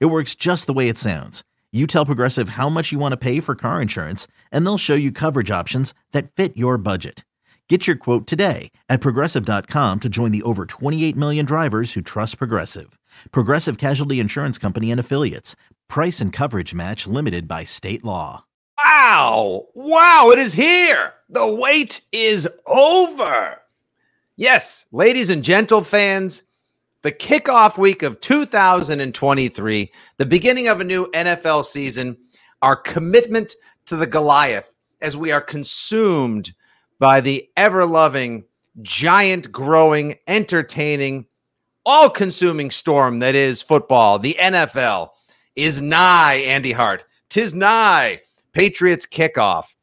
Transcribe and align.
It 0.00 0.06
works 0.06 0.34
just 0.34 0.66
the 0.66 0.72
way 0.72 0.88
it 0.88 0.98
sounds. 0.98 1.42
You 1.72 1.86
tell 1.86 2.04
Progressive 2.04 2.50
how 2.50 2.68
much 2.68 2.92
you 2.92 2.98
want 2.98 3.12
to 3.12 3.16
pay 3.16 3.40
for 3.40 3.54
car 3.54 3.80
insurance, 3.80 4.26
and 4.50 4.66
they'll 4.66 4.78
show 4.78 4.94
you 4.94 5.10
coverage 5.10 5.50
options 5.50 5.94
that 6.12 6.30
fit 6.32 6.56
your 6.56 6.76
budget. 6.76 7.24
Get 7.68 7.86
your 7.86 7.96
quote 7.96 8.26
today 8.26 8.70
at 8.90 9.00
progressive.com 9.00 10.00
to 10.00 10.08
join 10.10 10.30
the 10.30 10.42
over 10.42 10.66
28 10.66 11.16
million 11.16 11.46
drivers 11.46 11.94
who 11.94 12.02
trust 12.02 12.36
Progressive. 12.36 12.98
Progressive 13.30 13.78
Casualty 13.78 14.20
Insurance 14.20 14.58
Company 14.58 14.90
and 14.90 15.00
Affiliates. 15.00 15.56
Price 15.88 16.20
and 16.20 16.34
coverage 16.34 16.74
match 16.74 17.06
limited 17.06 17.48
by 17.48 17.64
state 17.64 18.04
law. 18.04 18.44
Wow! 18.76 19.68
Wow, 19.74 20.30
it 20.32 20.38
is 20.38 20.52
here. 20.52 21.14
The 21.30 21.46
wait 21.46 22.02
is 22.12 22.46
over. 22.66 23.58
Yes, 24.36 24.84
ladies 24.92 25.30
and 25.30 25.42
gentle 25.42 25.82
fans, 25.82 26.42
the 27.02 27.12
kickoff 27.12 27.76
week 27.76 28.02
of 28.02 28.20
2023, 28.20 29.92
the 30.16 30.26
beginning 30.26 30.68
of 30.68 30.80
a 30.80 30.84
new 30.84 31.10
NFL 31.10 31.64
season, 31.64 32.16
our 32.62 32.76
commitment 32.76 33.54
to 33.86 33.96
the 33.96 34.06
Goliath 34.06 34.72
as 35.00 35.16
we 35.16 35.32
are 35.32 35.40
consumed 35.40 36.52
by 37.00 37.20
the 37.20 37.48
ever 37.56 37.84
loving, 37.84 38.44
giant 38.82 39.50
growing, 39.50 40.16
entertaining, 40.28 41.26
all 41.84 42.08
consuming 42.08 42.70
storm 42.70 43.18
that 43.18 43.34
is 43.34 43.60
football, 43.60 44.18
the 44.18 44.36
NFL, 44.38 45.10
is 45.56 45.82
nigh, 45.82 46.34
Andy 46.46 46.72
Hart. 46.72 47.04
Tis 47.28 47.52
nigh. 47.52 48.20
Patriots 48.52 49.06
kickoff. 49.06 49.74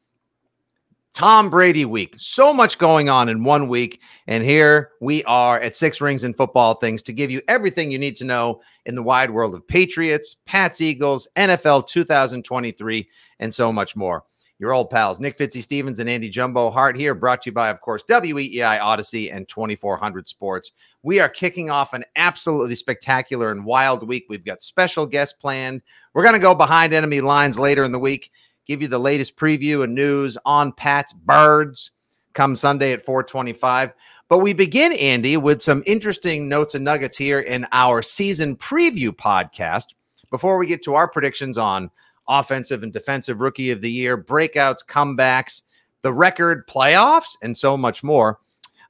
Tom 1.20 1.50
Brady 1.50 1.84
week. 1.84 2.16
So 2.18 2.54
much 2.54 2.78
going 2.78 3.10
on 3.10 3.28
in 3.28 3.44
one 3.44 3.68
week. 3.68 4.02
And 4.28 4.42
here 4.42 4.92
we 5.02 5.22
are 5.26 5.60
at 5.60 5.76
Six 5.76 6.00
Rings 6.00 6.24
and 6.24 6.34
Football 6.38 6.76
Things 6.76 7.02
to 7.02 7.12
give 7.12 7.30
you 7.30 7.42
everything 7.50 7.92
you 7.92 8.00
need 8.00 8.16
to 8.16 8.24
know 8.24 8.62
in 8.86 8.96
the 8.96 9.04
wide 9.04 9.30
world 9.30 9.54
of 9.54 9.68
Patriots, 9.68 10.38
Pats, 10.46 10.80
Eagles, 10.80 11.28
NFL 11.36 11.88
2023, 11.88 13.10
and 13.42 13.54
so 13.54 13.70
much 13.74 13.98
more. 13.98 14.24
Your 14.60 14.72
old 14.74 14.90
pals, 14.90 15.20
Nick 15.20 15.38
Fitzy 15.38 15.62
Stevens 15.62 16.00
and 16.00 16.10
Andy 16.10 16.30
Jumbo 16.30 16.72
Hart 16.72 16.96
here, 16.96 17.14
brought 17.14 17.42
to 17.42 17.50
you 17.50 17.54
by, 17.54 17.68
of 17.68 17.82
course, 17.82 18.04
WEEI 18.10 18.80
Audacy 18.80 19.34
and 19.36 19.46
2400 19.48 20.26
Sports. 20.26 20.72
We 21.04 21.20
are 21.20 21.28
kicking 21.28 21.70
off 21.70 21.94
an 21.94 22.06
absolutely 22.16 22.76
spectacular 22.76 23.52
and 23.52 23.66
wild 23.66 24.08
week. 24.08 24.28
We've 24.30 24.44
got 24.44 24.64
special 24.64 25.06
guests 25.06 25.38
planned. 25.38 25.82
We're 26.14 26.24
going 26.24 26.34
to 26.34 26.40
go 26.40 26.56
behind 26.56 26.94
enemy 26.94 27.20
lines 27.20 27.60
later 27.60 27.84
in 27.84 27.92
the 27.92 28.00
week, 28.00 28.32
give 28.70 28.84
you 28.84 28.88
the 28.88 29.00
latest 29.00 29.36
preview 29.36 29.84
and 29.84 29.96
news 29.96 30.38
on 30.46 30.72
Pat's 30.72 31.12
Birds 31.12 31.90
come 32.36 32.56
Sunday 32.56 32.94
at 32.94 33.02
425. 33.02 33.92
But 34.28 34.38
we 34.38 34.54
begin, 34.54 34.94
Andy, 34.94 35.38
with 35.38 35.64
some 35.64 35.82
interesting 35.88 36.48
notes 36.48 36.76
and 36.76 36.86
nuggets 36.86 37.18
here 37.18 37.40
in 37.40 37.66
our 37.72 38.04
season 38.04 38.56
preview 38.56 39.10
podcast 39.10 39.86
before 40.30 40.60
we 40.60 40.68
get 40.68 40.84
to 40.84 40.94
our 40.94 41.08
predictions 41.08 41.58
on 41.58 41.90
offensive 42.28 42.84
and 42.84 42.94
defensive 42.94 43.42
rookie 43.42 43.72
of 43.72 43.82
the 43.82 43.90
year, 43.90 44.16
breakouts, 44.16 44.86
comebacks, 44.88 45.64
the 46.04 46.14
record, 46.14 46.68
playoffs, 46.68 47.38
and 47.42 47.58
so 47.58 47.76
much 47.76 48.04
more. 48.04 48.38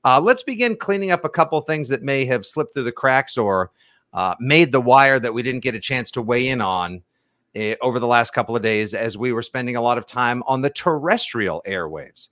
Uh, 0.04 0.20
let's 0.20 0.44
begin 0.44 0.76
cleaning 0.76 1.12
up 1.12 1.24
a 1.24 1.30
couple 1.30 1.62
things 1.62 1.88
that 1.88 2.04
may 2.04 2.26
have 2.26 2.46
slipped 2.46 2.74
through 2.74 2.84
the 2.84 2.92
cracks 2.92 3.38
or 3.38 3.72
uh, 4.12 4.36
made 4.42 4.74
the 4.74 4.82
wire 4.82 5.22
that 5.22 5.34
we 5.34 5.42
didn't 5.42 5.64
get 5.64 5.74
a 5.74 5.80
chance 5.80 6.12
to 6.12 6.22
weigh 6.22 6.50
in 6.50 6.60
on 6.60 7.02
uh, 7.56 7.76
over 7.82 8.00
the 8.00 8.08
last 8.08 8.32
couple 8.32 8.56
of 8.56 8.62
days 8.62 8.94
as 8.94 9.18
we 9.18 9.32
were 9.32 9.42
spending 9.42 9.76
a 9.76 9.82
lot 9.82 9.98
of 9.98 10.06
time 10.06 10.44
on 10.48 10.62
the 10.62 10.70
terrestrial 10.70 11.64
airwaves. 11.68 12.30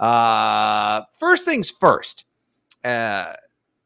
Uh, 0.00 1.02
first 1.18 1.44
things 1.44 1.70
first, 1.70 2.26
uh, 2.84 3.32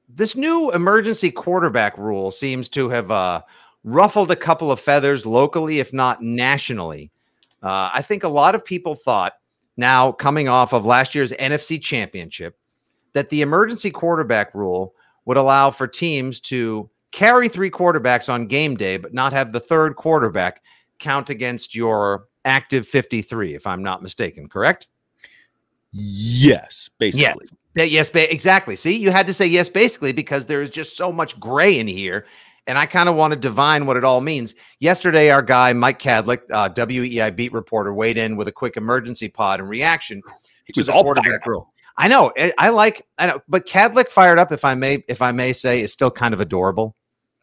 this 0.09 0.37
new 0.37 0.71
emergency 0.73 1.31
quarterback 1.31 1.97
rule 1.99 2.31
seems 2.31 2.69
to 2.69 2.89
have 2.89 3.11
uh, 3.11 3.43
ruffled 3.85 4.31
a 4.31 4.37
couple 4.37 4.73
of 4.73 4.81
feathers 4.81 5.27
locally, 5.27 5.79
if 5.79 5.93
not 5.93 6.23
nationally. 6.23 7.11
Uh, 7.63 7.91
I 7.93 8.03
think 8.03 8.25
a 8.25 8.29
lot 8.29 8.55
of 8.55 8.65
people 8.65 8.95
thought 8.95 9.35
now, 9.79 10.11
coming 10.11 10.49
off 10.49 10.73
of 10.73 10.87
last 10.87 11.15
year's 11.15 11.33
NFC 11.33 11.81
championship, 11.81 12.59
that 13.13 13.29
the 13.29 13.43
emergency 13.43 13.93
quarterback 13.93 14.53
rule 14.53 14.93
would 15.25 15.37
allow 15.37 15.71
for 15.71 15.87
teams 15.87 16.41
to 16.41 16.91
carry 17.13 17.49
three 17.49 17.71
quarterbacks 17.71 18.33
on 18.33 18.47
game 18.47 18.77
day, 18.77 18.97
but 18.97 19.15
not 19.15 19.33
have 19.33 19.53
the 19.53 19.61
third 19.61 19.97
quarterback 19.97 20.63
count 20.99 21.31
against 21.31 21.75
your 21.75 22.27
active 22.45 22.87
53, 22.87 23.55
if 23.55 23.67
I'm 23.67 23.83
not 23.83 24.03
mistaken, 24.03 24.49
correct? 24.49 24.89
Yes, 25.93 26.91
basically. 26.99 27.47
Yes, 27.75 27.91
yes, 27.91 28.11
ba- 28.11 28.33
exactly. 28.33 28.77
See, 28.77 28.97
you 28.97 29.11
had 29.11 29.27
to 29.27 29.33
say 29.33 29.47
yes, 29.47 29.69
basically, 29.69 30.13
because 30.13 30.47
there's 30.47 30.71
just 30.71 30.97
so 30.97 31.11
much 31.11 31.39
gray 31.41 31.79
in 31.79 31.87
here 31.87 32.27
and 32.69 32.77
I 32.77 32.85
kind 32.85 33.09
of 33.09 33.17
want 33.17 33.33
to 33.33 33.37
divine 33.37 33.87
what 33.87 33.97
it 33.97 34.05
all 34.05 34.21
means. 34.21 34.55
Yesterday, 34.79 35.31
our 35.31 35.43
guy 35.43 35.73
Mike 35.73 35.99
Kadlick, 35.99 36.43
uh, 36.53 36.69
WEEI 36.69 37.35
beat 37.35 37.53
reporter, 37.53 37.95
weighed 37.95 38.19
in 38.19 38.37
with 38.37 38.47
a 38.47 38.53
quick 38.53 38.77
emergency 38.77 39.29
pod 39.29 39.59
and 39.59 39.69
reaction. 39.69 40.21
He 40.67 40.79
was 40.79 40.89
all 40.89 41.03
quarterback 41.03 41.47
rule. 41.47 41.73
I 41.97 42.07
know. 42.07 42.31
I, 42.37 42.53
I, 42.59 42.69
like. 42.69 43.07
I 43.17 43.27
know, 43.27 43.41
but 43.49 43.67
Kadlick 43.67 44.09
fired 44.09 44.39
up. 44.39 44.53
If 44.53 44.67
I 44.67 44.75
may, 44.75 45.03
if 45.09 45.23
I 45.23 45.33
may 45.33 45.55
say, 45.55 45.81
is 45.81 45.93
still 45.93 46.11
kind 46.11 46.35
of 46.35 46.41
adorable. 46.41 46.95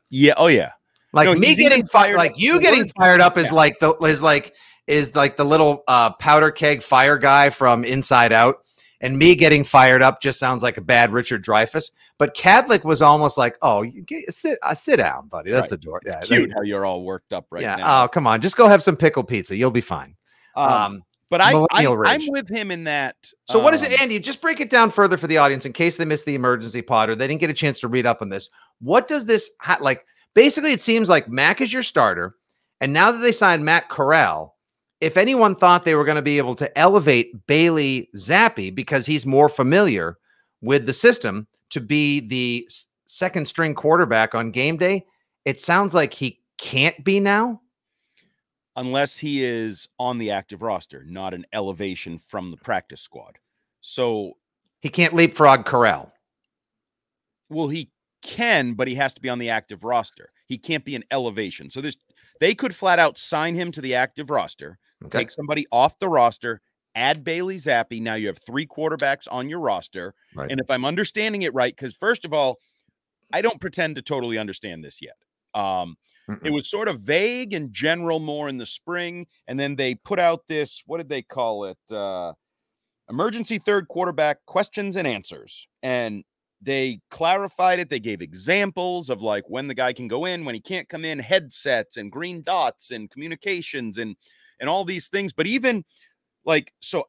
Yeah. 0.10 0.34
Oh 0.38 0.48
yeah. 0.48 0.72
Like 1.14 1.28
no, 1.28 1.36
me 1.36 1.56
getting 1.56 1.86
fired, 1.86 2.18
like 2.18 2.34
you 2.36 2.60
getting 2.60 2.90
fired 2.90 3.22
up 3.22 3.38
is 3.38 3.48
yeah. 3.48 3.54
like 3.56 3.80
the 3.80 3.94
is 4.02 4.22
like 4.22 4.54
is 4.88 5.16
like 5.16 5.38
the 5.38 5.46
little 5.46 5.84
uh, 5.88 6.12
powder 6.14 6.52
keg 6.52 6.84
fire 6.84 7.18
guy 7.18 7.50
from 7.50 7.86
Inside 7.86 8.34
Out 8.34 8.58
and 9.02 9.18
me 9.18 9.36
getting 9.36 9.64
fired 9.64 10.02
up 10.02 10.22
just 10.22 10.40
sounds 10.40 10.64
like 10.64 10.78
a 10.78 10.82
bad 10.82 11.12
Richard 11.12 11.44
Dreyfuss. 11.44 11.92
But 12.18 12.36
Kadlick 12.36 12.84
was 12.84 13.02
almost 13.02 13.38
like, 13.38 13.58
"Oh, 13.62 13.82
you 13.82 14.02
get, 14.02 14.34
sit, 14.34 14.58
uh, 14.64 14.74
sit 14.74 14.98
down, 14.98 15.28
buddy. 15.28 15.52
That's 15.52 15.72
right. 15.72 15.80
adorable. 15.80 16.10
Yeah, 16.10 16.22
cute 16.22 16.52
how 16.54 16.62
you're 16.62 16.86
all 16.86 17.04
worked 17.04 17.34
up 17.34 17.46
right 17.52 17.62
yeah, 17.62 17.76
now. 17.76 18.04
Oh, 18.04 18.08
come 18.08 18.26
on, 18.26 18.42
just 18.42 18.58
go 18.58 18.68
have 18.68 18.82
some 18.82 18.96
pickle 18.96 19.24
pizza. 19.24 19.56
You'll 19.56 19.72
be 19.72 19.82
fine." 19.82 20.16
Um, 20.56 20.70
um 20.70 21.04
but 21.38 21.42
I, 21.42 21.66
I 21.72 22.14
am 22.14 22.22
with 22.30 22.48
him 22.48 22.72
in 22.72 22.86
that. 22.86 23.18
So, 23.50 23.60
um, 23.60 23.66
what 23.66 23.74
is 23.74 23.84
it, 23.84 23.92
um, 23.92 23.98
Andy? 24.00 24.20
Just 24.20 24.40
break 24.40 24.62
it 24.62 24.70
down 24.70 24.90
further 24.90 25.18
for 25.18 25.28
the 25.28 25.38
audience 25.38 25.66
in 25.66 25.74
case 25.74 25.98
they 25.98 26.06
missed 26.06 26.26
the 26.26 26.34
emergency 26.34 26.82
pod 26.82 27.10
or 27.10 27.16
they 27.16 27.28
didn't 27.28 27.42
get 27.42 27.50
a 27.50 27.54
chance 27.54 27.78
to 27.82 27.90
read 27.90 28.06
up 28.06 28.22
on 28.22 28.30
this. 28.30 28.50
What 28.80 29.10
does 29.10 29.26
this 29.26 29.50
like? 29.82 30.06
Basically, 30.34 30.72
it 30.72 30.80
seems 30.80 31.10
like 31.10 31.28
Mac 31.28 31.60
is 31.60 31.74
your 31.74 31.84
starter, 31.84 32.36
and 32.80 32.94
now 32.94 33.12
that 33.12 33.18
they 33.18 33.34
signed 33.34 33.66
Matt 33.66 33.90
Corral, 33.90 34.56
if 35.02 35.18
anyone 35.18 35.56
thought 35.56 35.84
they 35.84 35.96
were 35.96 36.06
going 36.06 36.16
to 36.16 36.22
be 36.22 36.38
able 36.38 36.56
to 36.56 36.78
elevate 36.78 37.46
Bailey 37.48 38.10
Zappe 38.16 38.74
because 38.74 39.06
he's 39.06 39.26
more 39.26 39.50
familiar 39.50 40.18
with 40.62 40.86
the 40.86 40.94
system 40.94 41.48
to 41.72 41.82
be 41.82 42.22
the 42.22 42.70
second 43.08 43.46
string 43.46 43.76
quarterback 43.76 44.34
on 44.34 44.52
game 44.52 44.78
day, 44.78 45.06
it 45.44 45.60
sounds 45.60 45.94
like 45.94 46.14
he 46.14 46.40
can't 46.58 47.04
be 47.04 47.20
now. 47.20 47.60
Unless 48.78 49.18
he 49.18 49.44
is 49.44 49.88
on 50.00 50.18
the 50.18 50.32
active 50.32 50.62
roster, 50.62 51.04
not 51.08 51.34
an 51.34 51.46
elevation 51.54 52.20
from 52.20 52.52
the 52.52 52.58
practice 52.58 53.02
squad. 53.02 53.38
So 53.82 54.34
he 54.82 54.90
can't 54.90 55.14
leapfrog 55.14 55.66
Corral. 55.66 56.12
Well, 57.50 57.70
he 57.70 57.90
can, 58.22 58.74
but 58.74 58.88
he 58.88 58.96
has 58.96 59.14
to 59.14 59.22
be 59.22 59.30
on 59.30 59.40
the 59.40 59.50
active 59.50 59.84
roster. 59.84 60.32
He 60.48 60.58
can't 60.58 60.84
be 60.84 60.96
an 60.96 61.04
elevation. 61.12 61.70
So 61.70 61.80
this 61.80 61.96
they 62.42 62.54
could 62.54 62.76
flat 62.76 63.00
out 63.00 63.18
sign 63.18 63.56
him 63.56 63.72
to 63.72 63.82
the 63.82 63.96
active 63.96 64.30
roster 64.30 64.78
Okay. 65.04 65.20
Take 65.20 65.32
somebody 65.32 65.66
off 65.72 66.00
the 66.00 66.08
roster, 66.08 66.62
add 66.96 67.24
Bailey 67.24 67.58
Zappe. 67.58 68.02
Now 68.02 68.16
you 68.16 68.28
have 68.28 68.40
three 68.40 68.66
quarterbacks 68.66 69.28
on 69.30 69.50
your 69.50 69.60
roster. 69.60 70.14
Right. 70.34 70.50
And 70.50 70.60
if 70.60 70.70
I'm 70.70 70.86
understanding 70.86 71.42
it 71.42 71.54
right, 71.54 71.76
because 71.76 71.94
first 71.94 72.26
of 72.26 72.34
all, 72.34 72.58
I 73.34 73.42
don't 73.42 73.60
pretend 73.60 73.96
to 73.98 74.02
totally 74.02 74.38
understand 74.38 74.84
this 74.84 75.00
yet. 75.02 75.16
Um, 75.54 75.98
it 76.44 76.52
was 76.52 76.70
sort 76.70 76.88
of 76.88 77.02
vague 77.02 77.54
and 77.54 77.72
general 77.72 78.20
more 78.20 78.50
in 78.50 78.58
the 78.58 78.66
spring. 78.66 79.28
And 79.48 79.60
then 79.60 79.76
they 79.76 79.96
put 79.96 80.20
out 80.20 80.48
this, 80.48 80.84
what 80.86 80.98
did 80.98 81.10
they 81.10 81.22
call 81.22 81.66
it? 81.66 81.78
Uh, 81.92 82.34
emergency 83.10 83.60
third 83.60 83.88
quarterback 83.88 84.46
questions 84.46 84.96
and 84.96 85.08
answers. 85.08 85.68
And 85.84 86.24
they 86.62 87.00
clarified 87.12 87.80
it. 87.80 87.90
They 87.90 88.00
gave 88.00 88.22
examples 88.22 89.10
of 89.10 89.22
like 89.22 89.44
when 89.48 89.68
the 89.68 89.76
guy 89.76 89.94
can 89.94 90.08
go 90.08 90.26
in, 90.26 90.46
when 90.46 90.56
he 90.56 90.62
can't 90.62 90.90
come 90.90 91.06
in, 91.06 91.20
headsets 91.20 91.98
and 91.98 92.12
green 92.12 92.42
dots 92.42 92.92
and 92.92 93.10
communications 93.10 93.98
and 93.98 94.16
and 94.60 94.70
all 94.70 94.86
these 94.86 95.10
things. 95.10 95.34
But 95.34 95.48
even 95.48 95.84
like, 96.46 96.74
so 96.80 97.06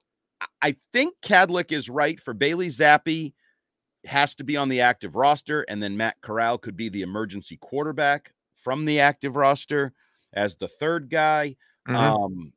I 0.61 0.77
think 0.93 1.15
Kadlick 1.23 1.73
is 1.73 1.89
right 1.89 2.21
for 2.21 2.35
Bailey 2.35 2.69
Zappe 2.69 3.33
has 4.05 4.35
to 4.37 4.45
be 4.45 4.57
on 4.57 4.69
the 4.69 4.81
active 4.81 5.17
roster, 5.17 5.63
and 5.63 5.83
then 5.83 5.97
Matt 5.97 6.17
Corral 6.23 6.59
could 6.59 6.77
be 6.77 6.89
the 6.89 7.03
emergency 7.03 7.57
quarterback 7.57 8.33
from 8.67 8.85
the 8.85 8.99
active 8.99 9.37
roster. 9.37 9.93
as 10.33 10.57
the 10.57 10.67
third 10.67 11.09
guy. 11.09 11.55
Mm-hmm. 11.89 11.97
Um, 11.97 12.53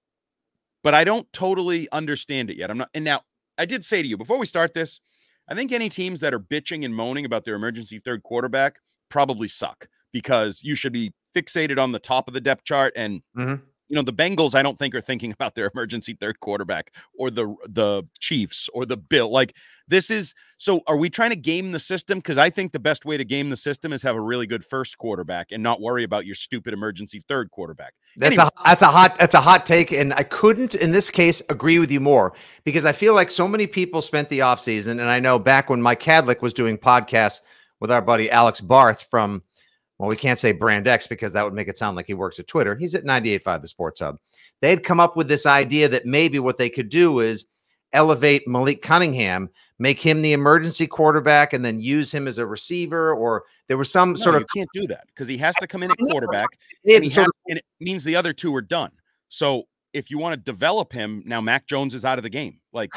but 0.82 0.96
I 0.96 1.04
don't 1.04 1.32
totally 1.32 1.88
understand 1.92 2.50
it 2.50 2.58
yet. 2.58 2.72
I'm 2.72 2.80
not. 2.80 2.90
And 2.96 3.06
now 3.06 3.22
I 3.60 3.66
did 3.66 3.86
say 3.86 4.02
to 4.02 4.08
you 4.08 4.18
before 4.18 4.40
we 4.40 4.48
start 4.48 4.74
this, 4.74 5.02
I 5.48 5.54
think 5.54 5.72
any 5.72 5.88
teams 5.88 6.20
that 6.22 6.34
are 6.34 6.40
bitching 6.40 6.84
and 6.84 6.96
moaning 6.96 7.26
about 7.26 7.46
their 7.46 7.54
emergency 7.54 8.00
third 8.00 8.24
quarterback 8.24 8.78
probably 9.10 9.48
suck 9.48 9.88
because 10.12 10.62
you 10.64 10.74
should 10.74 10.92
be 10.92 11.14
fixated 11.36 11.78
on 11.78 11.92
the 11.92 12.00
top 12.00 12.28
of 12.28 12.34
the 12.34 12.42
depth 12.42 12.64
chart 12.64 12.92
and 12.96 13.22
mm-hmm 13.38 13.64
you 13.90 13.96
know 13.96 14.02
the 14.04 14.14
Bengals 14.14 14.56
I 14.56 14.62
don't 14.62 14.80
think 14.80 14.96
are 14.96 15.02
thinking 15.02 15.32
about 15.40 15.56
their 15.56 15.70
emergency 15.74 16.14
third 16.14 16.40
quarterback 16.40 16.94
or 17.18 17.30
the 17.30 17.54
the 17.68 18.04
Chiefs 18.20 18.70
or 18.74 18.86
the 18.86 18.98
Bill 18.98 19.32
like 19.32 19.56
this 19.88 20.10
is 20.10 20.34
so 20.58 20.82
are 20.88 20.98
we 20.98 21.10
trying 21.10 21.32
to 21.32 21.36
game 21.36 21.72
the 21.72 21.80
system 21.80 22.20
because 22.20 22.38
I 22.38 22.50
think 22.50 22.72
the 22.72 22.80
best 22.80 23.06
way 23.06 23.18
to 23.18 23.26
game 23.26 23.50
the 23.50 23.58
system 23.58 23.92
is 23.92 24.04
have 24.04 24.16
a 24.16 24.22
really 24.22 24.48
good 24.48 24.64
first 24.64 24.98
quarterback 24.98 25.52
and 25.52 25.62
not 25.62 25.82
worry 25.82 26.04
about 26.04 26.26
your 26.26 26.36
stupid 26.36 26.74
emergency 26.74 27.22
third 27.28 27.52
quarterback. 27.52 27.94
That's 28.16 28.38
anyway. 28.38 28.50
a 28.58 28.64
that's 28.64 28.82
a 28.82 28.88
hot 28.88 29.18
that's 29.18 29.36
a 29.36 29.42
hot 29.42 29.66
take 29.66 29.92
and 29.92 30.14
I 30.14 30.24
couldn't 30.24 30.76
in 30.76 30.92
this 30.92 31.10
case 31.10 31.42
agree 31.50 31.80
with 31.80 31.92
you 31.92 32.00
more 32.00 32.34
because 32.64 32.86
I 32.86 32.92
feel 32.92 33.14
like 33.14 33.32
so 33.32 33.48
many 33.48 33.68
people 33.68 34.02
spent 34.02 34.30
the 34.30 34.40
offseason 34.40 34.92
and 34.92 35.02
I 35.02 35.20
know 35.20 35.40
back 35.40 35.70
when 35.70 35.82
Mike 35.82 36.02
Kadlick 36.02 36.42
was 36.42 36.54
doing 36.54 36.78
podcasts 36.78 37.42
with 37.80 37.92
our 37.92 38.02
buddy 38.02 38.30
Alex 38.30 38.62
Barth 38.62 39.08
from 39.10 39.42
well, 40.00 40.10
we 40.10 40.16
can't 40.16 40.40
say 40.40 40.54
Brand 40.54 40.88
X 40.88 41.08
because 41.08 41.34
that 41.34 41.44
would 41.44 41.54
make 41.54 41.68
it 41.68 41.78
sound 41.78 41.98
like 41.98 42.08
he 42.08 42.14
works 42.14 42.40
at 42.40 42.48
Twitter. 42.48 42.74
He's 42.74 42.96
at 42.96 43.04
98.5, 43.04 43.62
the 43.62 43.68
Sports 43.68 44.00
Hub. 44.00 44.18
They 44.62 44.70
had 44.70 44.84
come 44.84 45.00
up 45.00 45.18
with 45.18 45.28
this 45.28 45.46
idea 45.46 45.90
that 45.90 46.06
maybe 46.06 46.40
what 46.40 46.58
they 46.58 46.70
could 46.70 46.88
do 46.88 47.20
is 47.20 47.46
elevate 47.92 48.48
Malik 48.48 48.82
Cunningham, 48.82 49.50
make 49.78 50.00
him 50.00 50.22
the 50.22 50.32
emergency 50.32 50.88
quarterback, 50.88 51.52
and 51.52 51.66
then 51.66 51.82
use 51.82 52.14
him 52.14 52.30
as 52.30 52.38
a 52.38 52.46
receiver. 52.46 53.14
Or 53.14 53.44
there 53.68 53.78
was 53.78 53.92
some 53.92 54.12
no, 54.12 54.16
sort 54.16 54.36
of. 54.36 54.46
can't 54.56 54.70
do 54.74 54.88
that 54.88 55.06
because 55.08 55.28
he 55.28 55.38
has 55.38 55.56
to 55.58 55.68
come 55.68 55.84
in 55.84 55.92
at 55.92 55.98
quarterback. 56.10 56.48
And, 56.86 57.04
has, 57.04 57.18
and 57.18 57.58
it 57.58 57.66
means 57.82 58.06
the 58.06 58.16
other 58.16 58.32
two 58.32 58.56
are 58.56 58.62
done. 58.62 58.92
So 59.28 59.64
if 59.92 60.10
you 60.10 60.18
want 60.18 60.34
to 60.34 60.38
develop 60.38 60.94
him, 60.94 61.24
now 61.26 61.42
Mac 61.42 61.68
Jones 61.68 61.94
is 61.94 62.06
out 62.06 62.18
of 62.18 62.24
the 62.24 62.30
game. 62.30 62.60
Like 62.72 62.92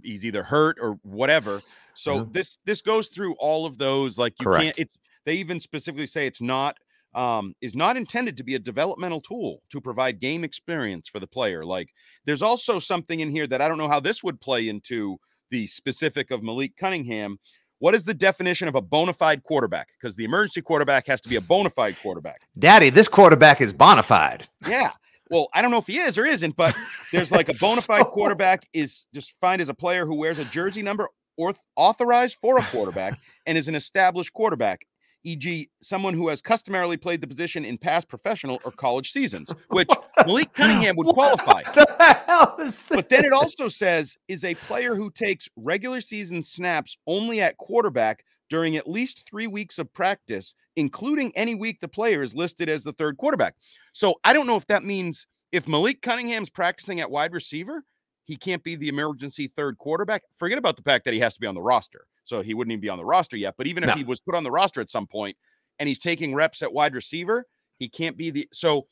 he's 0.00 0.24
either 0.24 0.44
hurt 0.44 0.76
or 0.80 0.98
whatever. 1.02 1.60
So 1.94 2.20
mm-hmm. 2.20 2.32
this 2.32 2.58
this 2.64 2.82
goes 2.82 3.08
through 3.08 3.34
all 3.40 3.66
of 3.66 3.78
those. 3.78 4.16
Like 4.16 4.34
you 4.38 4.44
Correct. 4.44 4.62
can't. 4.62 4.78
It's 4.78 4.96
they 5.26 5.34
even 5.34 5.60
specifically 5.60 6.06
say 6.06 6.26
it's 6.26 6.40
not 6.40 6.78
um, 7.14 7.54
is 7.60 7.74
not 7.74 7.96
intended 7.96 8.36
to 8.36 8.44
be 8.44 8.54
a 8.54 8.58
developmental 8.58 9.20
tool 9.20 9.62
to 9.70 9.80
provide 9.80 10.20
game 10.20 10.44
experience 10.44 11.08
for 11.08 11.18
the 11.18 11.26
player. 11.26 11.64
Like 11.64 11.88
there's 12.26 12.42
also 12.42 12.78
something 12.78 13.20
in 13.20 13.30
here 13.30 13.46
that 13.46 13.62
I 13.62 13.68
don't 13.68 13.78
know 13.78 13.88
how 13.88 14.00
this 14.00 14.22
would 14.22 14.40
play 14.40 14.68
into 14.68 15.18
the 15.50 15.66
specific 15.66 16.30
of 16.30 16.42
Malik 16.42 16.76
Cunningham. 16.76 17.38
What 17.78 17.94
is 17.94 18.04
the 18.04 18.14
definition 18.14 18.68
of 18.68 18.74
a 18.74 18.82
bona 18.82 19.12
fide 19.12 19.42
quarterback? 19.42 19.88
Because 19.98 20.16
the 20.16 20.24
emergency 20.24 20.62
quarterback 20.62 21.06
has 21.06 21.20
to 21.22 21.28
be 21.28 21.36
a 21.36 21.40
bona 21.40 21.70
fide 21.70 21.96
quarterback. 22.00 22.40
Daddy, 22.58 22.90
this 22.90 23.08
quarterback 23.08 23.60
is 23.60 23.72
bona 23.72 24.02
fide. 24.02 24.48
Yeah. 24.66 24.92
Well, 25.30 25.48
I 25.54 25.60
don't 25.60 25.70
know 25.70 25.78
if 25.78 25.86
he 25.86 25.98
is 25.98 26.18
or 26.18 26.26
isn't, 26.26 26.56
but 26.56 26.76
there's 27.12 27.32
like 27.32 27.48
a 27.48 27.54
bona 27.60 27.80
fide 27.80 28.02
so... 28.02 28.10
quarterback 28.10 28.66
is 28.72 29.06
just 29.14 29.32
defined 29.32 29.60
as 29.62 29.68
a 29.68 29.74
player 29.74 30.06
who 30.06 30.14
wears 30.14 30.38
a 30.38 30.44
jersey 30.46 30.82
number 30.82 31.08
or 31.36 31.54
authorized 31.76 32.36
for 32.40 32.58
a 32.58 32.62
quarterback 32.62 33.18
and 33.46 33.56
is 33.56 33.68
an 33.68 33.74
established 33.74 34.32
quarterback 34.32 34.86
e.g., 35.26 35.68
someone 35.82 36.14
who 36.14 36.28
has 36.28 36.40
customarily 36.40 36.96
played 36.96 37.20
the 37.20 37.26
position 37.26 37.64
in 37.64 37.76
past 37.76 38.08
professional 38.08 38.60
or 38.64 38.70
college 38.70 39.10
seasons, 39.10 39.52
which 39.68 39.88
Malik 40.24 40.52
Cunningham 40.54 40.96
would 40.96 41.08
qualify. 41.08 41.62
The 41.62 42.86
but 42.90 43.08
then 43.08 43.24
it 43.24 43.32
also 43.32 43.68
says 43.68 44.16
is 44.28 44.44
a 44.44 44.54
player 44.54 44.94
who 44.94 45.10
takes 45.10 45.48
regular 45.56 46.00
season 46.00 46.42
snaps 46.42 46.96
only 47.06 47.40
at 47.40 47.56
quarterback 47.58 48.24
during 48.48 48.76
at 48.76 48.88
least 48.88 49.28
three 49.28 49.46
weeks 49.46 49.78
of 49.78 49.92
practice, 49.92 50.54
including 50.76 51.32
any 51.36 51.54
week 51.54 51.80
the 51.80 51.88
player 51.88 52.22
is 52.22 52.34
listed 52.34 52.68
as 52.68 52.84
the 52.84 52.92
third 52.92 53.16
quarterback. 53.16 53.56
So 53.92 54.14
I 54.22 54.32
don't 54.32 54.46
know 54.46 54.56
if 54.56 54.66
that 54.68 54.84
means 54.84 55.26
if 55.52 55.66
Malik 55.66 56.02
Cunningham's 56.02 56.50
practicing 56.50 57.00
at 57.00 57.10
wide 57.10 57.32
receiver, 57.32 57.82
he 58.24 58.36
can't 58.36 58.62
be 58.62 58.76
the 58.76 58.88
emergency 58.88 59.48
third 59.48 59.78
quarterback. 59.78 60.22
Forget 60.36 60.58
about 60.58 60.76
the 60.76 60.82
fact 60.82 61.04
that 61.04 61.14
he 61.14 61.20
has 61.20 61.34
to 61.34 61.40
be 61.40 61.46
on 61.46 61.54
the 61.54 61.62
roster. 61.62 62.06
So 62.26 62.42
he 62.42 62.54
wouldn't 62.54 62.72
even 62.72 62.80
be 62.80 62.88
on 62.88 62.98
the 62.98 63.04
roster 63.04 63.36
yet. 63.36 63.54
But 63.56 63.66
even 63.66 63.84
if 63.84 63.90
no. 63.90 63.94
he 63.94 64.04
was 64.04 64.20
put 64.20 64.34
on 64.34 64.44
the 64.44 64.50
roster 64.50 64.80
at 64.80 64.90
some 64.90 65.06
point 65.06 65.36
and 65.78 65.88
he's 65.88 65.98
taking 65.98 66.34
reps 66.34 66.60
at 66.62 66.72
wide 66.72 66.94
receiver, 66.94 67.46
he 67.78 67.88
can't 67.88 68.16
be 68.16 68.30
the. 68.30 68.48
So 68.52 68.88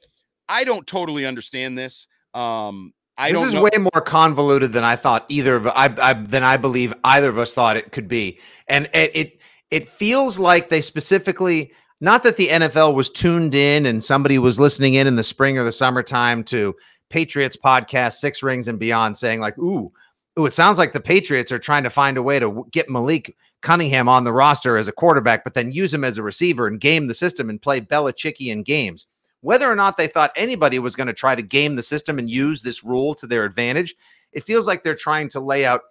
I 0.48 0.64
don't 0.64 0.86
totally 0.86 1.26
understand 1.26 1.76
this. 1.76 2.06
Um, 2.32 2.94
I 3.16 3.32
this 3.32 3.42
is 3.42 3.54
know. 3.54 3.62
way 3.62 3.78
more 3.78 4.02
convoluted 4.02 4.72
than 4.72 4.84
I 4.84 4.96
thought 4.96 5.24
either 5.28 5.56
of 5.56 5.66
I, 5.68 5.94
I 6.00 6.14
than 6.14 6.42
I 6.42 6.56
believe 6.56 6.94
either 7.04 7.28
of 7.28 7.38
us 7.38 7.54
thought 7.54 7.76
it 7.76 7.92
could 7.92 8.08
be, 8.08 8.40
and 8.68 8.88
it, 8.92 9.10
it 9.14 9.40
it 9.70 9.88
feels 9.88 10.38
like 10.38 10.68
they 10.68 10.80
specifically 10.80 11.72
not 12.00 12.24
that 12.24 12.36
the 12.36 12.48
NFL 12.48 12.94
was 12.94 13.08
tuned 13.08 13.54
in 13.54 13.86
and 13.86 14.02
somebody 14.02 14.38
was 14.38 14.58
listening 14.58 14.94
in 14.94 15.06
in 15.06 15.16
the 15.16 15.22
spring 15.22 15.58
or 15.58 15.64
the 15.64 15.72
summertime 15.72 16.42
to 16.44 16.74
Patriots 17.08 17.56
podcast 17.56 18.14
Six 18.14 18.42
Rings 18.42 18.66
and 18.66 18.80
Beyond 18.80 19.16
saying 19.16 19.40
like, 19.40 19.56
"Ooh, 19.58 19.92
ooh, 20.38 20.46
it 20.46 20.54
sounds 20.54 20.78
like 20.78 20.92
the 20.92 21.00
Patriots 21.00 21.52
are 21.52 21.58
trying 21.58 21.84
to 21.84 21.90
find 21.90 22.16
a 22.16 22.22
way 22.22 22.38
to 22.38 22.66
get 22.72 22.90
Malik 22.90 23.36
Cunningham 23.62 24.08
on 24.08 24.24
the 24.24 24.32
roster 24.32 24.76
as 24.76 24.88
a 24.88 24.92
quarterback, 24.92 25.44
but 25.44 25.54
then 25.54 25.72
use 25.72 25.92
him 25.92 26.04
as 26.04 26.18
a 26.18 26.22
receiver 26.22 26.66
and 26.66 26.80
game 26.80 27.06
the 27.06 27.14
system 27.14 27.48
and 27.48 27.62
play 27.62 27.80
Belichickian 27.80 28.64
games. 28.64 29.06
Whether 29.40 29.70
or 29.70 29.76
not 29.76 29.96
they 29.96 30.06
thought 30.06 30.32
anybody 30.36 30.78
was 30.78 30.96
going 30.96 31.06
to 31.06 31.12
try 31.12 31.34
to 31.34 31.42
game 31.42 31.76
the 31.76 31.82
system 31.82 32.18
and 32.18 32.30
use 32.30 32.62
this 32.62 32.82
rule 32.84 33.14
to 33.16 33.26
their 33.26 33.44
advantage, 33.44 33.94
it 34.32 34.44
feels 34.44 34.66
like 34.66 34.82
they're 34.82 34.94
trying 34.94 35.28
to 35.30 35.40
lay 35.40 35.64
out 35.64 35.82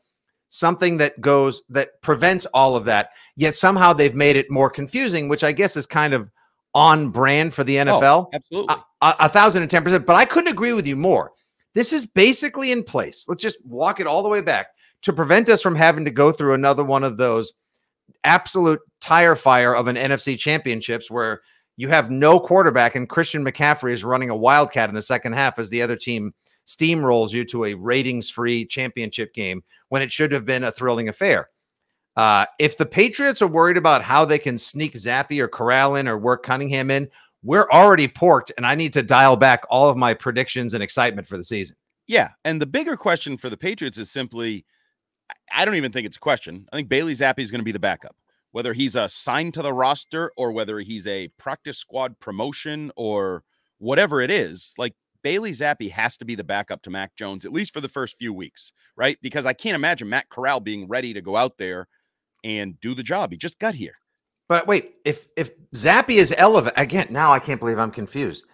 something 0.50 0.98
that 0.98 1.20
goes 1.20 1.64
that 1.70 2.00
prevents 2.02 2.46
all 2.48 2.76
of 2.76 2.86
that. 2.86 3.10
Yet 3.36 3.56
somehow 3.56 3.94
they've 3.94 4.16
made 4.16 4.36
it 4.36 4.52
more 4.52 4.70
confusing, 4.70 5.28
which 5.30 5.44
I 5.44 5.52
guess 5.52 5.76
is 5.76 5.86
kind 5.86 6.14
of 6.14 6.30
on 6.76 7.10
brand 7.10 7.54
for 7.54 7.64
the 7.64 7.78
NFL. 7.78 8.04
Oh, 8.04 8.30
absolutely. 8.34 8.76
A, 9.02 9.06
a, 9.06 9.16
a 9.22 9.30
thousand 9.30 9.64
and 9.64 9.72
ten 9.72 9.84
percent. 9.84 10.06
But 10.06 10.16
I 10.16 10.26
couldn't 10.26 10.52
agree 10.52 10.74
with 10.74 10.86
you 10.86 10.96
more. 10.96 11.32
This 11.74 11.94
is 11.94 12.06
basically 12.06 12.72
in 12.72 12.84
place. 12.84 13.26
Let's 13.28 13.42
just 13.42 13.64
walk 13.66 14.00
it 14.00 14.08
all 14.08 14.24
the 14.24 14.30
way 14.30 14.42
back 14.42 14.68
to 15.02 15.14
prevent 15.14 15.50
us 15.50 15.62
from 15.62 15.76
having 15.76 16.06
to 16.06 16.12
go 16.12 16.32
through 16.32 16.54
another 16.54 16.84
one 16.84 17.04
of 17.04 17.18
those 17.18 17.54
absolute 18.24 18.80
tire 19.02 19.36
fire 19.36 19.76
of 19.76 19.88
an 19.88 19.96
NFC 19.96 20.38
championships 20.38 21.10
where 21.10 21.42
you 21.76 21.88
have 21.90 22.12
no 22.12 22.40
quarterback 22.40 22.96
and 22.96 23.10
Christian 23.10 23.44
McCaffrey 23.44 23.94
is 23.94 24.04
running 24.04 24.30
a 24.30 24.36
wildcat 24.36 24.90
in 24.90 24.96
the 24.96 25.02
second 25.02 25.34
half 25.34 25.58
as 25.58 25.70
the 25.70 25.82
other 25.82 25.96
team 25.96 26.34
steamrolls 26.68 27.32
you 27.32 27.44
to 27.46 27.66
a 27.66 27.74
ratings 27.74 28.30
free 28.30 28.66
championship 28.66 29.34
game 29.34 29.64
when 29.90 30.02
it 30.02 30.12
should 30.12 30.32
have 30.32 30.46
been 30.46 30.64
a 30.64 30.72
thrilling 30.72 31.10
affair. 31.10 31.50
Uh, 32.16 32.46
if 32.60 32.78
the 32.78 32.86
Patriots 32.86 33.42
are 33.42 33.48
worried 33.48 33.78
about 33.78 34.04
how 34.04 34.24
they 34.24 34.38
can 34.38 34.58
sneak 34.58 34.94
Zappe 34.94 35.40
or 35.40 35.48
Corral 35.48 35.96
in 35.96 36.08
or 36.08 36.18
work 36.18 36.44
Cunningham 36.44 36.92
in, 36.92 37.10
we're 37.44 37.70
already 37.70 38.08
porked, 38.08 38.52
and 38.58 38.66
I 38.66 38.76
need 38.76 38.94
to 38.94 39.04
dial 39.04 39.36
back 39.36 39.64
all 39.70 39.90
of 39.90 39.98
my 39.98 40.14
predictions 40.14 40.74
and 40.74 40.82
excitement 40.82 41.28
for 41.28 41.38
the 41.38 41.44
season. 41.44 41.76
Yeah. 42.08 42.30
And 42.44 42.62
the 42.62 42.66
bigger 42.66 42.98
question 42.98 43.38
for 43.38 43.50
the 43.50 43.58
Patriots 43.58 43.98
is 43.98 44.12
simply 44.12 44.66
I 45.52 45.66
don't 45.66 45.76
even 45.76 45.92
think 45.92 46.06
it's 46.06 46.18
a 46.18 46.22
question. 46.22 46.68
I 46.72 46.78
think 46.78 46.90
Bailey 46.90 47.14
Zappe 47.14 47.40
is 47.40 47.52
going 47.52 47.60
to 47.60 47.66
be 47.66 47.72
the 47.72 47.80
backup, 47.80 48.16
whether 48.52 48.74
he's 48.74 48.96
assigned 48.96 49.54
to 49.56 49.62
the 49.62 49.74
roster 49.74 50.32
or 50.38 50.52
whether 50.52 50.80
he's 50.80 51.08
a 51.08 51.30
practice 51.40 51.78
squad 51.78 52.20
promotion 52.20 52.92
or 52.96 53.44
whatever 53.78 54.22
it 54.22 54.32
is. 54.32 54.74
Like 54.78 54.96
Bailey 55.24 55.52
Zappe 55.52 55.92
has 55.92 56.18
to 56.18 56.26
be 56.26 56.36
the 56.36 56.44
backup 56.44 56.82
to 56.84 56.90
Mac 56.90 57.16
Jones, 57.16 57.46
at 57.46 57.54
least 57.54 57.74
for 57.74 57.82
the 57.82 57.90
first 57.90 58.18
few 58.18 58.34
weeks, 58.34 58.74
right? 58.96 59.18
Because 59.22 59.46
I 59.46 59.54
can't 59.54 59.76
imagine 59.76 60.10
Matt 60.10 60.30
Corral 60.30 60.60
being 60.60 60.88
ready 60.88 61.14
to 61.14 61.22
go 61.22 61.36
out 61.36 61.58
there 61.58 61.88
and 62.44 62.80
do 62.82 62.94
the 62.94 63.04
job. 63.04 63.32
He 63.32 63.38
just 63.38 63.60
got 63.60 63.76
here. 63.76 63.96
But 64.50 64.68
wait, 64.68 64.96
if 65.06 65.28
if 65.36 65.52
Zappe 65.72 66.10
is 66.10 66.34
elevated 66.38 66.78
again, 66.78 67.08
now 67.10 67.32
I 67.32 67.40
can't 67.40 67.60
believe 67.60 67.80
I'm 67.80 67.92
confused. 67.92 68.46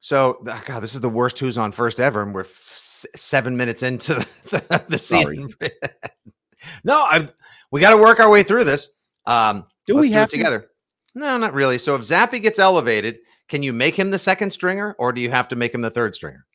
So, 0.00 0.42
God, 0.42 0.80
this 0.80 0.96
is 0.96 1.00
the 1.00 1.08
worst 1.08 1.38
who's 1.38 1.56
on 1.56 1.70
first 1.70 2.00
ever, 2.00 2.22
and 2.22 2.34
we're 2.34 2.40
f- 2.40 3.06
seven 3.14 3.56
minutes 3.56 3.84
into 3.84 4.14
the, 4.50 4.84
the 4.88 4.98
season. 4.98 5.48
no, 6.84 7.02
I've 7.02 7.32
we 7.70 7.80
got 7.80 7.90
to 7.90 7.96
work 7.96 8.18
our 8.18 8.28
way 8.28 8.42
through 8.42 8.64
this. 8.64 8.90
Um, 9.26 9.64
do 9.86 9.96
we 9.96 10.10
have 10.10 10.28
do 10.28 10.36
together? 10.36 10.60
To? 10.60 10.66
No, 11.14 11.38
not 11.38 11.54
really. 11.54 11.78
So, 11.78 11.94
if 11.94 12.02
Zappe 12.02 12.42
gets 12.42 12.58
elevated, 12.58 13.18
can 13.48 13.62
you 13.62 13.72
make 13.72 13.94
him 13.94 14.10
the 14.10 14.18
second 14.18 14.50
stringer, 14.50 14.96
or 14.98 15.12
do 15.12 15.20
you 15.20 15.30
have 15.30 15.48
to 15.48 15.56
make 15.56 15.72
him 15.72 15.82
the 15.82 15.90
third 15.90 16.16
stringer? 16.16 16.46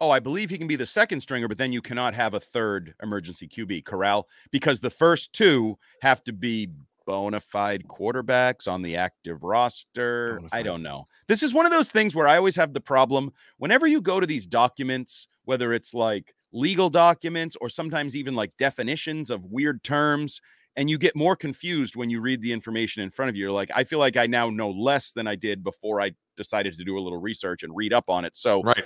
Oh, 0.00 0.10
I 0.10 0.18
believe 0.18 0.50
he 0.50 0.58
can 0.58 0.66
be 0.66 0.74
the 0.74 0.84
second 0.84 1.20
stringer, 1.20 1.46
but 1.46 1.58
then 1.58 1.72
you 1.72 1.80
cannot 1.80 2.14
have 2.14 2.34
a 2.34 2.40
third 2.40 2.94
emergency 3.00 3.46
QB 3.46 3.84
Corral 3.84 4.26
because 4.50 4.80
the 4.80 4.90
first 4.90 5.32
two 5.32 5.78
have 6.00 6.24
to 6.24 6.32
be 6.32 6.70
bona 7.06 7.40
fide 7.40 7.84
quarterbacks 7.88 8.66
on 8.66 8.82
the 8.82 8.96
active 8.96 9.42
roster. 9.42 10.40
I 10.52 10.62
don't 10.62 10.82
know. 10.82 11.06
This 11.28 11.42
is 11.42 11.54
one 11.54 11.66
of 11.66 11.72
those 11.72 11.90
things 11.90 12.14
where 12.14 12.28
I 12.28 12.36
always 12.36 12.56
have 12.56 12.72
the 12.72 12.80
problem 12.80 13.32
whenever 13.58 13.86
you 13.86 14.00
go 14.00 14.20
to 14.20 14.26
these 14.26 14.46
documents, 14.46 15.28
whether 15.44 15.72
it's 15.72 15.94
like 15.94 16.34
legal 16.52 16.90
documents 16.90 17.56
or 17.60 17.68
sometimes 17.68 18.14
even 18.14 18.34
like 18.34 18.56
definitions 18.58 19.30
of 19.30 19.44
weird 19.44 19.82
terms, 19.82 20.40
and 20.76 20.88
you 20.88 20.98
get 20.98 21.14
more 21.14 21.36
confused 21.36 21.96
when 21.96 22.10
you 22.10 22.20
read 22.20 22.40
the 22.40 22.52
information 22.52 23.02
in 23.02 23.10
front 23.10 23.28
of 23.28 23.36
you. 23.36 23.44
You're 23.44 23.52
like, 23.52 23.70
I 23.74 23.84
feel 23.84 23.98
like 23.98 24.16
I 24.16 24.26
now 24.26 24.48
know 24.50 24.70
less 24.70 25.12
than 25.12 25.26
I 25.26 25.34
did 25.34 25.62
before 25.62 26.00
I 26.00 26.12
decided 26.36 26.72
to 26.74 26.84
do 26.84 26.98
a 26.98 27.00
little 27.00 27.20
research 27.20 27.62
and 27.62 27.76
read 27.76 27.92
up 27.92 28.08
on 28.08 28.24
it. 28.24 28.36
So, 28.36 28.62
right. 28.62 28.84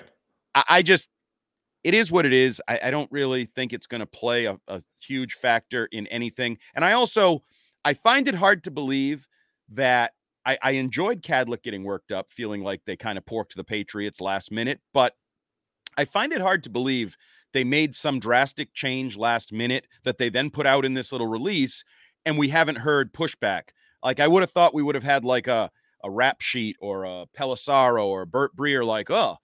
I, 0.55 0.65
I 0.69 0.83
just, 0.83 1.09
it 1.85 1.95
is 1.95 2.11
what 2.11 2.27
it 2.27 2.33
is. 2.33 2.61
I, 2.67 2.81
I 2.85 2.91
don't 2.91 3.11
really 3.13 3.45
think 3.45 3.73
it's 3.73 3.87
going 3.87 4.01
to 4.01 4.07
play 4.07 4.47
a, 4.47 4.59
a 4.67 4.83
huge 5.01 5.35
factor 5.35 5.89
in 5.93 6.09
anything. 6.09 6.59
And 6.75 6.85
I 6.85 6.93
also, 6.93 7.45
I 7.87 7.95
find 7.95 8.27
it 8.27 8.35
hard 8.35 8.65
to 8.65 8.73
believe 8.73 9.29
that 9.69 10.13
I, 10.45 10.59
I 10.61 10.71
enjoyed 10.73 11.23
Kadlick 11.23 11.63
getting 11.63 11.85
worked 11.85 12.11
up, 12.11 12.33
feeling 12.33 12.65
like 12.65 12.83
they 12.85 12.97
kind 12.97 13.17
of 13.17 13.25
porked 13.25 13.55
the 13.55 13.63
Patriots 13.63 14.21
last 14.21 14.51
minute, 14.51 14.81
but 14.93 15.15
I 15.97 16.05
find 16.05 16.33
it 16.33 16.41
hard 16.41 16.65
to 16.65 16.71
believe 16.71 17.17
they 17.53 17.63
made 17.63 17.95
some 17.95 18.19
drastic 18.19 18.75
change 18.75 19.17
last 19.17 19.53
minute 19.53 19.87
that 20.03 20.19
they 20.19 20.29
then 20.29 20.51
put 20.51 20.67
out 20.67 20.85
in 20.85 20.95
this 20.95 21.13
little 21.13 21.29
release, 21.29 21.85
and 22.25 22.37
we 22.37 22.49
haven't 22.49 22.79
heard 22.79 23.15
pushback. 23.15 23.69
Like 24.03 24.19
I 24.19 24.27
would 24.27 24.43
have 24.43 24.51
thought 24.51 24.75
we 24.75 24.83
would 24.83 24.97
have 24.97 25.05
had 25.05 25.25
like 25.25 25.47
a 25.47 25.71
a 26.03 26.11
rap 26.11 26.41
sheet 26.41 26.77
or 26.81 27.05
a 27.05 27.27
Pelissero 27.39 28.05
or 28.05 28.27
Burt 28.27 28.55
Breer, 28.57 28.85
like, 28.85 29.11
oh, 29.11 29.37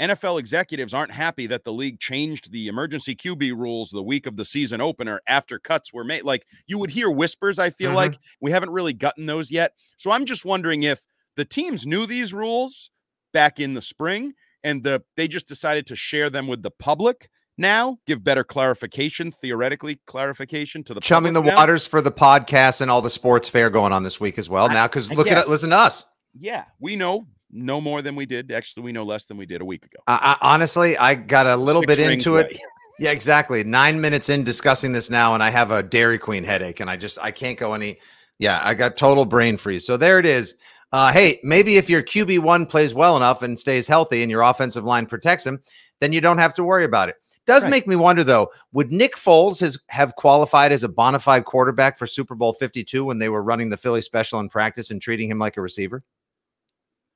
NFL 0.00 0.40
executives 0.40 0.94
aren't 0.94 1.12
happy 1.12 1.46
that 1.46 1.64
the 1.64 1.72
league 1.72 2.00
changed 2.00 2.50
the 2.50 2.68
emergency 2.68 3.14
QB 3.14 3.54
rules 3.56 3.90
the 3.90 4.02
week 4.02 4.26
of 4.26 4.36
the 4.36 4.44
season 4.44 4.80
opener 4.80 5.20
after 5.26 5.58
cuts 5.58 5.92
were 5.92 6.04
made. 6.04 6.24
Like 6.24 6.46
you 6.66 6.78
would 6.78 6.90
hear 6.90 7.10
whispers, 7.10 7.58
I 7.58 7.70
feel 7.70 7.90
mm-hmm. 7.90 7.96
like 7.96 8.18
we 8.40 8.50
haven't 8.50 8.70
really 8.70 8.94
gotten 8.94 9.26
those 9.26 9.50
yet. 9.50 9.72
So 9.98 10.10
I'm 10.10 10.24
just 10.24 10.44
wondering 10.44 10.82
if 10.82 11.04
the 11.36 11.44
teams 11.44 11.86
knew 11.86 12.06
these 12.06 12.32
rules 12.32 12.90
back 13.32 13.60
in 13.60 13.74
the 13.74 13.82
spring 13.82 14.32
and 14.64 14.82
the 14.82 15.02
they 15.16 15.28
just 15.28 15.46
decided 15.46 15.86
to 15.88 15.96
share 15.96 16.30
them 16.30 16.46
with 16.46 16.62
the 16.62 16.70
public 16.70 17.28
now, 17.60 17.98
give 18.06 18.24
better 18.24 18.42
clarification, 18.42 19.30
theoretically 19.30 20.00
clarification 20.06 20.82
to 20.84 20.94
the 20.94 21.00
chumming 21.00 21.34
the 21.34 21.42
now. 21.42 21.56
waters 21.56 21.86
for 21.86 22.00
the 22.00 22.10
podcast 22.10 22.80
and 22.80 22.90
all 22.90 23.02
the 23.02 23.10
sports 23.10 23.50
fair 23.50 23.68
going 23.68 23.92
on 23.92 24.02
this 24.02 24.18
week 24.18 24.38
as 24.38 24.48
well. 24.48 24.70
I, 24.70 24.72
now, 24.72 24.88
because 24.88 25.10
look 25.10 25.26
at 25.26 25.36
it, 25.36 25.46
listen 25.46 25.68
to 25.68 25.76
us. 25.76 26.06
Yeah, 26.32 26.64
we 26.78 26.96
know 26.96 27.26
no 27.52 27.80
more 27.80 28.02
than 28.02 28.16
we 28.16 28.26
did. 28.26 28.50
Actually, 28.52 28.84
we 28.84 28.92
know 28.92 29.02
less 29.02 29.24
than 29.24 29.36
we 29.36 29.46
did 29.46 29.60
a 29.60 29.64
week 29.64 29.84
ago. 29.84 29.98
I, 30.06 30.36
honestly, 30.40 30.96
I 30.98 31.14
got 31.14 31.46
a 31.46 31.56
little 31.56 31.82
Six 31.82 31.96
bit 31.96 32.10
into 32.10 32.36
it. 32.36 32.58
Yeah, 32.98 33.12
exactly. 33.12 33.64
Nine 33.64 34.00
minutes 34.00 34.28
in 34.28 34.44
discussing 34.44 34.92
this 34.92 35.10
now, 35.10 35.34
and 35.34 35.42
I 35.42 35.50
have 35.50 35.70
a 35.70 35.82
Dairy 35.82 36.18
Queen 36.18 36.44
headache, 36.44 36.80
and 36.80 36.90
I 36.90 36.96
just 36.96 37.18
I 37.18 37.30
can't 37.30 37.58
go 37.58 37.72
any. 37.72 37.98
Yeah, 38.38 38.60
I 38.62 38.74
got 38.74 38.96
total 38.96 39.24
brain 39.24 39.56
freeze. 39.56 39.86
So 39.86 39.96
there 39.96 40.18
it 40.18 40.26
is. 40.26 40.56
Uh, 40.92 41.12
hey, 41.12 41.38
maybe 41.42 41.76
if 41.76 41.88
your 41.88 42.02
QB 42.02 42.40
one 42.40 42.66
plays 42.66 42.94
well 42.94 43.16
enough 43.16 43.42
and 43.42 43.58
stays 43.58 43.86
healthy, 43.86 44.22
and 44.22 44.30
your 44.30 44.42
offensive 44.42 44.84
line 44.84 45.06
protects 45.06 45.46
him, 45.46 45.62
then 46.00 46.12
you 46.12 46.20
don't 46.20 46.38
have 46.38 46.54
to 46.54 46.64
worry 46.64 46.84
about 46.84 47.08
it. 47.08 47.16
Does 47.46 47.64
right. 47.64 47.70
make 47.70 47.86
me 47.86 47.96
wonder 47.96 48.22
though, 48.22 48.50
would 48.72 48.92
Nick 48.92 49.16
Foles 49.16 49.60
has, 49.60 49.78
have 49.88 50.14
qualified 50.16 50.72
as 50.72 50.84
a 50.84 50.88
bona 50.88 51.18
fide 51.18 51.44
quarterback 51.46 51.98
for 51.98 52.06
Super 52.06 52.34
Bowl 52.34 52.52
52 52.52 53.04
when 53.04 53.18
they 53.18 53.28
were 53.28 53.42
running 53.42 53.70
the 53.70 53.76
Philly 53.76 54.02
special 54.02 54.40
in 54.40 54.48
practice 54.48 54.90
and 54.90 55.00
treating 55.00 55.30
him 55.30 55.38
like 55.38 55.56
a 55.56 55.62
receiver? 55.62 56.04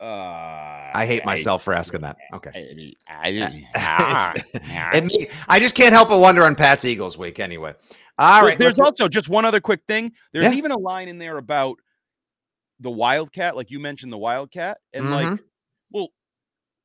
Uh, 0.01 0.91
I 0.95 1.07
hate 1.07 1.25
myself 1.25 1.63
I, 1.63 1.65
for 1.65 1.75
asking 1.75 2.01
that. 2.03 2.17
Okay. 2.33 2.95
I, 3.09 3.63
I, 3.75 5.09
I 5.49 5.59
just 5.59 5.75
can't 5.75 5.93
help 5.93 6.09
but 6.09 6.19
wonder 6.19 6.45
on 6.45 6.55
Pat's 6.55 6.85
Eagles 6.85 7.17
week 7.17 7.41
anyway. 7.41 7.75
All 8.19 8.43
right. 8.43 8.59
There's 8.59 8.79
also 8.79 9.09
just 9.09 9.29
one 9.29 9.45
other 9.45 9.61
quick 9.61 9.81
thing. 9.89 10.13
There's 10.33 10.47
yeah. 10.47 10.59
even 10.59 10.73
a 10.73 10.79
line 10.79 11.09
in 11.09 11.19
there 11.19 11.39
about 11.39 11.79
the 12.81 12.91
Wildcat, 12.91 13.57
like 13.57 13.71
you 13.71 13.81
mentioned 13.81 14.13
the 14.13 14.19
Wildcat, 14.19 14.79
and 14.93 15.05
mm-hmm. 15.05 15.13
like, 15.13 15.41
well, 15.91 16.09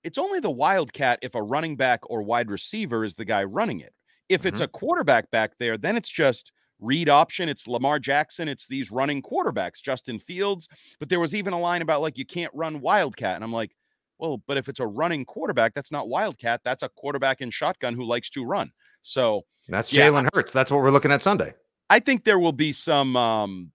it's 0.04 0.18
only 0.18 0.40
the 0.40 0.50
Wildcat 0.50 1.20
if 1.22 1.36
a 1.36 1.42
running 1.42 1.76
back 1.76 2.02
or 2.10 2.24
wide 2.24 2.50
receiver 2.50 3.04
is 3.04 3.16
the 3.16 3.26
guy 3.26 3.44
running 3.44 3.80
it. 3.80 3.94
If 4.30 4.42
mm-hmm. 4.42 4.50
it's 4.50 4.60
a 4.60 4.68
quarterback 4.68 5.30
back 5.32 5.54
there, 5.60 5.78
then 5.78 5.98
it's 5.98 6.10
just 6.10 6.52
read 6.80 7.10
option. 7.10 7.50
It's 7.50 7.68
Lamar 7.68 8.00
Jackson. 8.00 8.48
It's 8.48 8.68
these 8.68 8.92
running 8.92 9.22
quarterbacks, 9.22 9.82
Justin 9.82 10.20
Fields. 10.20 10.68
But 11.00 11.10
there 11.10 11.20
was 11.20 11.36
even 11.36 11.54
a 11.54 11.60
line 11.60 11.82
about 11.82 12.02
like, 12.02 12.18
you 12.18 12.26
can't 12.26 12.52
run 12.54 12.82
Wildcat. 12.82 13.36
And 13.36 13.44
I'm 13.44 13.54
like, 13.54 13.76
well, 14.18 14.42
but 14.48 14.58
if 14.58 14.68
it's 14.68 14.80
a 14.80 14.88
running 14.88 15.26
quarterback, 15.26 15.74
that's 15.74 15.92
not 15.92 16.10
Wildcat. 16.10 16.62
That's 16.64 16.84
a 16.84 16.90
quarterback 16.90 17.42
in 17.42 17.52
shotgun 17.52 17.96
who 17.96 18.04
likes 18.04 18.30
to 18.32 18.44
run. 18.44 18.72
So 19.02 19.46
that's 19.68 19.92
Jalen 19.92 20.24
yeah, 20.24 20.30
Hurts. 20.34 20.52
That's 20.52 20.72
what 20.72 20.82
we're 20.82 20.92
looking 20.92 21.12
at 21.12 21.22
Sunday. 21.22 21.54
I 21.90 22.00
think 22.00 22.24
there 22.24 22.40
will 22.40 22.52
be 22.52 22.74
some 22.74 23.16
um, 23.16 23.72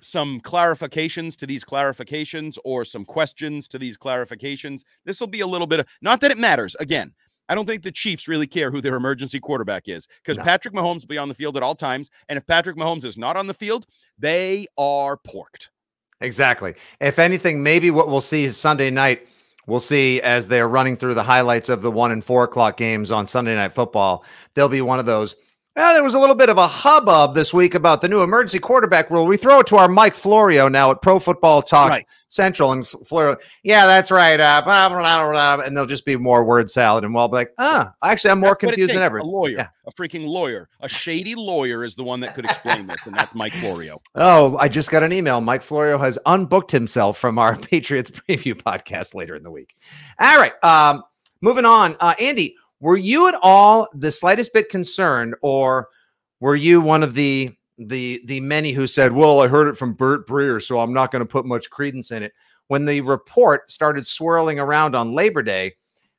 some 0.00 0.40
clarifications 0.40 1.36
to 1.36 1.46
these 1.46 1.64
clarifications 1.64 2.58
or 2.64 2.84
some 2.84 3.04
questions 3.04 3.68
to 3.68 3.78
these 3.78 3.96
clarifications. 3.96 4.82
This 5.04 5.20
will 5.20 5.28
be 5.28 5.40
a 5.40 5.46
little 5.46 5.66
bit 5.66 5.80
of 5.80 5.86
not 6.02 6.20
that 6.20 6.30
it 6.30 6.38
matters. 6.38 6.74
Again, 6.80 7.12
I 7.50 7.56
don't 7.56 7.66
think 7.66 7.82
the 7.82 7.90
Chiefs 7.90 8.28
really 8.28 8.46
care 8.46 8.70
who 8.70 8.80
their 8.80 8.94
emergency 8.94 9.40
quarterback 9.40 9.88
is 9.88 10.06
because 10.24 10.38
no. 10.38 10.44
Patrick 10.44 10.72
Mahomes 10.72 11.00
will 11.00 11.08
be 11.08 11.18
on 11.18 11.28
the 11.28 11.34
field 11.34 11.56
at 11.56 11.64
all 11.64 11.74
times. 11.74 12.08
And 12.28 12.36
if 12.36 12.46
Patrick 12.46 12.76
Mahomes 12.76 13.04
is 13.04 13.18
not 13.18 13.36
on 13.36 13.48
the 13.48 13.54
field, 13.54 13.86
they 14.18 14.68
are 14.78 15.16
porked. 15.16 15.70
Exactly. 16.20 16.74
If 17.00 17.18
anything, 17.18 17.60
maybe 17.60 17.90
what 17.90 18.08
we'll 18.08 18.20
see 18.20 18.44
is 18.44 18.56
Sunday 18.56 18.88
night. 18.88 19.26
We'll 19.66 19.80
see 19.80 20.20
as 20.22 20.46
they're 20.46 20.68
running 20.68 20.96
through 20.96 21.14
the 21.14 21.24
highlights 21.24 21.68
of 21.68 21.82
the 21.82 21.90
one 21.90 22.12
and 22.12 22.24
four 22.24 22.44
o'clock 22.44 22.76
games 22.76 23.10
on 23.10 23.26
Sunday 23.26 23.56
Night 23.56 23.74
Football. 23.74 24.24
There'll 24.54 24.68
be 24.68 24.80
one 24.80 25.00
of 25.00 25.06
those 25.06 25.34
well, 25.76 25.94
there 25.94 26.02
was 26.02 26.14
a 26.14 26.18
little 26.18 26.34
bit 26.34 26.48
of 26.48 26.58
a 26.58 26.66
hubbub 26.66 27.34
this 27.34 27.54
week 27.54 27.76
about 27.76 28.00
the 28.00 28.08
new 28.08 28.22
emergency 28.22 28.58
quarterback 28.58 29.08
rule. 29.08 29.26
We 29.26 29.36
throw 29.36 29.60
it 29.60 29.68
to 29.68 29.76
our 29.76 29.86
Mike 29.86 30.16
Florio 30.16 30.66
now 30.66 30.90
at 30.90 31.00
Pro 31.00 31.20
Football 31.20 31.62
Talk 31.62 31.90
right. 31.90 32.06
Central, 32.28 32.72
and 32.72 32.86
Florio, 32.86 33.36
yeah, 33.62 33.86
that's 33.86 34.10
right. 34.10 34.38
Uh, 34.40 34.62
blah, 34.62 34.88
blah, 34.88 35.30
blah, 35.30 35.64
and 35.64 35.76
there'll 35.76 35.86
just 35.86 36.04
be 36.04 36.16
more 36.16 36.44
word 36.44 36.68
salad, 36.68 37.04
and 37.04 37.14
we'll 37.14 37.28
be 37.28 37.34
like, 37.34 37.52
ah, 37.58 37.94
actually, 38.02 38.32
I'm 38.32 38.40
more 38.40 38.50
that's 38.50 38.60
confused 38.60 38.94
than 38.94 39.02
ever. 39.02 39.18
A 39.18 39.24
lawyer, 39.24 39.50
yeah. 39.52 39.68
a 39.86 39.92
freaking 39.92 40.26
lawyer, 40.26 40.68
a 40.80 40.88
shady 40.88 41.36
lawyer 41.36 41.84
is 41.84 41.94
the 41.94 42.04
one 42.04 42.18
that 42.20 42.34
could 42.34 42.46
explain 42.46 42.88
this, 42.88 42.98
and 43.04 43.14
that's 43.14 43.32
Mike 43.34 43.52
Florio. 43.52 44.02
Oh, 44.16 44.56
I 44.58 44.68
just 44.68 44.90
got 44.90 45.04
an 45.04 45.12
email. 45.12 45.40
Mike 45.40 45.62
Florio 45.62 45.98
has 45.98 46.18
unbooked 46.26 46.72
himself 46.72 47.16
from 47.16 47.38
our 47.38 47.56
Patriots 47.60 48.10
preview 48.10 48.54
podcast 48.54 49.14
later 49.14 49.36
in 49.36 49.44
the 49.44 49.50
week. 49.52 49.76
All 50.18 50.36
right, 50.36 50.52
um, 50.64 51.04
moving 51.40 51.64
on. 51.64 51.96
Uh, 52.00 52.14
Andy, 52.20 52.56
were 52.80 52.96
you 52.96 53.28
at 53.28 53.34
all 53.42 53.88
the 53.94 54.10
slightest 54.10 54.52
bit 54.52 54.68
concerned, 54.68 55.34
or 55.42 55.88
were 56.40 56.56
you 56.56 56.80
one 56.80 57.02
of 57.02 57.14
the 57.14 57.50
the 57.78 58.22
the 58.26 58.40
many 58.40 58.72
who 58.72 58.86
said, 58.86 59.12
"Well, 59.12 59.40
I 59.40 59.48
heard 59.48 59.68
it 59.68 59.76
from 59.76 59.94
Bert 59.94 60.26
Breer, 60.26 60.62
so 60.62 60.80
I'm 60.80 60.92
not 60.92 61.10
going 61.10 61.24
to 61.24 61.30
put 61.30 61.46
much 61.46 61.70
credence 61.70 62.10
in 62.10 62.22
it." 62.22 62.32
When 62.68 62.84
the 62.84 63.00
report 63.00 63.70
started 63.70 64.06
swirling 64.06 64.58
around 64.58 64.94
on 64.94 65.14
Labor 65.14 65.42
Day 65.42 65.74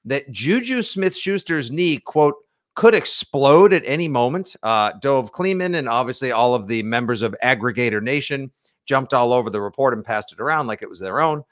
that 0.06 0.30
Juju 0.32 0.82
Smith-Schuster's 0.82 1.72
knee, 1.72 1.98
quote, 1.98 2.36
could 2.76 2.96
explode 2.96 3.74
at 3.74 3.84
any 3.86 4.08
moment. 4.08 4.56
Uh, 4.64 4.92
Dov 5.02 5.32
Kleiman 5.32 5.76
and 5.76 5.88
obviously 5.88 6.32
all 6.32 6.56
of 6.56 6.68
the 6.68 6.84
members 6.84 7.22
of 7.22 7.36
Aggregator 7.44 8.02
Nation 8.02 8.52
jumped 8.86 9.14
all 9.14 9.34
over 9.34 9.50
the 9.50 9.62
report 9.62 9.94
and 9.94 10.04
passed 10.04 10.34
it 10.34 10.40
around 10.40 10.68
like 10.68 10.82
it 10.82 10.90
was 10.90 11.00
their 11.00 11.22
own. 11.22 11.44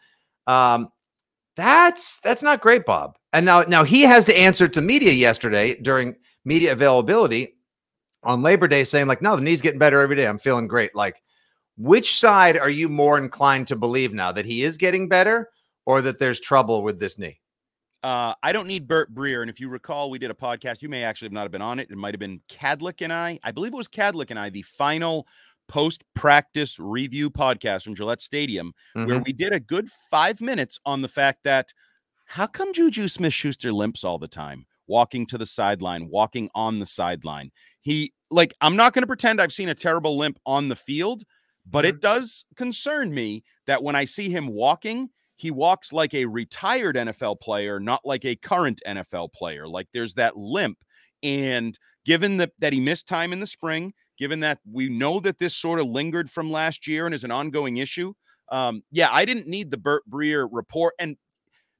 Um, 0.47 0.91
that's 1.55 2.19
that's 2.21 2.43
not 2.43 2.61
great, 2.61 2.85
Bob. 2.85 3.18
And 3.33 3.45
now 3.45 3.61
now 3.61 3.83
he 3.83 4.01
has 4.01 4.25
to 4.25 4.37
answer 4.37 4.67
to 4.67 4.81
media 4.81 5.11
yesterday 5.11 5.75
during 5.75 6.15
media 6.45 6.71
availability 6.71 7.55
on 8.23 8.41
Labor 8.41 8.67
Day 8.67 8.83
saying 8.83 9.07
like, 9.07 9.21
"No, 9.21 9.35
the 9.35 9.41
knee's 9.41 9.61
getting 9.61 9.79
better 9.79 10.01
every 10.01 10.15
day. 10.15 10.27
I'm 10.27 10.39
feeling 10.39 10.67
great." 10.67 10.95
Like, 10.95 11.21
which 11.77 12.17
side 12.19 12.57
are 12.57 12.69
you 12.69 12.89
more 12.89 13.17
inclined 13.17 13.67
to 13.67 13.75
believe 13.75 14.13
now 14.13 14.31
that 14.31 14.45
he 14.45 14.63
is 14.63 14.77
getting 14.77 15.07
better 15.07 15.49
or 15.85 16.01
that 16.01 16.19
there's 16.19 16.39
trouble 16.39 16.83
with 16.83 16.99
this 16.99 17.17
knee? 17.17 17.39
Uh, 18.01 18.33
I 18.41 18.51
don't 18.53 18.67
need 18.67 18.87
Burt 18.87 19.13
Breer. 19.13 19.41
And 19.41 19.49
if 19.49 19.59
you 19.59 19.69
recall, 19.69 20.09
we 20.09 20.19
did 20.19 20.31
a 20.31 20.35
podcast. 20.35 20.81
You 20.81 20.89
may 20.89 21.03
actually 21.03 21.27
have 21.27 21.33
not 21.33 21.43
have 21.43 21.51
been 21.51 21.61
on 21.61 21.79
it. 21.79 21.89
It 21.91 21.97
might 21.97 22.13
have 22.13 22.19
been 22.19 22.41
Kadlick 22.49 23.01
and 23.01 23.11
I. 23.11 23.39
I 23.43 23.51
believe 23.51 23.73
it 23.73 23.77
was 23.77 23.87
Kadlick 23.87 24.29
and 24.29 24.39
I, 24.39 24.49
the 24.49 24.61
final 24.61 25.27
post 25.67 26.03
practice 26.15 26.79
review 26.79 27.29
podcast 27.29 27.83
from 27.83 27.95
Gillette 27.95 28.21
Stadium, 28.21 28.73
mm-hmm. 28.95 29.09
where 29.09 29.21
we 29.25 29.33
did 29.33 29.53
a 29.53 29.59
good 29.59 29.89
five 30.09 30.41
minutes 30.41 30.79
on 30.85 31.01
the 31.01 31.07
fact 31.07 31.43
that 31.43 31.73
how 32.29 32.45
come 32.45 32.73
Juju 32.73 33.07
Smith 33.07 33.33
Schuster 33.33 33.73
limps 33.73 34.03
all 34.03 34.19
the 34.19 34.27
time, 34.27 34.67
walking 34.85 35.25
to 35.25 35.37
the 35.37 35.47
sideline, 35.47 36.09
walking 36.09 36.47
on 36.53 36.77
the 36.77 36.85
sideline? 36.85 37.49
He, 37.81 38.13
like, 38.29 38.53
I'm 38.61 38.75
not 38.75 38.93
going 38.93 39.01
to 39.01 39.07
pretend 39.07 39.41
I've 39.41 39.51
seen 39.51 39.69
a 39.69 39.73
terrible 39.73 40.15
limp 40.15 40.37
on 40.45 40.69
the 40.69 40.75
field, 40.75 41.23
but 41.65 41.85
mm-hmm. 41.85 41.95
it 41.95 42.01
does 42.01 42.45
concern 42.55 43.15
me 43.15 43.43
that 43.65 43.81
when 43.81 43.95
I 43.95 44.05
see 44.05 44.29
him 44.29 44.45
walking, 44.45 45.09
he 45.37 45.49
walks 45.49 45.91
like 45.91 46.13
a 46.13 46.25
retired 46.25 46.95
NFL 46.95 47.39
player, 47.39 47.79
not 47.79 48.01
like 48.05 48.25
a 48.25 48.35
current 48.35 48.79
NFL 48.85 49.33
player. 49.33 49.67
Like, 49.67 49.87
there's 49.91 50.13
that 50.13 50.37
limp. 50.37 50.77
And 51.23 51.79
given 52.05 52.37
that, 52.37 52.51
that 52.59 52.73
he 52.73 52.79
missed 52.79 53.07
time 53.07 53.33
in 53.33 53.39
the 53.39 53.47
spring, 53.47 53.91
given 54.19 54.41
that 54.41 54.59
we 54.71 54.87
know 54.87 55.19
that 55.21 55.39
this 55.39 55.55
sort 55.55 55.79
of 55.79 55.87
lingered 55.87 56.29
from 56.29 56.51
last 56.51 56.85
year 56.85 57.07
and 57.07 57.15
is 57.15 57.23
an 57.23 57.31
ongoing 57.31 57.77
issue. 57.77 58.13
Um, 58.51 58.83
yeah, 58.91 59.09
I 59.11 59.25
didn't 59.25 59.47
need 59.47 59.71
the 59.71 59.77
Burt 59.77 60.03
Breer 60.07 60.47
report. 60.51 60.93
And 60.99 61.17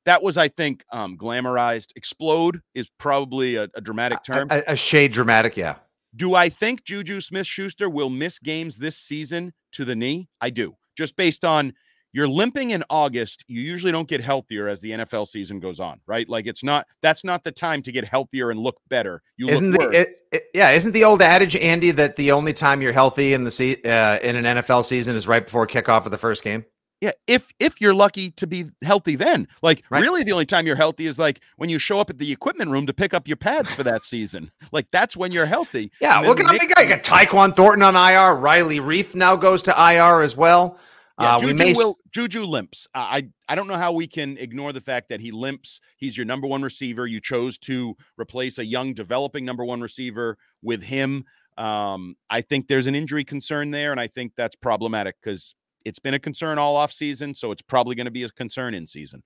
that 0.09 0.23
was, 0.23 0.39
I 0.39 0.47
think, 0.47 0.83
um, 0.91 1.15
glamorized. 1.15 1.91
Explode 1.95 2.61
is 2.73 2.89
probably 2.97 3.57
a, 3.57 3.67
a 3.75 3.81
dramatic 3.81 4.23
term. 4.23 4.47
A, 4.49 4.63
a, 4.69 4.75
shade 4.75 5.13
dramatic, 5.13 5.55
yeah. 5.55 5.75
Do 6.15 6.33
I 6.33 6.49
think 6.49 6.83
Juju 6.83 7.21
Smith 7.21 7.45
Schuster 7.45 7.87
will 7.91 8.09
miss 8.09 8.39
games 8.39 8.77
this 8.77 8.97
season 8.97 9.53
to 9.73 9.85
the 9.85 9.95
knee? 9.95 10.27
I 10.41 10.49
do, 10.49 10.75
just 10.97 11.15
based 11.15 11.45
on 11.45 11.73
you're 12.11 12.27
limping 12.27 12.71
in 12.71 12.83
August, 12.89 13.45
you 13.47 13.61
usually 13.61 13.91
don't 13.91 14.07
get 14.07 14.19
healthier 14.19 14.67
as 14.67 14.81
the 14.81 14.89
NFL 14.89 15.27
season 15.27 15.59
goes 15.59 15.79
on, 15.79 15.99
right? 16.07 16.27
Like 16.27 16.47
it's 16.47 16.63
not 16.63 16.87
that's 17.03 17.23
not 17.23 17.43
the 17.43 17.51
time 17.51 17.83
to 17.83 17.91
get 17.91 18.03
healthier 18.03 18.49
and 18.49 18.59
look 18.59 18.77
better. 18.89 19.21
You 19.37 19.47
isn't 19.49 19.73
the, 19.73 19.89
it, 19.93 20.07
it, 20.31 20.43
yeah, 20.55 20.71
isn't 20.71 20.93
the 20.93 21.03
old 21.03 21.21
adage, 21.21 21.55
Andy, 21.55 21.91
that 21.91 22.15
the 22.15 22.31
only 22.31 22.53
time 22.53 22.81
you're 22.81 22.93
healthy 22.93 23.35
in 23.35 23.43
the 23.43 23.51
se- 23.51 23.83
uh, 23.85 24.17
in 24.23 24.35
an 24.35 24.57
NFL 24.57 24.85
season 24.85 25.15
is 25.15 25.27
right 25.27 25.45
before 25.45 25.67
kickoff 25.67 26.05
of 26.05 26.11
the 26.11 26.17
first 26.17 26.43
game? 26.43 26.65
Yeah, 27.01 27.11
if 27.27 27.53
if 27.59 27.79
you're 27.79 27.93
lucky 27.93 28.31
to 28.31 28.45
be 28.45 28.65
healthy, 28.83 29.15
then 29.15 29.47
like 29.61 29.83
right. 29.89 30.01
really 30.01 30.23
the 30.23 30.33
only 30.33 30.45
time 30.45 30.67
you're 30.67 30.75
healthy 30.75 31.05
is 31.05 31.17
like 31.17 31.39
when 31.55 31.69
you 31.69 31.79
show 31.79 31.99
up 32.01 32.09
at 32.09 32.17
the 32.17 32.29
equipment 32.29 32.71
room 32.71 32.85
to 32.87 32.93
pick 32.93 33.13
up 33.13 33.25
your 33.25 33.37
pads 33.37 33.71
for 33.71 33.83
that 33.83 34.03
season. 34.03 34.51
Like 34.71 34.87
that's 34.91 35.17
when 35.17 35.31
you're 35.31 35.47
healthy. 35.47 35.91
Yeah, 35.99 36.19
look 36.19 36.39
at 36.39 36.45
how 36.45 36.51
many 36.51 36.67
guys. 36.67 36.83
You 36.83 36.89
got 36.89 37.03
Tyquan 37.03 37.55
Thornton 37.55 37.81
on 37.81 37.95
IR. 37.95 38.35
Riley 38.35 38.79
Reiff 38.79 39.15
now 39.15 39.35
goes 39.35 39.63
to 39.63 39.71
IR 39.71 40.21
as 40.21 40.37
well. 40.37 40.77
Yeah, 41.19 41.37
uh, 41.37 41.39
Juju, 41.39 41.47
we 41.47 41.57
may... 41.57 41.73
will, 41.73 41.97
Juju 42.11 42.43
limps. 42.43 42.87
I 42.93 43.29
I 43.47 43.55
don't 43.55 43.67
know 43.67 43.77
how 43.77 43.91
we 43.91 44.05
can 44.05 44.37
ignore 44.37 44.73
the 44.73 44.81
fact 44.81 45.09
that 45.09 45.21
he 45.21 45.31
limps. 45.31 45.79
He's 45.97 46.15
your 46.15 46.25
number 46.25 46.45
one 46.45 46.61
receiver. 46.61 47.07
You 47.07 47.19
chose 47.19 47.57
to 47.59 47.95
replace 48.17 48.59
a 48.59 48.65
young, 48.65 48.93
developing 48.93 49.43
number 49.43 49.65
one 49.65 49.81
receiver 49.81 50.37
with 50.61 50.83
him. 50.83 51.25
Um, 51.57 52.15
I 52.29 52.41
think 52.41 52.67
there's 52.67 52.87
an 52.87 52.95
injury 52.95 53.25
concern 53.25 53.71
there, 53.71 53.91
and 53.91 53.99
I 53.99 54.07
think 54.07 54.33
that's 54.37 54.55
problematic 54.55 55.15
because 55.21 55.55
it's 55.85 55.99
been 55.99 56.13
a 56.13 56.19
concern 56.19 56.57
all 56.57 56.75
off 56.75 56.91
season, 56.91 57.33
so 57.33 57.51
it's 57.51 57.61
probably 57.61 57.95
going 57.95 58.05
to 58.05 58.11
be 58.11 58.23
a 58.23 58.29
concern 58.29 58.73
in 58.73 58.85
season. 58.85 59.23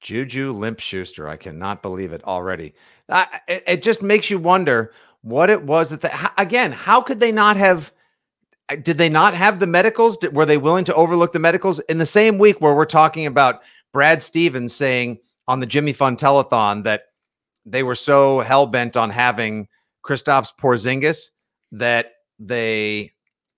Juju 0.00 0.52
Limp 0.52 0.80
Schuster. 0.80 1.28
I 1.28 1.36
cannot 1.36 1.82
believe 1.82 2.12
it 2.12 2.22
already. 2.24 2.74
It, 3.48 3.64
it, 3.66 3.82
just 3.82 4.02
makes 4.02 4.28
you 4.28 4.38
wonder 4.38 4.92
what 5.22 5.48
it 5.48 5.62
was 5.62 5.90
that, 5.90 6.34
again, 6.36 6.72
how 6.72 7.00
could 7.00 7.20
they 7.20 7.32
not 7.32 7.56
have? 7.56 7.90
Uh, 8.68 8.76
did 8.76 8.98
they 8.98 9.08
not 9.08 9.32
have 9.32 9.60
the 9.60 9.66
medicals? 9.66 10.18
Did, 10.18 10.36
were 10.36 10.44
they 10.44 10.58
willing 10.58 10.84
to 10.84 10.94
overlook 10.94 11.32
the 11.32 11.38
medicals 11.38 11.80
in 11.80 11.96
the 11.98 12.06
same 12.06 12.36
week 12.36 12.60
where 12.60 12.74
we're 12.74 12.84
talking 12.84 13.24
about 13.24 13.62
Brad 13.94 14.22
Stevens 14.22 14.74
saying 14.74 15.18
on 15.48 15.60
the 15.60 15.66
Jimmy 15.66 15.94
Fund 15.94 16.18
telethon 16.18 16.84
that 16.84 17.04
they 17.64 17.82
were 17.82 17.94
so 17.94 18.40
hell 18.40 18.66
bent 18.66 18.98
on 18.98 19.08
having 19.08 19.68
Kristaps 20.04 20.50
Porzingis 20.60 21.30
that 21.72 22.12
they 22.38 23.13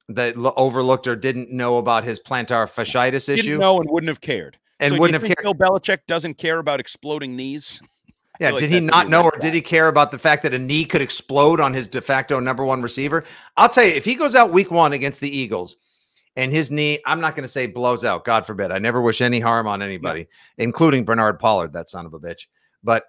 that 0.09 0.37
overlooked 0.57 1.07
or 1.07 1.17
didn't 1.17 1.51
know 1.51 1.79
about 1.79 2.05
his 2.05 2.21
plantar 2.21 2.67
fasciitis 2.67 3.27
didn't 3.27 3.41
issue? 3.41 3.59
know 3.59 3.81
and 3.81 3.91
wouldn't 3.91 4.09
have 4.09 4.21
cared. 4.21 4.57
And 4.79 4.95
so 4.95 5.01
wouldn't 5.01 5.21
have 5.23 5.25
cared. 5.25 5.43
Bill 5.43 5.55
Belichick 5.55 6.01
doesn't 6.07 6.35
care 6.35 6.59
about 6.59 6.81
exploding 6.81 7.37
knees. 7.37 7.81
Yeah, 8.39 8.51
like 8.51 8.61
did 8.61 8.71
he 8.71 8.81
not 8.81 9.09
know, 9.09 9.23
or 9.23 9.33
did 9.41 9.55
he 9.55 9.63
care 9.63 9.89
about 9.89 10.11
the 10.11 10.19
fact 10.19 10.43
that 10.43 10.53
a 10.53 10.59
knee 10.59 10.85
could 10.85 11.01
explode 11.01 11.59
on 11.59 11.73
his 11.73 11.89
de 11.89 12.03
facto 12.03 12.39
number 12.39 12.67
one 12.67 12.83
receiver? 12.83 13.25
I'll 13.57 13.71
tell 13.71 13.87
you, 13.87 13.95
if 13.95 14.05
he 14.05 14.15
goes 14.15 14.35
out 14.35 14.51
week 14.51 14.71
one 14.71 14.93
against 14.93 15.23
the 15.23 15.35
Eagles 15.35 15.77
and 16.37 16.53
his 16.53 16.71
knee, 16.71 16.99
I'm 17.07 17.19
not 17.19 17.35
going 17.35 17.45
to 17.45 17.49
say 17.49 17.67
blows 17.67 18.05
out. 18.05 18.27
God 18.27 18.47
forbid. 18.47 18.73
I 18.73 18.79
never 18.79 19.01
wish 19.01 19.23
any 19.23 19.41
harm 19.41 19.67
on 19.67 19.81
anybody, 19.81 20.21
yeah. 20.21 20.65
including 20.65 21.07
Bernard 21.07 21.39
Pollard, 21.39 21.73
that 21.73 21.89
son 21.89 22.05
of 22.05 22.13
a 22.13 22.21
bitch. 22.21 22.47
But 22.85 23.05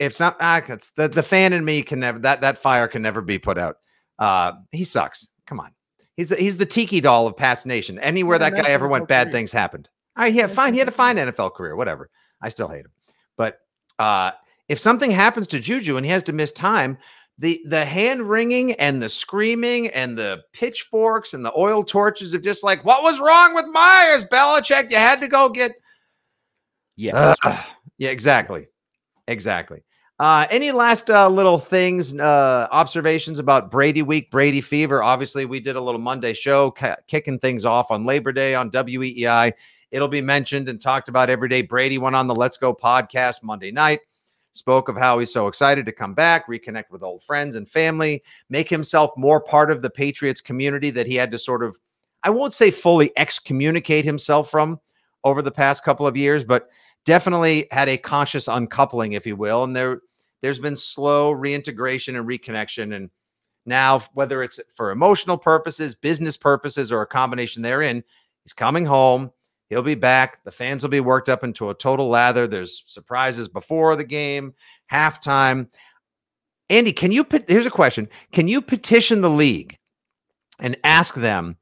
if 0.00 0.18
not, 0.18 0.36
ah, 0.40 0.60
it's 0.68 0.90
the, 0.90 1.06
the 1.06 1.22
fan 1.22 1.52
in 1.52 1.64
me 1.64 1.82
can 1.82 2.00
never 2.00 2.18
that 2.18 2.40
that 2.40 2.58
fire 2.58 2.88
can 2.88 3.02
never 3.02 3.20
be 3.20 3.38
put 3.38 3.58
out. 3.58 3.76
Uh, 4.18 4.54
he 4.72 4.82
sucks. 4.82 5.30
Come 5.46 5.60
on. 5.60 5.70
He's 6.22 6.28
the, 6.28 6.36
he's 6.36 6.56
the 6.56 6.64
tiki 6.64 7.00
doll 7.00 7.26
of 7.26 7.36
Pat's 7.36 7.66
Nation. 7.66 7.98
Anywhere 7.98 8.38
that 8.38 8.54
guy 8.54 8.70
ever 8.70 8.86
went, 8.86 9.08
bad 9.08 9.32
things 9.32 9.50
happened. 9.50 9.88
All 10.16 10.22
right, 10.22 10.32
yeah, 10.32 10.46
fine. 10.46 10.72
He 10.72 10.78
had 10.78 10.86
a 10.86 10.92
fine 10.92 11.16
NFL 11.16 11.52
career, 11.54 11.74
whatever. 11.74 12.10
I 12.40 12.48
still 12.48 12.68
hate 12.68 12.84
him. 12.84 12.92
But 13.36 13.58
uh, 13.98 14.30
if 14.68 14.78
something 14.78 15.10
happens 15.10 15.48
to 15.48 15.58
Juju 15.58 15.96
and 15.96 16.06
he 16.06 16.12
has 16.12 16.22
to 16.22 16.32
miss 16.32 16.52
time, 16.52 16.96
the 17.38 17.60
the 17.66 17.84
hand 17.84 18.22
wringing 18.22 18.74
and 18.74 19.02
the 19.02 19.08
screaming 19.08 19.88
and 19.88 20.16
the 20.16 20.44
pitchforks 20.52 21.34
and 21.34 21.44
the 21.44 21.52
oil 21.56 21.82
torches 21.82 22.34
of 22.34 22.42
just 22.44 22.62
like, 22.62 22.84
what 22.84 23.02
was 23.02 23.18
wrong 23.18 23.56
with 23.56 23.66
Meyers, 23.72 24.22
Belichick? 24.30 24.92
You 24.92 24.98
had 24.98 25.20
to 25.22 25.26
go 25.26 25.48
get. 25.48 25.72
Yeah. 26.94 27.34
Uh, 27.42 27.60
yeah, 27.98 28.10
exactly. 28.10 28.68
Exactly. 29.26 29.82
Uh, 30.22 30.46
any 30.50 30.70
last 30.70 31.10
uh, 31.10 31.28
little 31.28 31.58
things, 31.58 32.16
uh, 32.16 32.68
observations 32.70 33.40
about 33.40 33.72
Brady 33.72 34.02
Week, 34.02 34.30
Brady 34.30 34.60
Fever? 34.60 35.02
Obviously, 35.02 35.46
we 35.46 35.58
did 35.58 35.74
a 35.74 35.80
little 35.80 36.00
Monday 36.00 36.32
show, 36.32 36.70
ca- 36.70 36.94
kicking 37.08 37.40
things 37.40 37.64
off 37.64 37.90
on 37.90 38.06
Labor 38.06 38.30
Day 38.30 38.54
on 38.54 38.70
WEEI. 38.70 39.52
It'll 39.90 40.06
be 40.06 40.20
mentioned 40.20 40.68
and 40.68 40.80
talked 40.80 41.08
about 41.08 41.28
every 41.28 41.48
day. 41.48 41.62
Brady 41.62 41.98
went 41.98 42.14
on 42.14 42.28
the 42.28 42.36
Let's 42.36 42.56
Go 42.56 42.72
podcast 42.72 43.42
Monday 43.42 43.72
night, 43.72 43.98
spoke 44.52 44.88
of 44.88 44.96
how 44.96 45.18
he's 45.18 45.32
so 45.32 45.48
excited 45.48 45.84
to 45.86 45.92
come 45.92 46.14
back, 46.14 46.46
reconnect 46.46 46.92
with 46.92 47.02
old 47.02 47.24
friends 47.24 47.56
and 47.56 47.68
family, 47.68 48.22
make 48.48 48.68
himself 48.68 49.10
more 49.16 49.40
part 49.40 49.72
of 49.72 49.82
the 49.82 49.90
Patriots 49.90 50.40
community 50.40 50.90
that 50.90 51.08
he 51.08 51.16
had 51.16 51.32
to 51.32 51.38
sort 51.38 51.64
of, 51.64 51.80
I 52.22 52.30
won't 52.30 52.54
say 52.54 52.70
fully 52.70 53.10
excommunicate 53.16 54.04
himself 54.04 54.52
from 54.52 54.78
over 55.24 55.42
the 55.42 55.50
past 55.50 55.82
couple 55.82 56.06
of 56.06 56.16
years, 56.16 56.44
but 56.44 56.68
definitely 57.04 57.66
had 57.72 57.88
a 57.88 57.98
conscious 57.98 58.46
uncoupling, 58.46 59.14
if 59.14 59.26
you 59.26 59.34
will. 59.34 59.64
And 59.64 59.74
there, 59.74 60.00
there's 60.42 60.58
been 60.58 60.76
slow 60.76 61.30
reintegration 61.30 62.16
and 62.16 62.26
reconnection. 62.26 62.94
And 62.94 63.10
now, 63.64 64.00
whether 64.12 64.42
it's 64.42 64.60
for 64.74 64.90
emotional 64.90 65.38
purposes, 65.38 65.94
business 65.94 66.36
purposes, 66.36 66.92
or 66.92 67.00
a 67.00 67.06
combination 67.06 67.62
therein, 67.62 68.02
he's 68.44 68.52
coming 68.52 68.84
home. 68.84 69.30
He'll 69.70 69.82
be 69.82 69.94
back. 69.94 70.44
The 70.44 70.50
fans 70.50 70.82
will 70.82 70.90
be 70.90 71.00
worked 71.00 71.30
up 71.30 71.44
into 71.44 71.70
a 71.70 71.74
total 71.74 72.08
lather. 72.08 72.46
There's 72.46 72.84
surprises 72.86 73.48
before 73.48 73.96
the 73.96 74.04
game, 74.04 74.52
halftime. 74.92 75.68
Andy, 76.68 76.92
can 76.92 77.10
you 77.10 77.24
put 77.24 77.48
here's 77.48 77.64
a 77.64 77.70
question. 77.70 78.08
Can 78.32 78.48
you 78.48 78.60
petition 78.60 79.22
the 79.22 79.30
league 79.30 79.78
and 80.58 80.76
ask 80.84 81.14
them 81.14 81.56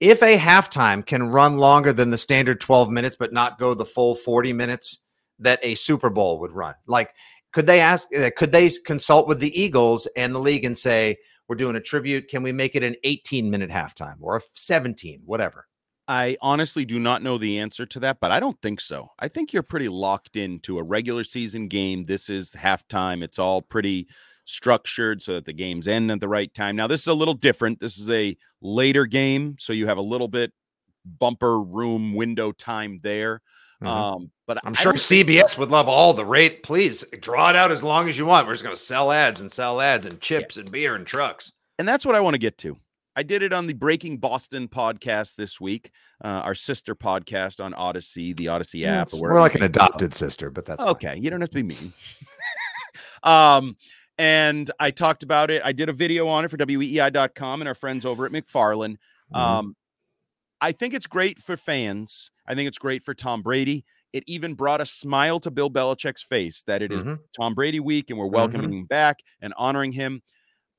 if 0.00 0.22
a 0.22 0.38
halftime 0.38 1.04
can 1.04 1.28
run 1.28 1.58
longer 1.58 1.92
than 1.92 2.10
the 2.10 2.16
standard 2.16 2.60
12 2.60 2.88
minutes, 2.90 3.16
but 3.16 3.32
not 3.32 3.58
go 3.58 3.74
the 3.74 3.84
full 3.84 4.14
40 4.14 4.54
minutes 4.54 5.00
that 5.38 5.60
a 5.62 5.74
Super 5.74 6.08
Bowl 6.08 6.40
would 6.40 6.52
run? 6.52 6.74
Like, 6.86 7.12
could 7.52 7.66
they 7.66 7.80
ask? 7.80 8.08
Uh, 8.14 8.30
could 8.36 8.52
they 8.52 8.70
consult 8.84 9.28
with 9.28 9.40
the 9.40 9.60
Eagles 9.60 10.06
and 10.16 10.34
the 10.34 10.38
league 10.38 10.64
and 10.64 10.76
say 10.76 11.16
we're 11.48 11.56
doing 11.56 11.76
a 11.76 11.80
tribute? 11.80 12.28
Can 12.28 12.42
we 12.42 12.52
make 12.52 12.76
it 12.76 12.82
an 12.82 12.94
18 13.04 13.50
minute 13.50 13.70
halftime 13.70 14.16
or 14.20 14.36
a 14.36 14.40
17, 14.52 15.22
whatever? 15.24 15.66
I 16.08 16.36
honestly 16.40 16.84
do 16.84 16.98
not 16.98 17.22
know 17.22 17.38
the 17.38 17.58
answer 17.58 17.86
to 17.86 18.00
that, 18.00 18.18
but 18.20 18.32
I 18.32 18.40
don't 18.40 18.60
think 18.62 18.80
so. 18.80 19.12
I 19.20 19.28
think 19.28 19.52
you're 19.52 19.62
pretty 19.62 19.88
locked 19.88 20.36
into 20.36 20.78
a 20.78 20.82
regular 20.82 21.22
season 21.22 21.68
game. 21.68 22.02
This 22.02 22.28
is 22.28 22.50
halftime. 22.50 23.22
It's 23.22 23.38
all 23.38 23.62
pretty 23.62 24.08
structured 24.44 25.22
so 25.22 25.34
that 25.34 25.44
the 25.44 25.52
games 25.52 25.86
end 25.86 26.10
at 26.10 26.18
the 26.18 26.28
right 26.28 26.52
time. 26.52 26.74
Now, 26.74 26.88
this 26.88 27.02
is 27.02 27.06
a 27.06 27.14
little 27.14 27.34
different. 27.34 27.78
This 27.78 27.96
is 27.96 28.10
a 28.10 28.36
later 28.60 29.06
game, 29.06 29.56
so 29.60 29.72
you 29.72 29.86
have 29.86 29.98
a 29.98 30.02
little 30.02 30.26
bit 30.26 30.52
bumper 31.04 31.62
room 31.62 32.14
window 32.14 32.50
time 32.52 32.98
there. 33.02 33.40
Mm-hmm. 33.82 33.86
Um, 33.86 34.30
but 34.46 34.58
I'm 34.64 34.74
sure 34.74 34.92
CBS 34.92 35.56
would 35.56 35.70
love 35.70 35.88
all 35.88 36.12
the 36.12 36.24
rate. 36.24 36.62
Please 36.62 37.02
draw 37.20 37.50
it 37.50 37.56
out 37.56 37.70
as 37.70 37.82
long 37.82 38.08
as 38.08 38.18
you 38.18 38.26
want. 38.26 38.46
We're 38.46 38.54
just 38.54 38.64
going 38.64 38.76
to 38.76 38.80
sell 38.80 39.10
ads 39.10 39.40
and 39.40 39.50
sell 39.50 39.80
ads 39.80 40.06
and 40.06 40.20
chips 40.20 40.56
yeah. 40.56 40.62
and 40.62 40.72
beer 40.72 40.94
and 40.94 41.06
trucks. 41.06 41.52
And 41.78 41.88
that's 41.88 42.04
what 42.04 42.14
I 42.14 42.20
want 42.20 42.34
to 42.34 42.38
get 42.38 42.58
to. 42.58 42.76
I 43.16 43.22
did 43.22 43.42
it 43.42 43.52
on 43.52 43.66
the 43.66 43.72
Breaking 43.72 44.18
Boston 44.18 44.68
podcast 44.68 45.34
this 45.34 45.60
week, 45.60 45.90
uh, 46.24 46.28
our 46.28 46.54
sister 46.54 46.94
podcast 46.94 47.62
on 47.62 47.72
Audacy, 47.72 48.36
the 48.36 48.46
Audacy 48.46 48.86
app. 48.86 49.08
Yeah, 49.12 49.20
we're 49.20 49.40
like 49.40 49.56
an 49.56 49.62
adopted 49.62 50.14
sister, 50.14 50.50
but 50.50 50.64
that's 50.64 50.82
okay. 50.82 51.08
Fine. 51.08 51.22
You 51.22 51.30
don't 51.30 51.40
have 51.40 51.50
to 51.50 51.62
be 51.62 51.62
mean. 51.62 51.92
um, 53.22 53.76
and 54.16 54.70
I 54.78 54.90
talked 54.90 55.22
about 55.22 55.50
it. 55.50 55.62
I 55.64 55.72
did 55.72 55.88
a 55.88 55.92
video 55.92 56.28
on 56.28 56.44
it 56.44 56.50
for 56.50 56.56
weei.com 56.58 57.62
and 57.62 57.68
our 57.68 57.74
friends 57.74 58.06
over 58.06 58.26
at 58.26 58.32
McFarland. 58.32 58.96
Mm-hmm. 59.32 59.36
Um, 59.36 59.76
I 60.60 60.72
think 60.72 60.94
it's 60.94 61.06
great 61.06 61.40
for 61.40 61.56
fans. 61.56 62.30
I 62.46 62.54
think 62.54 62.68
it's 62.68 62.78
great 62.78 63.02
for 63.02 63.14
Tom 63.14 63.42
Brady. 63.42 63.84
It 64.12 64.24
even 64.26 64.54
brought 64.54 64.80
a 64.80 64.86
smile 64.86 65.40
to 65.40 65.50
Bill 65.50 65.70
Belichick's 65.70 66.22
face 66.22 66.62
that 66.66 66.82
it 66.82 66.92
is 66.92 67.00
mm-hmm. 67.00 67.14
Tom 67.38 67.54
Brady 67.54 67.80
week 67.80 68.10
and 68.10 68.18
we're 68.18 68.26
welcoming 68.26 68.68
mm-hmm. 68.68 68.78
him 68.80 68.86
back 68.86 69.18
and 69.40 69.54
honoring 69.56 69.92
him. 69.92 70.20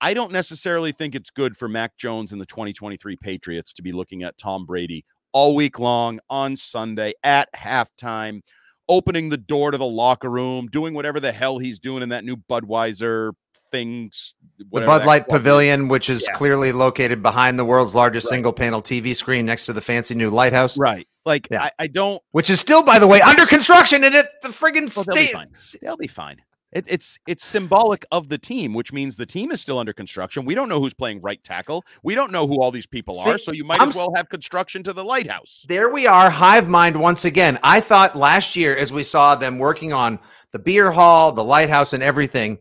I 0.01 0.13
don't 0.13 0.31
necessarily 0.31 0.91
think 0.91 1.15
it's 1.15 1.29
good 1.29 1.55
for 1.55 1.69
Mac 1.69 1.97
Jones 1.97 2.31
and 2.31 2.41
the 2.41 2.45
2023 2.45 3.15
Patriots 3.17 3.71
to 3.73 3.81
be 3.81 3.91
looking 3.91 4.23
at 4.23 4.37
Tom 4.37 4.65
Brady 4.65 5.05
all 5.31 5.55
week 5.55 5.79
long 5.79 6.19
on 6.29 6.55
Sunday 6.55 7.13
at 7.23 7.49
halftime 7.55 8.41
opening 8.89 9.29
the 9.29 9.37
door 9.37 9.71
to 9.71 9.77
the 9.77 9.85
locker 9.85 10.29
room, 10.29 10.67
doing 10.67 10.93
whatever 10.93 11.19
the 11.19 11.31
hell 11.31 11.59
he's 11.59 11.79
doing 11.79 12.03
in 12.03 12.09
that 12.09 12.25
new 12.25 12.35
Budweiser 12.35 13.31
things. 13.71 14.35
The 14.57 14.65
Bud 14.65 15.05
Light 15.05 15.27
Pavilion, 15.27 15.87
which 15.87 16.09
is 16.09 16.25
yeah. 16.27 16.35
clearly 16.35 16.71
located 16.71 17.23
behind 17.23 17.57
the 17.57 17.65
world's 17.65 17.95
largest 17.95 18.25
right. 18.25 18.35
single 18.35 18.53
panel 18.53 18.81
TV 18.81 19.15
screen 19.15 19.45
next 19.45 19.65
to 19.65 19.73
the 19.73 19.81
fancy 19.81 20.13
new 20.13 20.29
lighthouse. 20.29 20.77
Right. 20.77 21.07
Like, 21.25 21.47
yeah. 21.49 21.63
I, 21.63 21.71
I, 21.79 21.87
don't. 21.87 22.21
Which 22.31 22.49
is 22.49 22.59
still, 22.59 22.83
by 22.83 22.99
the 22.99 23.07
way, 23.07 23.21
under 23.21 23.45
construction 23.45 24.03
and 24.03 24.13
it 24.13 24.27
the 24.41 24.49
friggin' 24.49 24.95
well, 24.95 25.05
they'll 25.05 25.15
be 25.15 25.33
fine. 25.33 25.49
They'll 25.81 25.97
be 25.97 26.07
fine. 26.07 26.41
It, 26.71 26.85
it's 26.87 27.19
it's 27.27 27.43
symbolic 27.43 28.05
of 28.11 28.29
the 28.29 28.37
team, 28.37 28.73
which 28.73 28.93
means 28.93 29.17
the 29.17 29.25
team 29.25 29.51
is 29.51 29.59
still 29.59 29.77
under 29.77 29.91
construction. 29.91 30.45
We 30.45 30.55
don't 30.55 30.69
know 30.69 30.79
who's 30.79 30.93
playing 30.93 31.21
right 31.21 31.43
tackle. 31.43 31.83
We 32.01 32.15
don't 32.15 32.31
know 32.31 32.47
who 32.47 32.61
all 32.61 32.71
these 32.71 32.87
people 32.87 33.15
See, 33.15 33.31
are. 33.31 33.37
So 33.37 33.51
you 33.51 33.65
might 33.65 33.81
I'm, 33.81 33.89
as 33.89 33.95
well 33.95 34.13
have 34.15 34.29
construction 34.29 34.81
to 34.83 34.93
the 34.93 35.03
lighthouse. 35.03 35.65
There 35.67 35.89
we 35.89 36.07
are, 36.07 36.29
hive 36.29 36.69
mind 36.69 36.97
once 36.97 37.25
again. 37.25 37.59
I 37.61 37.81
thought 37.81 38.15
last 38.15 38.55
year, 38.55 38.75
as 38.75 38.93
we 38.93 39.03
saw 39.03 39.35
them 39.35 39.59
working 39.59 39.91
on 39.91 40.17
the 40.51 40.59
beer 40.59 40.91
hall, 40.91 41.33
the 41.33 41.43
lighthouse, 41.43 41.91
and 41.91 42.01
everything, 42.01 42.57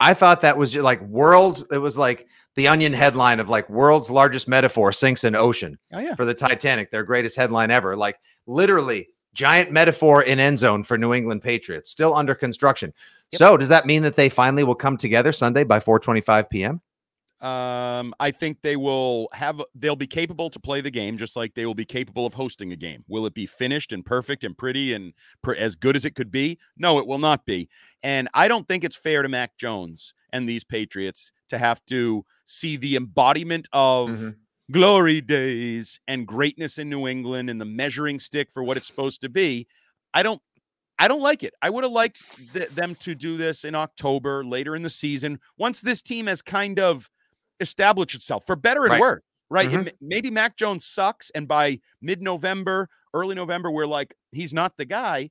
I 0.00 0.14
thought 0.14 0.40
that 0.40 0.56
was 0.56 0.72
just 0.72 0.84
like 0.84 1.00
world's. 1.02 1.64
It 1.70 1.78
was 1.78 1.98
like 1.98 2.26
the 2.56 2.68
Onion 2.68 2.92
headline 2.92 3.38
of 3.38 3.48
like 3.48 3.68
world's 3.68 4.10
largest 4.10 4.48
metaphor 4.48 4.92
sinks 4.92 5.24
in 5.24 5.36
ocean. 5.36 5.78
Oh, 5.92 6.00
yeah. 6.00 6.14
For 6.14 6.24
the 6.24 6.34
Titanic, 6.34 6.90
their 6.90 7.04
greatest 7.04 7.36
headline 7.36 7.70
ever. 7.70 7.96
Like 7.96 8.18
literally 8.46 9.08
giant 9.34 9.70
metaphor 9.70 10.22
in 10.22 10.40
end 10.40 10.58
zone 10.58 10.82
for 10.82 10.98
New 10.98 11.14
England 11.14 11.42
Patriots, 11.42 11.90
still 11.90 12.14
under 12.14 12.34
construction. 12.34 12.92
Yep. 13.32 13.38
So 13.38 13.56
does 13.56 13.68
that 13.68 13.86
mean 13.86 14.02
that 14.02 14.16
they 14.16 14.28
finally 14.28 14.64
will 14.64 14.74
come 14.74 14.96
together 14.96 15.32
Sunday 15.32 15.64
by 15.64 15.78
4:25 15.78 16.50
p.m.? 16.50 16.80
Um, 17.40 18.12
I 18.20 18.30
think 18.32 18.58
they 18.60 18.76
will 18.76 19.28
have 19.32 19.62
they'll 19.74 19.96
be 19.96 20.06
capable 20.06 20.50
to 20.50 20.60
play 20.60 20.82
the 20.82 20.90
game 20.90 21.16
just 21.16 21.36
like 21.36 21.54
they 21.54 21.64
will 21.64 21.74
be 21.74 21.86
capable 21.86 22.26
of 22.26 22.34
hosting 22.34 22.72
a 22.72 22.76
game. 22.76 23.02
Will 23.08 23.24
it 23.24 23.32
be 23.32 23.46
finished 23.46 23.92
and 23.92 24.04
perfect 24.04 24.44
and 24.44 24.56
pretty 24.56 24.92
and 24.92 25.14
per, 25.42 25.54
as 25.54 25.74
good 25.74 25.96
as 25.96 26.04
it 26.04 26.14
could 26.14 26.30
be? 26.30 26.58
No, 26.76 26.98
it 26.98 27.06
will 27.06 27.18
not 27.18 27.46
be. 27.46 27.70
And 28.02 28.28
I 28.34 28.46
don't 28.46 28.68
think 28.68 28.84
it's 28.84 28.96
fair 28.96 29.22
to 29.22 29.28
Mac 29.28 29.56
Jones 29.56 30.12
and 30.34 30.46
these 30.46 30.64
Patriots 30.64 31.32
to 31.48 31.56
have 31.56 31.84
to 31.86 32.26
see 32.44 32.76
the 32.76 32.94
embodiment 32.94 33.68
of 33.72 34.10
mm-hmm. 34.10 34.30
glory 34.70 35.22
days 35.22 35.98
and 36.06 36.26
greatness 36.26 36.76
in 36.76 36.90
New 36.90 37.06
England 37.08 37.48
and 37.48 37.58
the 37.58 37.64
measuring 37.64 38.18
stick 38.18 38.50
for 38.52 38.62
what 38.62 38.76
it's 38.76 38.86
supposed 38.86 39.22
to 39.22 39.30
be. 39.30 39.66
I 40.12 40.22
don't 40.22 40.42
I 40.98 41.08
don't 41.08 41.22
like 41.22 41.42
it. 41.42 41.54
I 41.62 41.70
would 41.70 41.84
have 41.84 41.92
liked 41.92 42.22
th- 42.52 42.68
them 42.68 42.94
to 42.96 43.14
do 43.14 43.38
this 43.38 43.64
in 43.64 43.74
October, 43.74 44.44
later 44.44 44.76
in 44.76 44.82
the 44.82 44.90
season, 44.90 45.40
once 45.56 45.80
this 45.80 46.02
team 46.02 46.26
has 46.26 46.42
kind 46.42 46.78
of 46.78 47.08
established 47.60 48.14
itself 48.14 48.44
for 48.46 48.56
better 48.56 48.82
and 48.82 48.92
right. 48.92 49.00
worse. 49.00 49.22
Right. 49.52 49.68
Mm-hmm. 49.68 49.88
maybe 50.00 50.30
Mac 50.30 50.56
Jones 50.56 50.86
sucks. 50.86 51.30
And 51.30 51.48
by 51.48 51.80
mid 52.00 52.22
November, 52.22 52.88
early 53.12 53.34
November, 53.34 53.70
we're 53.70 53.86
like, 53.86 54.14
he's 54.30 54.52
not 54.52 54.76
the 54.76 54.84
guy. 54.84 55.30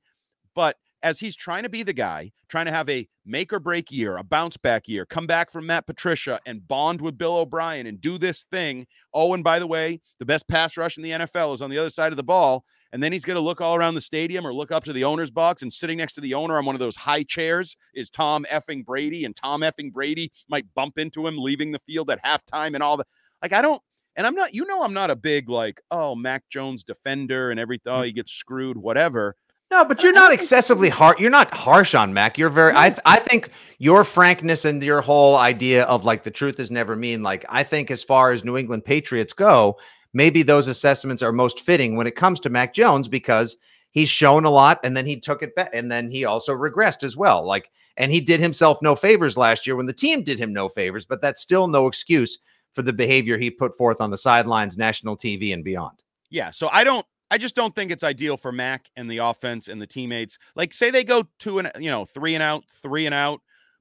But 0.54 0.76
as 1.02 1.20
he's 1.20 1.36
trying 1.36 1.62
to 1.62 1.68
be 1.68 1.82
the 1.82 1.92
guy, 1.92 2.32
trying 2.48 2.66
to 2.66 2.72
have 2.72 2.88
a 2.90 3.08
make 3.24 3.52
or 3.52 3.60
break 3.60 3.90
year, 3.90 4.16
a 4.16 4.22
bounce 4.22 4.56
back 4.56 4.88
year, 4.88 5.06
come 5.06 5.26
back 5.26 5.50
from 5.50 5.66
Matt 5.66 5.86
Patricia 5.86 6.40
and 6.44 6.66
bond 6.66 7.00
with 7.00 7.16
Bill 7.16 7.38
O'Brien 7.38 7.86
and 7.86 8.00
do 8.00 8.18
this 8.18 8.44
thing. 8.50 8.86
Oh, 9.14 9.32
and 9.32 9.42
by 9.42 9.58
the 9.58 9.66
way, 9.66 10.00
the 10.18 10.26
best 10.26 10.48
pass 10.48 10.76
rush 10.76 10.96
in 10.96 11.02
the 11.02 11.10
NFL 11.10 11.54
is 11.54 11.62
on 11.62 11.70
the 11.70 11.78
other 11.78 11.90
side 11.90 12.12
of 12.12 12.16
the 12.16 12.22
ball. 12.22 12.64
And 12.92 13.02
then 13.02 13.12
he's 13.12 13.24
going 13.24 13.36
to 13.36 13.42
look 13.42 13.60
all 13.60 13.76
around 13.76 13.94
the 13.94 14.00
stadium 14.00 14.46
or 14.46 14.52
look 14.52 14.72
up 14.72 14.84
to 14.84 14.92
the 14.92 15.04
owner's 15.04 15.30
box 15.30 15.62
and 15.62 15.72
sitting 15.72 15.98
next 15.98 16.14
to 16.14 16.20
the 16.20 16.34
owner 16.34 16.56
on 16.58 16.64
one 16.64 16.74
of 16.74 16.80
those 16.80 16.96
high 16.96 17.22
chairs 17.22 17.76
is 17.94 18.10
Tom 18.10 18.44
effing 18.50 18.84
Brady. 18.84 19.24
And 19.24 19.36
Tom 19.36 19.60
effing 19.60 19.92
Brady 19.92 20.32
might 20.48 20.66
bump 20.74 20.98
into 20.98 21.26
him 21.26 21.38
leaving 21.38 21.70
the 21.70 21.80
field 21.86 22.10
at 22.10 22.24
halftime 22.24 22.74
and 22.74 22.82
all 22.82 22.96
the 22.96 23.04
Like, 23.42 23.52
I 23.52 23.62
don't, 23.62 23.80
and 24.16 24.26
I'm 24.26 24.34
not, 24.34 24.54
you 24.54 24.64
know, 24.64 24.82
I'm 24.82 24.92
not 24.92 25.10
a 25.10 25.16
big 25.16 25.48
like, 25.48 25.80
oh, 25.90 26.14
Mac 26.14 26.42
Jones 26.50 26.82
defender 26.82 27.50
and 27.50 27.60
everything. 27.60 27.92
Oh, 27.92 28.02
he 28.02 28.12
gets 28.12 28.32
screwed, 28.32 28.76
whatever. 28.76 29.36
No, 29.70 29.84
but 29.84 30.02
you're 30.02 30.12
not 30.12 30.32
excessively 30.32 30.88
hard. 30.88 31.20
You're 31.20 31.30
not 31.30 31.54
harsh 31.54 31.94
on 31.94 32.12
Mac. 32.12 32.36
You're 32.36 32.50
very. 32.50 32.72
I 32.74 32.96
I 33.04 33.20
think 33.20 33.50
your 33.78 34.02
frankness 34.02 34.64
and 34.64 34.82
your 34.82 35.00
whole 35.00 35.36
idea 35.36 35.84
of 35.84 36.04
like 36.04 36.24
the 36.24 36.30
truth 36.30 36.58
is 36.58 36.72
never 36.72 36.96
mean. 36.96 37.22
Like 37.22 37.44
I 37.48 37.62
think 37.62 37.92
as 37.92 38.02
far 38.02 38.32
as 38.32 38.44
New 38.44 38.56
England 38.56 38.84
Patriots 38.84 39.32
go, 39.32 39.78
maybe 40.12 40.42
those 40.42 40.68
assessments 40.68 41.22
are 41.22 41.32
most 41.32 41.60
fitting 41.60 41.96
when 41.96 42.06
it 42.06 42.16
comes 42.16 42.40
to 42.40 42.50
Mac 42.50 42.74
Jones 42.74 43.08
because 43.08 43.56
he's 43.90 44.08
shown 44.08 44.44
a 44.44 44.50
lot 44.50 44.80
and 44.84 44.96
then 44.96 45.06
he 45.06 45.18
took 45.18 45.42
it 45.42 45.54
back 45.54 45.70
and 45.72 45.90
then 45.90 46.10
he 46.10 46.24
also 46.24 46.54
regressed 46.54 47.02
as 47.02 47.16
well. 47.16 47.44
Like 47.44 47.70
and 47.96 48.10
he 48.10 48.20
did 48.20 48.40
himself 48.40 48.78
no 48.80 48.94
favors 48.94 49.36
last 49.36 49.66
year 49.66 49.76
when 49.76 49.86
the 49.86 49.92
team 49.92 50.22
did 50.22 50.38
him 50.38 50.52
no 50.52 50.68
favors, 50.68 51.04
but 51.04 51.20
that's 51.20 51.40
still 51.40 51.68
no 51.68 51.86
excuse 51.86 52.38
for 52.72 52.82
the 52.82 52.92
behavior 52.92 53.36
he 53.36 53.50
put 53.50 53.76
forth 53.76 54.00
on 54.00 54.10
the 54.10 54.18
sidelines, 54.18 54.78
national 54.78 55.16
TV, 55.16 55.52
and 55.52 55.64
beyond. 55.64 55.98
Yeah. 56.30 56.50
So 56.50 56.68
I 56.72 56.84
don't 56.84 57.04
I 57.30 57.38
just 57.38 57.54
don't 57.54 57.74
think 57.74 57.90
it's 57.90 58.02
ideal 58.02 58.36
for 58.36 58.50
Mac 58.50 58.90
and 58.96 59.08
the 59.08 59.18
offense 59.18 59.68
and 59.68 59.80
the 59.80 59.86
teammates. 59.86 60.38
Like, 60.56 60.72
say 60.72 60.90
they 60.90 61.04
go 61.04 61.24
two 61.38 61.60
and 61.60 61.70
you 61.78 61.90
know 61.90 62.04
three 62.04 62.34
and 62.34 62.42
out, 62.42 62.64
three 62.82 63.06
and 63.06 63.14
out. 63.14 63.40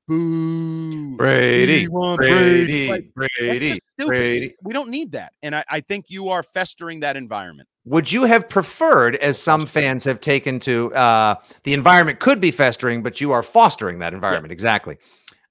Boo! 0.10 1.16
Brady, 1.18 1.86
Brady, 1.86 3.12
Brady, 3.14 3.14
Brady, 3.14 3.80
Brady. 3.98 4.56
We 4.64 4.74
don't 4.74 4.90
need 4.90 5.12
that, 5.12 5.34
and 5.44 5.56
I, 5.56 5.64
I 5.70 5.82
think 5.82 6.06
you 6.08 6.30
are 6.30 6.42
festering 6.42 7.00
that 7.02 7.16
environment. 7.16 7.70
Would 7.86 8.12
you 8.12 8.24
have 8.24 8.50
preferred, 8.50 9.18
as 9.18 9.38
some 9.38 9.68
fans 9.68 10.04
have 10.06 10.20
taken 10.20 10.58
to, 10.62 10.92
uh, 10.96 11.36
the 11.64 11.74
environment 11.74 12.20
could 12.20 12.42
be 12.42 12.50
festering, 12.50 13.04
but 13.04 13.22
you 13.22 13.32
are 13.32 13.44
fostering 13.44 14.00
that 14.00 14.16
environment? 14.16 14.50
Yeah. 14.50 14.54
Exactly. 14.54 14.98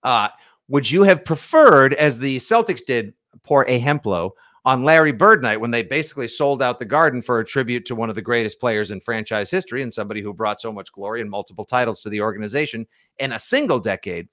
Uh, 0.02 0.28
would 0.66 0.90
you 0.90 1.04
have 1.04 1.24
preferred, 1.24 1.94
as 1.94 2.18
the 2.18 2.38
Celtics 2.38 2.84
did, 2.84 3.14
poor 3.44 3.64
Ehemplo, 3.66 4.32
on 4.64 4.82
Larry 4.82 5.12
Bird 5.12 5.40
night 5.40 5.60
when 5.60 5.70
they 5.70 5.84
basically 5.84 6.26
sold 6.26 6.62
out 6.62 6.80
the 6.80 6.84
garden 6.84 7.22
for 7.22 7.38
a 7.38 7.44
tribute 7.44 7.86
to 7.86 7.94
one 7.94 8.08
of 8.08 8.16
the 8.16 8.22
greatest 8.22 8.58
players 8.58 8.90
in 8.90 9.00
franchise 9.00 9.52
history 9.52 9.82
and 9.82 9.94
somebody 9.94 10.20
who 10.20 10.34
brought 10.34 10.60
so 10.60 10.72
much 10.72 10.90
glory 10.92 11.20
and 11.20 11.30
multiple 11.30 11.64
titles 11.64 12.02
to 12.02 12.10
the 12.10 12.20
organization 12.20 12.86
in 13.18 13.32
a 13.32 13.38
single 13.38 13.78
decade. 13.78 14.28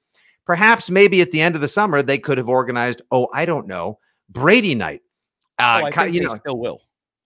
Perhaps 0.45 0.89
maybe 0.89 1.21
at 1.21 1.31
the 1.31 1.41
end 1.41 1.55
of 1.55 1.61
the 1.61 1.67
summer 1.67 2.01
they 2.01 2.17
could 2.17 2.37
have 2.37 2.49
organized, 2.49 3.01
oh, 3.11 3.27
I 3.33 3.45
don't 3.45 3.67
know, 3.67 3.99
Brady 4.29 4.75
night. 4.75 5.01
Uh, 5.57 5.81
oh, 5.83 5.85
I 5.87 5.91
think 5.91 6.13
you 6.13 6.21
know, 6.21 6.35
still 6.35 6.57
will. 6.57 6.81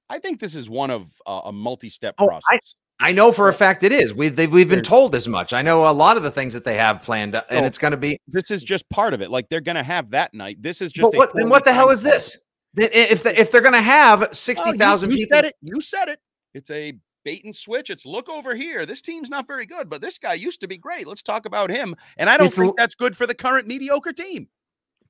I 0.09 0.19
think 0.19 0.39
this 0.39 0.55
is 0.55 0.69
one 0.69 0.89
of 0.89 1.09
uh, 1.25 1.41
a 1.45 1.51
multi-step 1.51 2.15
oh, 2.17 2.27
process. 2.27 2.75
I, 2.99 3.09
I, 3.09 3.11
know 3.11 3.31
for 3.31 3.47
a 3.49 3.53
fact 3.53 3.83
it 3.83 3.91
is. 3.91 4.13
We 4.13 4.29
we've 4.29 4.69
been 4.69 4.81
told 4.81 5.15
as 5.15 5.27
much. 5.27 5.53
I 5.53 5.61
know 5.61 5.89
a 5.89 5.91
lot 5.93 6.17
of 6.17 6.23
the 6.23 6.31
things 6.31 6.53
that 6.53 6.63
they 6.63 6.75
have 6.75 7.01
planned, 7.01 7.35
uh, 7.35 7.43
and 7.49 7.65
it's 7.65 7.77
going 7.77 7.91
to 7.91 7.97
be. 7.97 8.19
This 8.27 8.51
is 8.51 8.63
just 8.63 8.89
part 8.89 9.13
of 9.13 9.21
it. 9.21 9.29
Like 9.29 9.49
they're 9.49 9.61
going 9.61 9.75
to 9.75 9.83
have 9.83 10.11
that 10.11 10.33
night. 10.33 10.61
This 10.61 10.81
is 10.81 10.91
just. 10.91 11.11
But 11.11 11.17
what, 11.17 11.31
then 11.33 11.49
what 11.49 11.63
the 11.63 11.73
hell 11.73 11.89
is 11.89 12.01
this? 12.01 12.37
If 12.75 13.23
the, 13.23 13.39
if 13.39 13.51
they're 13.51 13.61
going 13.61 13.73
to 13.73 13.81
have 13.81 14.29
sixty 14.31 14.77
thousand 14.77 15.11
oh, 15.11 15.15
people, 15.15 15.35
said 15.35 15.45
it. 15.45 15.55
You 15.61 15.81
said 15.81 16.07
it. 16.09 16.19
It's 16.53 16.71
a 16.71 16.93
bait 17.23 17.43
and 17.43 17.55
switch. 17.55 17.89
It's 17.89 18.05
look 18.05 18.29
over 18.29 18.55
here. 18.55 18.85
This 18.85 19.01
team's 19.01 19.29
not 19.29 19.47
very 19.47 19.65
good, 19.65 19.89
but 19.89 20.01
this 20.01 20.17
guy 20.17 20.33
used 20.33 20.61
to 20.61 20.67
be 20.67 20.77
great. 20.77 21.07
Let's 21.07 21.21
talk 21.21 21.45
about 21.45 21.69
him. 21.69 21.95
And 22.17 22.29
I 22.29 22.37
don't 22.37 22.47
it's 22.47 22.57
think 22.57 22.75
that's 22.77 22.95
good 22.95 23.15
for 23.15 23.27
the 23.27 23.35
current 23.35 23.67
mediocre 23.67 24.13
team. 24.13 24.47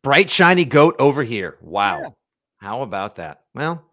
Bright 0.02 0.30
shiny 0.30 0.66
goat 0.66 0.96
over 1.00 1.24
here. 1.24 1.58
Wow. 1.62 2.00
Yeah. 2.02 2.10
How 2.58 2.82
about 2.82 3.16
that? 3.18 3.44
Well, 3.54 3.84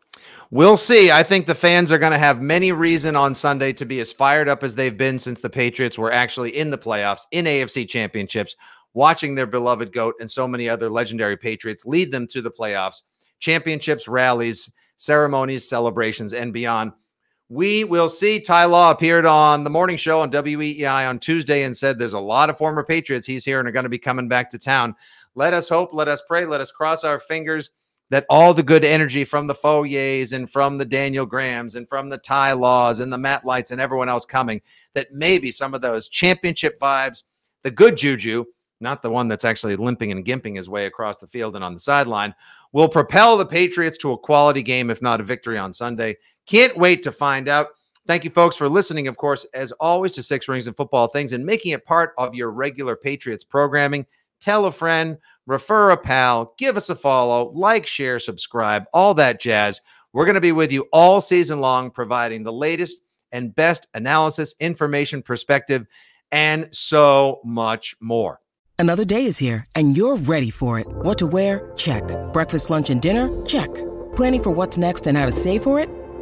we'll 0.50 0.76
see. 0.76 1.10
I 1.10 1.22
think 1.22 1.46
the 1.46 1.54
fans 1.54 1.90
are 1.92 1.98
going 1.98 2.12
to 2.12 2.18
have 2.18 2.40
many 2.40 2.72
reason 2.72 3.16
on 3.16 3.34
Sunday 3.34 3.72
to 3.74 3.84
be 3.84 4.00
as 4.00 4.12
fired 4.12 4.48
up 4.48 4.62
as 4.62 4.74
they've 4.74 4.96
been 4.96 5.18
since 5.18 5.40
the 5.40 5.50
Patriots 5.50 5.98
were 5.98 6.12
actually 6.12 6.56
in 6.56 6.70
the 6.70 6.78
playoffs 6.78 7.22
in 7.32 7.44
AFC 7.44 7.88
championships, 7.88 8.56
watching 8.94 9.34
their 9.34 9.46
beloved 9.46 9.92
goat 9.92 10.14
and 10.20 10.30
so 10.30 10.46
many 10.48 10.68
other 10.68 10.88
legendary 10.90 11.36
Patriots 11.36 11.84
lead 11.86 12.10
them 12.12 12.26
to 12.28 12.42
the 12.42 12.50
playoffs 12.50 13.02
championships, 13.38 14.08
rallies, 14.08 14.72
ceremonies, 14.96 15.68
celebrations, 15.68 16.32
and 16.32 16.52
beyond. 16.52 16.92
We 17.48 17.84
will 17.84 18.08
see. 18.08 18.40
Ty 18.40 18.64
Law 18.64 18.90
appeared 18.90 19.24
on 19.24 19.62
the 19.62 19.70
morning 19.70 19.96
show 19.96 20.20
on 20.20 20.32
WEEI 20.32 21.08
on 21.08 21.20
Tuesday 21.20 21.62
and 21.62 21.76
said 21.76 21.96
there's 21.96 22.12
a 22.12 22.18
lot 22.18 22.50
of 22.50 22.58
former 22.58 22.82
Patriots 22.82 23.26
he's 23.26 23.44
here 23.44 23.60
and 23.60 23.68
are 23.68 23.72
going 23.72 23.84
to 23.84 23.88
be 23.88 23.98
coming 23.98 24.26
back 24.26 24.50
to 24.50 24.58
town. 24.58 24.96
Let 25.36 25.54
us 25.54 25.68
hope, 25.68 25.90
let 25.92 26.08
us 26.08 26.22
pray, 26.26 26.44
let 26.44 26.60
us 26.60 26.72
cross 26.72 27.04
our 27.04 27.20
fingers 27.20 27.70
that 28.10 28.26
all 28.28 28.54
the 28.54 28.62
good 28.62 28.84
energy 28.84 29.24
from 29.24 29.46
the 29.46 29.54
Foyers 29.54 30.32
and 30.32 30.50
from 30.50 30.78
the 30.78 30.84
Daniel 30.84 31.26
Grahams 31.26 31.74
and 31.74 31.88
from 31.88 32.08
the 32.08 32.18
Ty 32.18 32.52
Laws 32.52 33.00
and 33.00 33.12
the 33.12 33.18
Matt 33.18 33.44
Lights 33.44 33.70
and 33.70 33.80
everyone 33.80 34.08
else 34.08 34.24
coming, 34.24 34.60
that 34.94 35.12
maybe 35.12 35.50
some 35.50 35.74
of 35.74 35.80
those 35.80 36.08
championship 36.08 36.78
vibes, 36.80 37.24
the 37.62 37.70
good 37.70 37.96
juju, 37.96 38.44
not 38.80 39.02
the 39.02 39.10
one 39.10 39.28
that's 39.28 39.44
actually 39.44 39.76
limping 39.76 40.12
and 40.12 40.24
gimping 40.24 40.56
his 40.56 40.68
way 40.68 40.86
across 40.86 41.18
the 41.18 41.26
field 41.26 41.56
and 41.56 41.64
on 41.64 41.74
the 41.74 41.80
sideline, 41.80 42.34
will 42.72 42.88
propel 42.88 43.36
the 43.36 43.46
Patriots 43.46 43.98
to 43.98 44.12
a 44.12 44.18
quality 44.18 44.62
game, 44.62 44.90
if 44.90 45.02
not 45.02 45.20
a 45.20 45.24
victory 45.24 45.58
on 45.58 45.72
Sunday. 45.72 46.16
Can't 46.46 46.76
wait 46.76 47.02
to 47.02 47.12
find 47.12 47.48
out. 47.48 47.68
Thank 48.06 48.22
you, 48.22 48.30
folks, 48.30 48.56
for 48.56 48.68
listening, 48.68 49.08
of 49.08 49.16
course, 49.16 49.44
as 49.52 49.72
always, 49.72 50.12
to 50.12 50.22
Six 50.22 50.46
Rings 50.48 50.68
and 50.68 50.76
Football 50.76 51.08
Things 51.08 51.32
and 51.32 51.44
making 51.44 51.72
it 51.72 51.84
part 51.84 52.14
of 52.18 52.34
your 52.34 52.52
regular 52.52 52.94
Patriots 52.94 53.42
programming. 53.42 54.06
Tell 54.38 54.66
a 54.66 54.72
friend, 54.72 55.18
refer 55.46 55.90
a 55.90 55.96
pal, 55.96 56.54
give 56.56 56.76
us 56.76 56.88
a 56.88 56.94
follow, 56.94 57.50
like, 57.50 57.86
share, 57.86 58.20
subscribe, 58.20 58.84
all 58.92 59.12
that 59.14 59.40
jazz. 59.40 59.80
We're 60.12 60.24
going 60.24 60.36
to 60.36 60.40
be 60.40 60.52
with 60.52 60.70
you 60.70 60.86
all 60.92 61.20
season 61.20 61.60
long, 61.60 61.90
providing 61.90 62.44
the 62.44 62.52
latest 62.52 62.98
and 63.32 63.54
best 63.54 63.88
analysis, 63.94 64.54
information, 64.60 65.22
perspective, 65.22 65.86
and 66.30 66.68
so 66.70 67.40
much 67.44 67.96
more. 68.00 68.40
Another 68.78 69.04
day 69.04 69.24
is 69.24 69.38
here, 69.38 69.64
and 69.74 69.96
you're 69.96 70.16
ready 70.16 70.50
for 70.50 70.78
it. 70.78 70.86
What 70.88 71.18
to 71.18 71.26
wear? 71.26 71.72
Check. 71.76 72.04
Breakfast, 72.32 72.70
lunch, 72.70 72.90
and 72.90 73.02
dinner? 73.02 73.44
Check. 73.46 73.74
Planning 74.14 74.42
for 74.42 74.50
what's 74.50 74.78
next 74.78 75.06
and 75.06 75.18
how 75.18 75.26
to 75.26 75.32
save 75.32 75.62
for 75.62 75.80
it? 75.80 75.88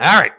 All 0.00 0.18
right. 0.18 0.32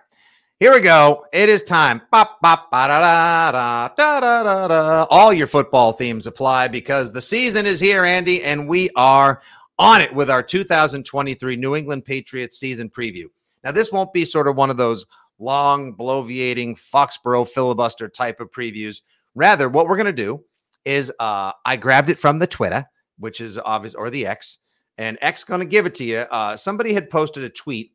Here 0.60 0.74
we 0.74 0.80
go. 0.80 1.28
It 1.32 1.48
is 1.48 1.62
time. 1.62 2.02
Bop, 2.12 2.42
bop, 2.42 2.72
da, 2.72 2.88
da, 2.88 3.52
da, 3.52 3.90
da, 3.96 4.20
da, 4.20 4.68
da. 4.68 5.04
All 5.12 5.32
your 5.32 5.46
football 5.46 5.94
themes 5.94 6.26
apply 6.26 6.68
because 6.68 7.12
the 7.12 7.22
season 7.22 7.68
is 7.68 7.80
here, 7.80 8.04
Andy, 8.04 8.42
and 8.42 8.68
we 8.68 8.90
are 8.96 9.44
on 9.78 10.02
it 10.02 10.16
with 10.16 10.32
our 10.32 10.42
2023 10.42 11.58
New 11.58 11.76
England 11.76 12.06
Patriots 12.06 12.58
season 12.58 12.90
preview. 12.90 13.26
Now, 13.64 13.70
this 13.70 13.92
won't 13.92 14.12
be 14.14 14.26
sort 14.26 14.48
of 14.48 14.56
one 14.56 14.72
of 14.72 14.78
those 14.78 15.06
long, 15.38 15.94
bloviating 15.96 16.76
Foxborough 16.80 17.48
filibuster 17.48 18.10
type 18.10 18.40
of 18.40 18.50
previews. 18.50 19.02
Rather, 19.36 19.70
what 19.70 19.88
we're 19.88 19.96
going 19.96 20.08
to 20.08 20.12
do 20.12 20.44
is 20.86 21.12
uh, 21.20 21.52
I 21.64 21.78
grabbed 21.78 22.10
it 22.10 22.18
from 22.18 22.40
the 22.40 22.48
Twitter, 22.48 22.84
which 23.20 23.42
is 23.42 23.60
obvious, 23.60 23.94
or 23.94 24.10
the 24.10 24.26
X, 24.26 24.58
and 24.98 25.20
X 25.22 25.44
going 25.44 25.60
to 25.60 25.68
give 25.68 25.86
it 25.86 25.94
to 25.96 26.04
you. 26.04 26.18
Uh, 26.18 26.58
somebody 26.58 26.94
had 26.94 27.12
posted 27.12 27.44
a 27.44 27.50
tweet 27.50 27.92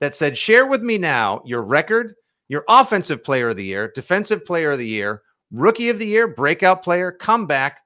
that 0.00 0.14
said, 0.14 0.36
"Share 0.36 0.66
with 0.66 0.82
me 0.82 0.98
now 0.98 1.42
your 1.44 1.62
record, 1.62 2.14
your 2.48 2.64
offensive 2.68 3.22
player 3.22 3.50
of 3.50 3.56
the 3.56 3.64
year, 3.64 3.92
defensive 3.94 4.44
player 4.44 4.72
of 4.72 4.78
the 4.78 4.86
year, 4.86 5.22
rookie 5.52 5.88
of 5.88 5.98
the 5.98 6.06
year, 6.06 6.26
breakout 6.26 6.82
player, 6.82 7.12
comeback, 7.12 7.80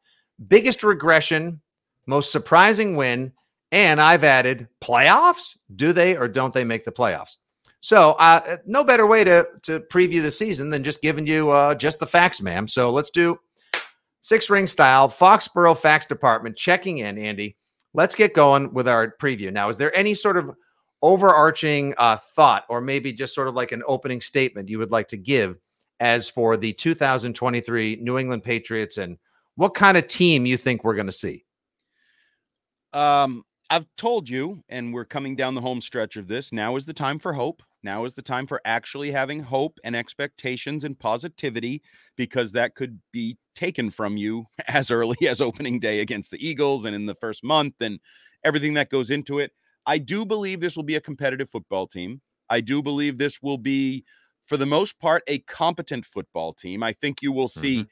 biggest 0.48 0.82
regression, 0.82 1.60
most 2.06 2.32
surprising 2.32 2.96
win, 2.96 3.32
and 3.72 4.00
I've 4.00 4.24
added 4.24 4.68
playoffs. 4.82 5.56
Do 5.74 5.92
they 5.92 6.16
or 6.16 6.28
don't 6.28 6.54
they 6.54 6.64
make 6.64 6.84
the 6.84 6.92
playoffs?" 6.92 7.36
So, 7.80 8.12
uh, 8.12 8.56
no 8.64 8.82
better 8.82 9.06
way 9.06 9.24
to 9.24 9.46
to 9.64 9.80
preview 9.80 10.22
the 10.22 10.30
season 10.30 10.70
than 10.70 10.82
just 10.82 11.02
giving 11.02 11.26
you 11.26 11.50
uh, 11.50 11.74
just 11.74 11.98
the 11.98 12.06
facts, 12.06 12.40
ma'am. 12.40 12.66
So 12.66 12.88
let's 12.90 13.10
do 13.10 13.38
six 14.22 14.48
ring 14.48 14.66
style 14.66 15.06
Foxborough 15.08 15.76
Facts 15.76 16.06
Department 16.06 16.56
checking 16.56 16.98
in. 16.98 17.18
Andy, 17.18 17.58
let's 17.92 18.14
get 18.14 18.32
going 18.32 18.72
with 18.72 18.88
our 18.88 19.14
preview. 19.20 19.52
Now, 19.52 19.68
is 19.68 19.76
there 19.76 19.94
any 19.94 20.14
sort 20.14 20.38
of 20.38 20.56
overarching 21.04 21.94
uh, 21.98 22.16
thought, 22.16 22.64
or 22.70 22.80
maybe 22.80 23.12
just 23.12 23.34
sort 23.34 23.46
of 23.46 23.54
like 23.54 23.72
an 23.72 23.82
opening 23.86 24.22
statement 24.22 24.70
you 24.70 24.78
would 24.78 24.90
like 24.90 25.06
to 25.06 25.18
give 25.18 25.58
as 26.00 26.30
for 26.30 26.56
the 26.56 26.72
2023 26.72 27.98
New 28.00 28.16
England 28.16 28.42
Patriots 28.42 28.96
and 28.96 29.18
what 29.56 29.74
kind 29.74 29.98
of 29.98 30.06
team 30.06 30.46
you 30.46 30.56
think 30.56 30.82
we're 30.82 30.94
going 30.94 31.06
to 31.06 31.12
see? 31.12 31.44
Um, 32.94 33.44
I've 33.68 33.86
told 33.98 34.30
you, 34.30 34.62
and 34.70 34.94
we're 34.94 35.04
coming 35.04 35.36
down 35.36 35.54
the 35.54 35.60
home 35.60 35.82
stretch 35.82 36.16
of 36.16 36.26
this. 36.26 36.52
Now 36.52 36.74
is 36.76 36.86
the 36.86 36.94
time 36.94 37.18
for 37.18 37.34
hope. 37.34 37.62
Now 37.82 38.06
is 38.06 38.14
the 38.14 38.22
time 38.22 38.46
for 38.46 38.62
actually 38.64 39.10
having 39.10 39.40
hope 39.40 39.78
and 39.84 39.94
expectations 39.94 40.84
and 40.84 40.98
positivity 40.98 41.82
because 42.16 42.50
that 42.52 42.74
could 42.74 42.98
be 43.12 43.36
taken 43.54 43.90
from 43.90 44.16
you 44.16 44.46
as 44.68 44.90
early 44.90 45.28
as 45.28 45.42
opening 45.42 45.80
day 45.80 46.00
against 46.00 46.30
the 46.30 46.48
Eagles 46.48 46.86
and 46.86 46.96
in 46.96 47.04
the 47.04 47.14
first 47.14 47.44
month 47.44 47.74
and 47.82 48.00
everything 48.42 48.72
that 48.74 48.88
goes 48.88 49.10
into 49.10 49.38
it. 49.38 49.52
I 49.86 49.98
do 49.98 50.24
believe 50.24 50.60
this 50.60 50.76
will 50.76 50.84
be 50.84 50.96
a 50.96 51.00
competitive 51.00 51.50
football 51.50 51.86
team. 51.86 52.20
I 52.48 52.60
do 52.60 52.82
believe 52.82 53.18
this 53.18 53.40
will 53.42 53.58
be, 53.58 54.04
for 54.46 54.56
the 54.56 54.66
most 54.66 54.98
part, 54.98 55.22
a 55.26 55.38
competent 55.40 56.06
football 56.06 56.52
team. 56.52 56.82
I 56.82 56.92
think 56.92 57.22
you 57.22 57.32
will 57.32 57.48
see 57.48 57.78
mm-hmm. 57.78 57.88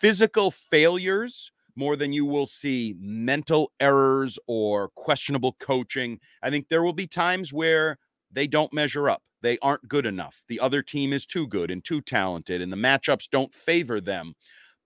physical 0.00 0.50
failures 0.50 1.50
more 1.76 1.94
than 1.94 2.12
you 2.12 2.24
will 2.24 2.46
see 2.46 2.96
mental 2.98 3.70
errors 3.80 4.38
or 4.46 4.88
questionable 4.96 5.56
coaching. 5.60 6.18
I 6.42 6.50
think 6.50 6.68
there 6.68 6.82
will 6.82 6.94
be 6.94 7.06
times 7.06 7.52
where 7.52 7.98
they 8.32 8.46
don't 8.46 8.72
measure 8.72 9.10
up. 9.10 9.22
They 9.42 9.58
aren't 9.60 9.86
good 9.86 10.06
enough. 10.06 10.42
The 10.48 10.58
other 10.58 10.82
team 10.82 11.12
is 11.12 11.26
too 11.26 11.46
good 11.46 11.70
and 11.70 11.84
too 11.84 12.00
talented, 12.00 12.62
and 12.62 12.72
the 12.72 12.76
matchups 12.76 13.28
don't 13.30 13.54
favor 13.54 14.00
them. 14.00 14.34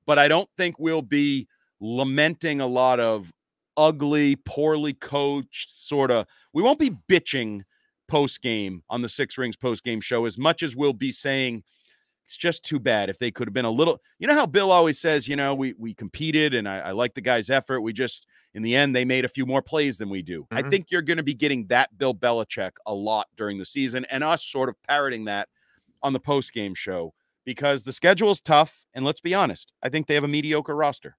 But 0.07 0.19
I 0.19 0.29
don't 0.29 0.49
think 0.57 0.79
we'll 0.79 1.03
be 1.03 1.47
lamenting 1.81 2.61
a 2.61 2.67
lot 2.67 2.99
of 2.99 3.33
ugly, 3.81 4.37
poorly 4.37 4.93
coached 4.93 5.71
sort 5.71 6.11
of. 6.11 6.27
We 6.53 6.63
won't 6.63 6.79
be 6.79 6.91
bitching 7.09 7.63
post 8.07 8.43
game 8.43 8.83
on 8.91 9.03
the 9.03 9.09
Six 9.09 9.39
Rings 9.39 9.57
post 9.57 9.83
game 9.83 10.01
show 10.01 10.27
as 10.27 10.37
much 10.37 10.63
as 10.63 10.77
we'll 10.77 10.93
be 10.93 11.13
saying 11.13 11.63
it's 12.27 12.37
just 12.37 12.65
too 12.65 12.79
bad 12.79 13.09
if 13.09 13.19
they 13.19 13.31
could 13.31 13.49
have 13.49 13.55
been 13.55 13.65
a 13.65 13.71
little. 13.71 14.01
You 14.19 14.29
know 14.29 14.35
how 14.35 14.47
Bill 14.47 14.71
always 14.71 15.01
says, 15.01 15.27
you 15.27 15.35
know, 15.35 15.55
we 15.55 15.73
we 15.79 15.95
competed 15.95 16.55
and 16.55 16.69
I, 16.69 16.79
I 16.79 16.91
like 16.93 17.15
the 17.15 17.21
guy's 17.21 17.51
effort. 17.51 17.81
We 17.81 17.93
just 17.93 18.27
in 18.55 18.63
the 18.63 18.77
end, 18.77 18.95
they 18.95 19.05
made 19.05 19.25
a 19.25 19.29
few 19.29 19.47
more 19.47 19.63
plays 19.63 19.99
than 19.99 20.11
we 20.11 20.23
do. 20.23 20.43
Mm-hmm. 20.43 20.59
I 20.59 20.69
think 20.69 20.91
you're 20.91 21.03
going 21.03 21.17
to 21.17 21.23
be 21.23 21.35
getting 21.35 21.67
that 21.69 21.97
Bill 21.97 22.15
Belichick 22.15 22.73
a 22.87 22.95
lot 22.95 23.29
during 23.37 23.59
the 23.59 23.65
season 23.65 24.05
and 24.11 24.23
us 24.23 24.45
sort 24.45 24.69
of 24.69 24.77
parroting 24.87 25.25
that 25.25 25.49
on 26.03 26.13
the 26.13 26.21
post 26.21 26.53
game 26.53 26.75
show 26.75 27.15
because 27.45 27.83
the 27.83 27.93
schedule 27.93 28.31
is 28.31 28.41
tough. 28.41 28.85
And 28.95 29.05
let's 29.05 29.21
be 29.21 29.35
honest, 29.35 29.73
I 29.83 29.89
think 29.89 30.07
they 30.07 30.15
have 30.15 30.25
a 30.25 30.29
mediocre 30.29 30.77
roster. 30.77 31.17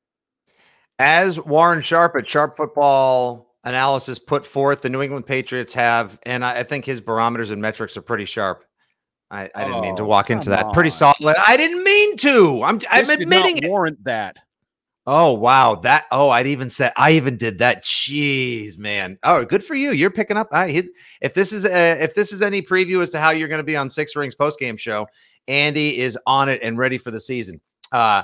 As 0.99 1.39
Warren 1.39 1.81
Sharp 1.81 2.15
at 2.15 2.29
Sharp 2.29 2.57
Football 2.57 3.55
Analysis 3.63 4.19
put 4.19 4.45
forth, 4.45 4.81
the 4.81 4.89
New 4.89 5.01
England 5.01 5.25
Patriots 5.25 5.73
have, 5.73 6.19
and 6.25 6.43
I, 6.45 6.59
I 6.59 6.63
think 6.63 6.85
his 6.85 7.01
barometers 7.01 7.51
and 7.51 7.61
metrics 7.61 7.97
are 7.97 8.01
pretty 8.01 8.25
sharp. 8.25 8.65
I, 9.31 9.49
I 9.55 9.63
didn't 9.63 9.81
mean 9.81 9.95
to 9.95 10.03
oh, 10.03 10.07
walk 10.07 10.29
into 10.29 10.49
that. 10.49 10.65
On. 10.65 10.73
Pretty 10.73 10.89
solid. 10.89 11.15
I 11.21 11.55
didn't 11.57 11.83
mean 11.83 12.17
to. 12.17 12.63
I'm, 12.63 12.79
I'm 12.89 13.09
admitting 13.09 13.59
it. 13.59 13.69
Warrant 13.69 14.03
that. 14.03 14.37
Oh 15.07 15.33
wow, 15.33 15.75
that 15.75 16.05
oh 16.11 16.29
I'd 16.29 16.45
even 16.45 16.69
said 16.69 16.93
I 16.95 17.13
even 17.13 17.35
did 17.35 17.57
that. 17.57 17.83
Jeez, 17.83 18.77
man. 18.77 19.17
Oh, 19.23 19.43
good 19.43 19.63
for 19.63 19.73
you. 19.73 19.91
You're 19.93 20.11
picking 20.11 20.37
up. 20.37 20.49
Uh, 20.51 20.67
his, 20.67 20.89
if 21.21 21.33
this 21.33 21.51
is 21.51 21.65
a, 21.65 22.03
if 22.03 22.13
this 22.13 22.31
is 22.31 22.43
any 22.43 22.61
preview 22.61 23.01
as 23.01 23.09
to 23.11 23.19
how 23.19 23.31
you're 23.31 23.47
going 23.47 23.59
to 23.59 23.63
be 23.63 23.75
on 23.75 23.89
Six 23.89 24.15
Rings 24.15 24.35
post 24.35 24.59
game 24.59 24.77
show, 24.77 25.07
Andy 25.47 25.97
is 25.97 26.19
on 26.27 26.49
it 26.49 26.59
and 26.61 26.77
ready 26.77 26.99
for 26.99 27.09
the 27.09 27.19
season. 27.19 27.59
Uh, 27.91 28.21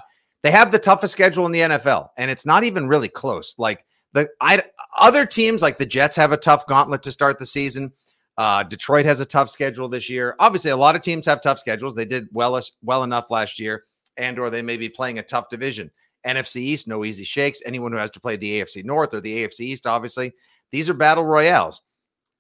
they 0.48 0.52
have 0.52 0.72
the 0.72 0.80
toughest 0.80 1.12
schedule 1.12 1.46
in 1.46 1.52
the 1.52 1.60
NFL, 1.60 2.08
and 2.16 2.32
it's 2.32 2.46
not 2.46 2.64
even 2.64 2.88
really 2.88 3.10
close. 3.10 3.56
Like 3.58 3.84
the 4.14 4.30
I, 4.40 4.64
other 4.98 5.26
teams, 5.26 5.62
like 5.62 5.78
the 5.78 5.86
Jets, 5.86 6.16
have 6.16 6.32
a 6.32 6.38
tough 6.38 6.66
gauntlet 6.68 7.04
to 7.04 7.12
start 7.12 7.38
the 7.38 7.46
season. 7.46 7.92
Uh, 8.38 8.64
Detroit 8.64 9.06
has 9.06 9.20
a 9.20 9.26
tough 9.26 9.50
schedule 9.50 9.90
this 9.90 10.10
year. 10.10 10.38
Obviously, 10.40 10.72
a 10.72 10.78
lot 10.78 10.96
of 10.96 11.02
teams 11.02 11.26
have 11.26 11.42
tough 11.42 11.60
schedules. 11.60 11.96
They 11.96 12.06
did 12.06 12.30
well 12.32 12.58
well 12.82 13.04
enough 13.04 13.30
last 13.30 13.60
year, 13.60 13.84
and 14.16 14.40
or 14.40 14.50
they 14.50 14.62
may 14.62 14.78
be 14.78 14.88
playing 14.88 15.20
a 15.20 15.22
tough 15.22 15.50
division. 15.50 15.92
NFC 16.26 16.62
East, 16.62 16.88
no 16.88 17.04
easy 17.04 17.26
shakes. 17.26 17.62
Anyone 17.66 17.92
who 17.92 17.98
has 17.98 18.12
to 18.12 18.22
play 18.22 18.38
the 18.38 18.62
AFC 18.62 18.86
North 18.86 19.14
or 19.14 19.20
the 19.20 19.44
AFC 19.44 19.60
East, 19.60 19.86
obviously, 19.86 20.32
these 20.72 20.90
are 20.90 20.94
battle 20.94 21.26
royales. 21.26 21.82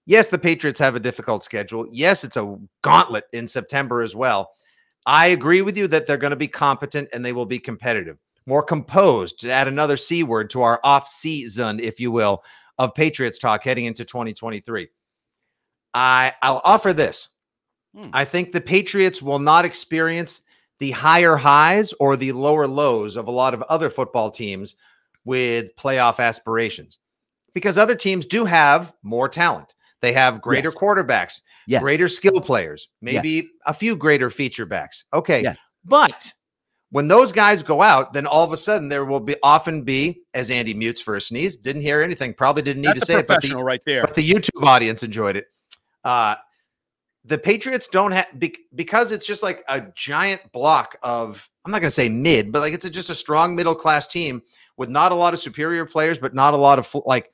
Yes, 0.05 0.29
the 0.29 0.39
Patriots 0.39 0.79
have 0.79 0.95
a 0.95 1.01
difficult 1.01 1.43
schedule. 1.43 1.85
Yes, 1.91 2.23
it's 2.23 2.37
a 2.37 2.57
gauntlet 2.83 3.25
in 3.33 3.47
September 3.47 4.01
as 4.01 4.15
well. 4.15 4.51
I 5.07 5.27
agree 5.27 5.61
with 5.61 5.77
you 5.77 5.87
that 5.87 6.05
they're 6.05 6.17
going 6.17 6.31
to 6.31 6.35
be 6.35 6.49
competent 6.49 7.07
and 7.13 7.23
they 7.23 7.31
will 7.31 7.45
be 7.45 7.59
competitive, 7.59 8.17
more 8.45 8.61
composed, 8.61 9.39
to 9.39 9.49
add 9.49 9.69
another 9.69 9.95
C 9.95 10.21
word 10.21 10.49
to 10.49 10.61
our 10.61 10.81
off 10.83 11.07
season, 11.07 11.79
if 11.79 11.97
you 11.97 12.11
will, 12.11 12.43
of 12.77 12.93
Patriots 12.93 13.39
talk 13.39 13.63
heading 13.63 13.85
into 13.85 14.03
2023. 14.03 14.89
I, 15.93 16.33
I'll 16.41 16.61
offer 16.65 16.91
this. 16.91 17.29
Hmm. 17.95 18.09
I 18.11 18.25
think 18.25 18.51
the 18.51 18.59
Patriots 18.59 19.21
will 19.21 19.39
not 19.39 19.63
experience 19.63 20.41
the 20.79 20.91
higher 20.91 21.37
highs 21.37 21.93
or 22.01 22.17
the 22.17 22.33
lower 22.33 22.67
lows 22.67 23.15
of 23.15 23.27
a 23.27 23.31
lot 23.31 23.53
of 23.53 23.63
other 23.63 23.89
football 23.89 24.29
teams 24.29 24.75
with 25.23 25.75
playoff 25.77 26.19
aspirations 26.19 26.99
because 27.53 27.77
other 27.77 27.95
teams 27.95 28.25
do 28.25 28.43
have 28.43 28.93
more 29.03 29.29
talent. 29.29 29.73
They 30.01 30.13
have 30.13 30.41
greater 30.41 30.69
yes. 30.69 30.75
quarterbacks, 30.75 31.41
yes. 31.67 31.81
greater 31.81 32.07
skill 32.07 32.39
players, 32.39 32.89
maybe 33.01 33.29
yes. 33.29 33.45
a 33.65 33.73
few 33.73 33.95
greater 33.95 34.29
feature 34.29 34.65
backs. 34.65 35.05
Okay. 35.13 35.55
But 35.85 36.31
when 36.91 37.07
those 37.07 37.31
guys 37.31 37.63
go 37.63 37.81
out, 37.81 38.13
then 38.13 38.27
all 38.27 38.43
of 38.43 38.53
a 38.53 38.57
sudden 38.57 38.89
there 38.89 39.05
will 39.05 39.19
be 39.19 39.35
often 39.43 39.81
be, 39.81 40.21
as 40.33 40.51
Andy 40.51 40.73
mutes 40.73 41.01
for 41.01 41.15
a 41.15 41.21
sneeze, 41.21 41.57
didn't 41.57 41.81
hear 41.81 42.01
anything, 42.01 42.33
probably 42.33 42.61
didn't 42.61 42.81
need 42.81 42.89
That's 42.89 43.01
to 43.01 43.05
say 43.05 43.19
it, 43.19 43.27
but 43.27 43.41
the, 43.41 43.55
right 43.55 43.81
there. 43.85 44.01
but 44.01 44.13
the 44.13 44.27
YouTube 44.27 44.65
audience 44.65 45.03
enjoyed 45.03 45.35
it. 45.35 45.45
Uh, 46.03 46.35
the 47.25 47.37
Patriots 47.37 47.87
don't 47.87 48.13
have 48.13 48.27
because 48.73 49.11
it's 49.11 49.25
just 49.25 49.43
like 49.43 49.63
a 49.67 49.81
giant 49.95 50.49
block 50.53 50.95
of 51.03 51.49
I'm 51.65 51.71
not 51.71 51.81
going 51.81 51.87
to 51.87 51.91
say 51.91 52.07
mid, 52.07 52.53
but 52.53 52.61
like 52.61 52.73
it's 52.73 52.85
a, 52.85 52.89
just 52.89 53.09
a 53.09 53.15
strong 53.15 53.53
middle 53.53 53.75
class 53.75 54.07
team 54.07 54.41
with 54.77 54.87
not 54.87 55.11
a 55.11 55.15
lot 55.15 55.33
of 55.33 55.39
superior 55.41 55.85
players, 55.85 56.19
but 56.19 56.33
not 56.33 56.53
a 56.53 56.57
lot 56.57 56.79
of 56.79 56.95
like 57.05 57.29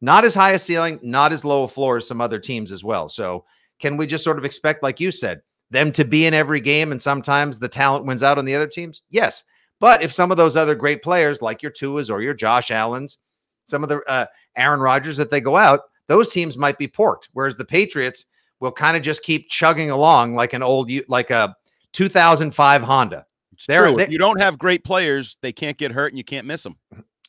not 0.00 0.24
as 0.24 0.34
high 0.34 0.52
a 0.52 0.58
ceiling, 0.58 0.98
not 1.02 1.32
as 1.32 1.44
low 1.44 1.64
a 1.64 1.68
floor 1.68 1.96
as 1.96 2.06
some 2.06 2.20
other 2.20 2.38
teams 2.38 2.72
as 2.72 2.84
well. 2.84 3.08
So 3.08 3.44
can 3.80 3.96
we 3.96 4.06
just 4.06 4.24
sort 4.24 4.38
of 4.38 4.44
expect, 4.44 4.82
like 4.82 5.00
you 5.00 5.10
said, 5.10 5.40
them 5.70 5.90
to 5.92 6.04
be 6.04 6.26
in 6.26 6.34
every 6.34 6.60
game 6.60 6.92
and 6.92 7.00
sometimes 7.00 7.58
the 7.58 7.68
talent 7.68 8.04
wins 8.04 8.22
out 8.22 8.38
on 8.38 8.44
the 8.44 8.54
other 8.54 8.68
teams? 8.68 9.02
Yes. 9.10 9.44
But 9.80 10.02
if 10.02 10.12
some 10.12 10.30
of 10.30 10.36
those 10.36 10.56
other 10.56 10.74
great 10.74 11.02
players, 11.02 11.42
like 11.42 11.62
your 11.62 11.72
Tuas 11.72 12.10
or 12.10 12.22
your 12.22 12.34
Josh 12.34 12.70
Allens, 12.70 13.18
some 13.66 13.82
of 13.82 13.88
the 13.88 14.00
uh, 14.08 14.26
Aaron 14.56 14.80
Rodgers, 14.80 15.16
that 15.16 15.30
they 15.30 15.40
go 15.40 15.56
out, 15.56 15.80
those 16.06 16.28
teams 16.28 16.56
might 16.56 16.78
be 16.78 16.88
porked. 16.88 17.28
Whereas 17.32 17.56
the 17.56 17.64
Patriots, 17.64 18.26
will 18.60 18.72
kind 18.72 18.96
of 18.96 19.02
just 19.02 19.22
keep 19.22 19.48
chugging 19.48 19.90
along 19.90 20.34
like 20.34 20.52
an 20.52 20.62
old 20.62 20.90
like 21.08 21.30
a 21.30 21.54
2005 21.92 22.82
Honda. 22.82 23.26
There, 23.68 23.86
if 24.00 24.10
you 24.10 24.18
don't 24.18 24.40
have 24.40 24.58
great 24.58 24.84
players, 24.84 25.38
they 25.40 25.52
can't 25.52 25.78
get 25.78 25.90
hurt 25.90 26.08
and 26.08 26.18
you 26.18 26.24
can't 26.24 26.46
miss 26.46 26.62
them. 26.62 26.76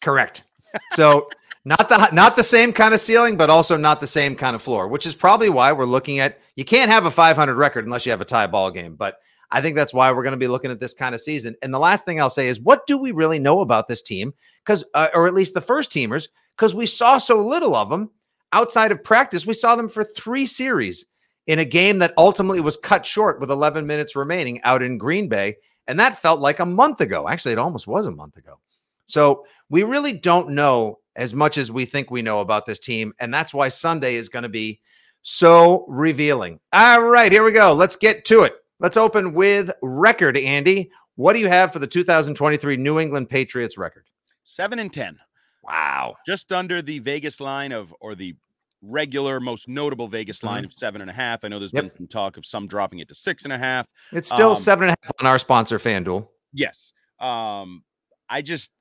Correct. 0.01 0.43
So 0.91 1.29
not 1.67 1.89
the 1.89 2.09
not 2.13 2.37
the 2.37 2.43
same 2.43 2.71
kind 2.71 2.93
of 2.93 2.99
ceiling, 3.01 3.35
but 3.35 3.49
also 3.49 3.75
not 3.75 3.99
the 3.99 4.07
same 4.07 4.35
kind 4.35 4.55
of 4.55 4.61
floor, 4.61 4.87
which 4.87 5.05
is 5.05 5.13
probably 5.13 5.49
why 5.49 5.73
we're 5.73 5.85
looking 5.85 6.19
at. 6.19 6.39
You 6.55 6.63
can't 6.63 6.89
have 6.89 7.05
a 7.05 7.11
500 7.11 7.55
record 7.55 7.83
unless 7.85 8.05
you 8.05 8.11
have 8.11 8.21
a 8.21 8.25
tie 8.25 8.47
ball 8.47 8.71
game, 8.71 8.95
but 8.95 9.19
I 9.51 9.59
think 9.59 9.75
that's 9.75 9.93
why 9.93 10.11
we're 10.11 10.23
going 10.23 10.31
to 10.31 10.37
be 10.37 10.47
looking 10.47 10.71
at 10.71 10.79
this 10.79 10.93
kind 10.93 11.13
of 11.13 11.19
season. 11.19 11.55
And 11.61 11.73
the 11.73 11.79
last 11.79 12.05
thing 12.05 12.21
I'll 12.21 12.29
say 12.29 12.47
is, 12.47 12.61
what 12.61 12.87
do 12.87 12.97
we 12.97 13.11
really 13.11 13.37
know 13.37 13.59
about 13.59 13.89
this 13.89 14.01
team? 14.01 14.33
Because, 14.65 14.85
uh, 14.93 15.09
or 15.13 15.27
at 15.27 15.33
least 15.33 15.53
the 15.53 15.61
first 15.61 15.91
teamers, 15.91 16.29
because 16.55 16.73
we 16.73 16.85
saw 16.85 17.17
so 17.17 17.41
little 17.45 17.75
of 17.75 17.89
them 17.89 18.11
outside 18.53 18.93
of 18.93 19.03
practice. 19.03 19.45
We 19.45 19.53
saw 19.53 19.75
them 19.75 19.89
for 19.89 20.05
three 20.05 20.45
series 20.45 21.05
in 21.47 21.59
a 21.59 21.65
game 21.65 21.99
that 21.99 22.13
ultimately 22.17 22.61
was 22.61 22.77
cut 22.77 23.05
short 23.05 23.39
with 23.39 23.51
11 23.51 23.85
minutes 23.85 24.15
remaining 24.15 24.61
out 24.63 24.81
in 24.81 24.97
Green 24.97 25.27
Bay. 25.27 25.57
And 25.87 25.99
that 25.99 26.21
felt 26.21 26.39
like 26.39 26.59
a 26.59 26.65
month 26.65 27.01
ago. 27.01 27.27
Actually, 27.27 27.53
it 27.53 27.59
almost 27.59 27.87
was 27.87 28.07
a 28.07 28.11
month 28.11 28.37
ago. 28.37 28.59
So 29.05 29.45
we 29.69 29.83
really 29.83 30.11
don't 30.13 30.49
know 30.49 30.99
as 31.17 31.33
much 31.33 31.57
as 31.57 31.71
we 31.71 31.83
think 31.83 32.09
we 32.09 32.21
know 32.21 32.39
about 32.39 32.65
this 32.65 32.79
team. 32.79 33.11
And 33.19 33.33
that's 33.33 33.53
why 33.53 33.67
Sunday 33.69 34.15
is 34.15 34.29
going 34.29 34.43
to 34.43 34.49
be 34.49 34.79
so 35.23 35.83
revealing. 35.89 36.59
All 36.71 37.01
right, 37.01 37.31
here 37.31 37.43
we 37.43 37.51
go. 37.51 37.73
Let's 37.73 37.95
get 37.95 38.23
to 38.25 38.43
it. 38.43 38.55
Let's 38.79 38.95
open 38.95 39.33
with 39.33 39.71
record, 39.81 40.37
Andy. 40.37 40.91
What 41.15 41.33
do 41.33 41.39
you 41.39 41.47
have 41.47 41.73
for 41.73 41.79
the 41.79 41.87
2023 41.87 42.77
New 42.77 42.99
England 42.99 43.29
Patriots 43.29 43.77
record? 43.77 44.05
Seven 44.43 44.77
and 44.77 44.93
10. 44.93 45.17
Wow. 45.63 46.15
Just 46.25 46.53
under 46.53 46.83
the 46.83 46.99
Vegas 46.99 47.41
line 47.41 47.71
of, 47.71 47.93
or 47.99 48.13
the 48.13 48.35
regular, 48.83 49.39
most 49.39 49.67
notable 49.67 50.07
Vegas 50.07 50.43
line 50.43 50.59
mm-hmm. 50.59 50.65
of 50.65 50.73
seven 50.73 51.01
and 51.01 51.09
a 51.09 51.13
half. 51.13 51.43
I 51.43 51.47
know 51.47 51.57
there's 51.57 51.73
yep. 51.73 51.85
been 51.85 51.89
some 51.89 52.07
talk 52.07 52.37
of 52.37 52.45
some 52.45 52.67
dropping 52.67 52.99
it 52.99 53.09
to 53.09 53.15
six 53.15 53.43
and 53.43 53.51
a 53.51 53.57
half. 53.57 53.87
It's 54.11 54.27
still 54.29 54.51
um, 54.51 54.55
seven 54.55 54.89
and 54.89 54.97
a 55.01 55.05
half 55.05 55.13
on 55.19 55.25
our 55.25 55.39
sponsor, 55.39 55.79
FanDuel. 55.79 56.27
Yes. 56.53 56.93
Um, 57.19 57.83
I 58.29 58.43
just, 58.43 58.71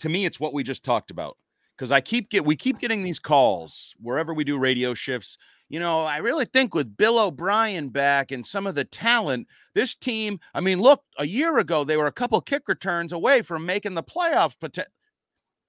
to 0.00 0.10
me, 0.10 0.26
it's 0.26 0.38
what 0.38 0.52
we 0.52 0.62
just 0.62 0.84
talked 0.84 1.10
about 1.10 1.38
because 1.78 1.92
I 1.92 2.00
keep 2.00 2.28
get 2.30 2.44
we 2.44 2.56
keep 2.56 2.78
getting 2.80 3.02
these 3.02 3.20
calls 3.20 3.94
wherever 4.00 4.34
we 4.34 4.44
do 4.44 4.58
radio 4.58 4.94
shifts. 4.94 5.38
You 5.68 5.78
know, 5.78 6.00
I 6.00 6.16
really 6.16 6.46
think 6.46 6.74
with 6.74 6.96
Bill 6.96 7.18
O'Brien 7.18 7.90
back 7.90 8.32
and 8.32 8.44
some 8.44 8.66
of 8.66 8.74
the 8.74 8.84
talent, 8.84 9.46
this 9.74 9.94
team. 9.94 10.40
I 10.54 10.60
mean, 10.60 10.80
look, 10.80 11.02
a 11.18 11.26
year 11.26 11.58
ago 11.58 11.84
they 11.84 11.96
were 11.96 12.06
a 12.06 12.12
couple 12.12 12.40
kick 12.40 12.68
returns 12.68 13.12
away 13.12 13.42
from 13.42 13.66
making 13.66 13.94
the 13.94 14.02
playoffs. 14.02 14.54
But 14.60 14.78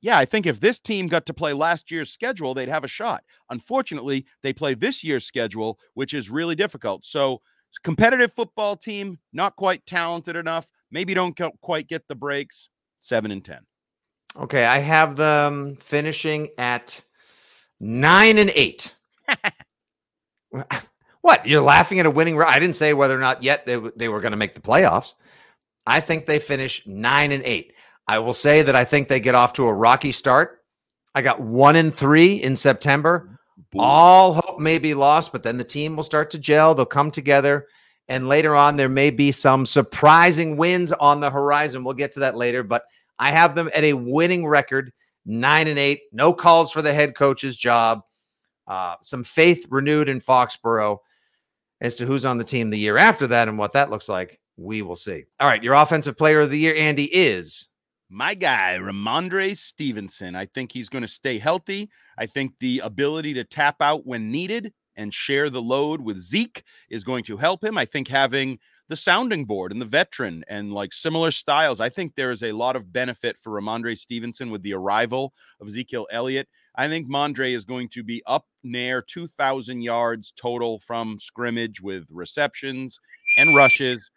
yeah, 0.01 0.17
I 0.17 0.25
think 0.25 0.45
if 0.45 0.59
this 0.59 0.79
team 0.79 1.07
got 1.07 1.25
to 1.27 1.33
play 1.33 1.53
last 1.53 1.91
year's 1.91 2.11
schedule, 2.11 2.53
they'd 2.53 2.69
have 2.69 2.85
a 2.85 2.89
shot. 2.89 3.23
Unfortunately, 3.49 4.25
they 4.41 4.53
play 4.53 4.73
this 4.73 5.03
year's 5.03 5.25
schedule, 5.25 5.77
which 5.93 6.13
is 6.13 6.29
really 6.29 6.55
difficult. 6.55 7.05
So, 7.05 7.41
competitive 7.83 8.33
football 8.33 8.77
team, 8.77 9.19
not 9.33 9.57
quite 9.57 9.85
talented 9.85 10.35
enough. 10.35 10.69
Maybe 10.89 11.13
don't 11.13 11.37
quite 11.61 11.87
get 11.87 12.07
the 12.07 12.15
breaks. 12.15 12.69
Seven 13.01 13.31
and 13.31 13.43
ten. 13.43 13.65
Okay, 14.37 14.65
I 14.65 14.77
have 14.77 15.15
them 15.15 15.77
finishing 15.79 16.49
at 16.57 17.01
nine 17.79 18.37
and 18.37 18.51
eight. 18.55 18.93
what? 21.21 21.45
You're 21.45 21.61
laughing 21.61 21.99
at 21.99 22.05
a 22.05 22.11
winning? 22.11 22.41
I 22.41 22.59
didn't 22.59 22.75
say 22.75 22.93
whether 22.93 23.15
or 23.15 23.19
not 23.19 23.43
yet 23.43 23.65
they, 23.65 23.77
they 23.95 24.09
were 24.09 24.21
going 24.21 24.31
to 24.31 24.37
make 24.37 24.55
the 24.55 24.61
playoffs. 24.61 25.15
I 25.85 25.99
think 25.99 26.25
they 26.25 26.39
finish 26.39 26.85
nine 26.85 27.31
and 27.31 27.43
eight. 27.43 27.73
I 28.07 28.19
will 28.19 28.33
say 28.33 28.61
that 28.61 28.75
I 28.75 28.83
think 28.83 29.07
they 29.07 29.19
get 29.19 29.35
off 29.35 29.53
to 29.53 29.65
a 29.65 29.73
rocky 29.73 30.11
start. 30.11 30.63
I 31.15 31.21
got 31.21 31.41
one 31.41 31.75
and 31.75 31.93
three 31.93 32.35
in 32.35 32.55
September. 32.55 33.39
Boom. 33.71 33.81
All 33.81 34.33
hope 34.33 34.59
may 34.59 34.79
be 34.79 34.93
lost, 34.93 35.31
but 35.31 35.43
then 35.43 35.57
the 35.57 35.63
team 35.63 35.95
will 35.95 36.03
start 36.03 36.29
to 36.31 36.39
gel. 36.39 36.73
They'll 36.73 36.85
come 36.85 37.11
together. 37.11 37.67
And 38.07 38.27
later 38.27 38.55
on, 38.55 38.77
there 38.77 38.89
may 38.89 39.11
be 39.11 39.31
some 39.31 39.65
surprising 39.65 40.57
wins 40.57 40.91
on 40.93 41.19
the 41.19 41.29
horizon. 41.29 41.83
We'll 41.83 41.93
get 41.93 42.11
to 42.13 42.19
that 42.21 42.35
later. 42.35 42.63
But 42.63 42.85
I 43.19 43.31
have 43.31 43.53
them 43.53 43.69
at 43.75 43.83
a 43.83 43.93
winning 43.93 44.47
record, 44.47 44.91
nine 45.25 45.67
and 45.67 45.77
eight. 45.77 46.01
No 46.11 46.33
calls 46.33 46.71
for 46.71 46.81
the 46.81 46.93
head 46.93 47.15
coach's 47.15 47.55
job. 47.55 48.01
Uh, 48.67 48.95
some 49.01 49.23
faith 49.23 49.65
renewed 49.69 50.09
in 50.09 50.21
Foxborough 50.21 50.97
as 51.81 51.95
to 51.97 52.05
who's 52.05 52.25
on 52.25 52.37
the 52.37 52.43
team 52.43 52.69
the 52.69 52.77
year 52.77 52.97
after 52.97 53.27
that 53.27 53.47
and 53.47 53.57
what 53.57 53.73
that 53.73 53.89
looks 53.89 54.09
like. 54.09 54.39
We 54.57 54.81
will 54.81 54.95
see. 54.95 55.23
All 55.39 55.47
right, 55.47 55.63
your 55.63 55.73
offensive 55.73 56.17
player 56.17 56.41
of 56.41 56.49
the 56.49 56.57
year, 56.57 56.75
Andy, 56.75 57.05
is 57.05 57.67
my 58.09 58.33
guy, 58.33 58.77
Rhamondre 58.79 59.55
Stevenson. 59.55 60.35
I 60.35 60.45
think 60.45 60.71
he's 60.71 60.89
going 60.89 61.03
to 61.03 61.07
stay 61.07 61.37
healthy. 61.37 61.89
I 62.17 62.25
think 62.25 62.53
the 62.59 62.79
ability 62.79 63.33
to 63.35 63.43
tap 63.43 63.77
out 63.81 64.05
when 64.05 64.31
needed 64.31 64.73
and 64.95 65.13
share 65.13 65.49
the 65.49 65.61
load 65.61 66.01
with 66.01 66.19
Zeke 66.19 66.63
is 66.89 67.03
going 67.03 67.23
to 67.25 67.37
help 67.37 67.63
him. 67.63 67.77
I 67.77 67.85
think 67.85 68.07
having 68.07 68.59
the 68.89 68.95
sounding 68.95 69.45
board 69.45 69.71
and 69.71 69.79
the 69.79 69.85
veteran 69.85 70.43
and 70.47 70.73
like 70.73 70.91
similar 70.91 71.31
styles. 71.31 71.79
I 71.79 71.89
think 71.89 72.15
there 72.15 72.31
is 72.31 72.43
a 72.43 72.51
lot 72.51 72.75
of 72.75 72.91
benefit 72.91 73.37
for 73.41 73.51
Rhamondre 73.51 73.97
Stevenson 73.97 74.49
with 74.49 74.63
the 74.63 74.73
arrival 74.73 75.31
of 75.61 75.67
Ezekiel 75.67 76.07
Elliott. 76.11 76.49
I 76.75 76.87
think 76.87 77.09
Mondre 77.09 77.55
is 77.55 77.65
going 77.65 77.89
to 77.89 78.03
be 78.03 78.23
up 78.25 78.45
near 78.63 79.01
2,000 79.01 79.81
yards 79.81 80.33
total 80.35 80.79
from 80.79 81.19
scrimmage 81.19 81.81
with 81.81 82.05
receptions 82.09 82.99
and 83.37 83.55
rushes. 83.55 84.09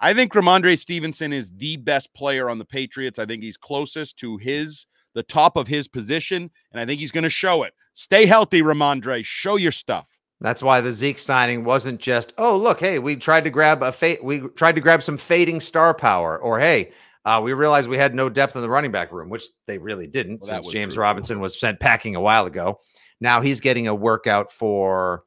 I 0.00 0.14
think 0.14 0.32
Rhamondre 0.32 0.78
Stevenson 0.78 1.32
is 1.32 1.50
the 1.56 1.76
best 1.76 2.14
player 2.14 2.48
on 2.48 2.58
the 2.58 2.64
Patriots. 2.64 3.18
I 3.18 3.26
think 3.26 3.42
he's 3.42 3.56
closest 3.56 4.16
to 4.18 4.36
his, 4.36 4.86
the 5.14 5.22
top 5.22 5.56
of 5.56 5.66
his 5.66 5.88
position, 5.88 6.50
and 6.72 6.80
I 6.80 6.86
think 6.86 7.00
he's 7.00 7.10
going 7.10 7.24
to 7.24 7.30
show 7.30 7.64
it. 7.64 7.74
Stay 7.94 8.26
healthy, 8.26 8.62
Rhamondre. 8.62 9.24
Show 9.24 9.56
your 9.56 9.72
stuff. 9.72 10.08
That's 10.40 10.62
why 10.62 10.80
the 10.80 10.92
Zeke 10.92 11.18
signing 11.18 11.64
wasn't 11.64 12.00
just, 12.00 12.32
oh, 12.38 12.56
look, 12.56 12.80
hey, 12.80 12.98
we 12.98 13.16
tried 13.16 13.44
to 13.44 13.50
grab 13.50 13.82
a 13.82 13.92
fate, 13.92 14.24
we 14.24 14.40
tried 14.56 14.74
to 14.76 14.80
grab 14.80 15.02
some 15.02 15.18
fading 15.18 15.60
star 15.60 15.92
power, 15.92 16.38
or 16.38 16.58
hey, 16.58 16.92
uh, 17.26 17.40
we 17.44 17.52
realized 17.52 17.88
we 17.88 17.98
had 17.98 18.14
no 18.14 18.30
depth 18.30 18.56
in 18.56 18.62
the 18.62 18.68
running 18.68 18.90
back 18.90 19.12
room, 19.12 19.28
which 19.28 19.44
they 19.66 19.76
really 19.76 20.06
didn't 20.06 20.40
well, 20.40 20.62
since 20.62 20.68
James 20.68 20.94
true. 20.94 21.02
Robinson 21.02 21.40
was 21.40 21.60
sent 21.60 21.78
packing 21.78 22.16
a 22.16 22.20
while 22.20 22.46
ago. 22.46 22.80
Now 23.20 23.42
he's 23.42 23.60
getting 23.60 23.86
a 23.88 23.94
workout 23.94 24.50
for 24.50 25.24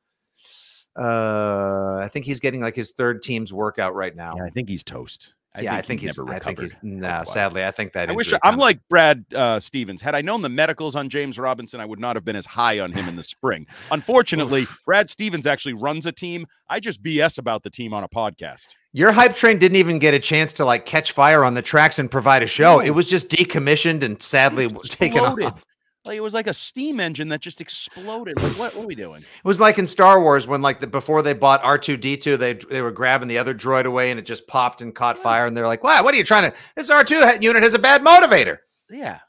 uh 0.99 1.97
I 1.97 2.10
think 2.12 2.26
he's 2.26 2.39
getting 2.39 2.62
like 2.62 2.76
his 2.76 2.91
third 2.91 3.23
team's 3.23 3.52
workout 3.52 3.95
right 3.95 4.15
now. 4.15 4.36
Yeah, 4.38 4.45
I 4.45 4.49
think 4.49 4.69
he's 4.69 4.84
toast. 4.84 5.34
I 5.55 5.61
yeah, 5.61 5.71
think 5.71 5.77
I 5.77 5.87
think 5.87 6.01
he's. 6.01 6.19
I 6.19 6.39
think 6.39 6.59
he's. 6.59 6.75
Nah, 6.81 7.21
sadly, 7.23 7.63
I 7.63 7.69
think 7.69 7.93
that. 7.93 8.09
I 8.09 8.13
wish 8.13 8.33
I'm 8.41 8.57
like 8.57 8.79
Brad 8.89 9.23
uh, 9.35 9.59
Stevens. 9.59 10.01
Had 10.01 10.15
I 10.15 10.21
known 10.21 10.41
the 10.41 10.49
medicals 10.49 10.95
on 10.95 11.09
James 11.09 11.37
Robinson, 11.37 11.79
I 11.79 11.85
would 11.85 11.99
not 11.99 12.15
have 12.15 12.25
been 12.25 12.35
as 12.35 12.47
high 12.47 12.79
on 12.79 12.91
him 12.91 13.07
in 13.07 13.15
the 13.15 13.23
spring. 13.23 13.67
Unfortunately, 13.91 14.65
Brad 14.83 15.11
Stevens 15.11 15.45
actually 15.45 15.73
runs 15.73 16.07
a 16.07 16.11
team. 16.11 16.47
I 16.69 16.79
just 16.79 17.03
BS 17.03 17.37
about 17.37 17.61
the 17.61 17.69
team 17.69 17.93
on 17.93 18.03
a 18.03 18.09
podcast. 18.09 18.75
Your 18.93 19.11
hype 19.11 19.35
train 19.35 19.59
didn't 19.59 19.77
even 19.77 19.99
get 19.99 20.15
a 20.15 20.19
chance 20.19 20.53
to 20.53 20.65
like 20.65 20.87
catch 20.87 21.11
fire 21.11 21.43
on 21.43 21.53
the 21.53 21.61
tracks 21.61 21.99
and 21.99 22.09
provide 22.09 22.41
a 22.41 22.47
show. 22.47 22.77
No. 22.77 22.79
It 22.79 22.91
was 22.91 23.07
just 23.07 23.29
decommissioned 23.29 24.01
and 24.01 24.19
sadly 24.21 24.67
taken 24.85 25.19
off. 25.19 25.63
Like 26.05 26.17
it 26.17 26.21
was 26.21 26.33
like 26.33 26.47
a 26.47 26.53
steam 26.53 26.99
engine 26.99 27.29
that 27.29 27.39
just 27.39 27.61
exploded. 27.61 28.41
Like 28.41 28.51
what, 28.59 28.75
what 28.75 28.83
are 28.83 28.87
we 28.87 28.95
doing? 28.95 29.21
It 29.21 29.45
was 29.45 29.61
like 29.61 29.79
in 29.79 29.87
Star 29.87 30.21
Wars 30.21 30.47
when 30.47 30.61
like 30.61 30.81
the, 30.81 30.87
before 30.87 31.21
they 31.21 31.33
bought 31.33 31.63
R 31.63 31.77
two 31.77 31.95
D 31.95 32.17
two, 32.17 32.35
they 32.35 32.53
they 32.53 32.81
were 32.81 32.91
grabbing 32.91 33.29
the 33.29 33.37
other 33.37 33.53
droid 33.53 33.85
away 33.85 34.11
and 34.11 34.19
it 34.19 34.25
just 34.25 34.45
popped 34.45 34.81
and 34.81 34.93
caught 34.93 35.17
fire. 35.17 35.45
And 35.45 35.55
they're 35.55 35.67
like, 35.67 35.81
"Wow, 35.81 36.03
what 36.03 36.13
are 36.13 36.17
you 36.17 36.25
trying 36.25 36.51
to? 36.51 36.57
This 36.75 36.89
R 36.89 37.05
two 37.05 37.23
unit 37.39 37.63
has 37.63 37.73
a 37.73 37.79
bad 37.79 38.01
motivator." 38.01 38.57
Yeah, 38.89 39.19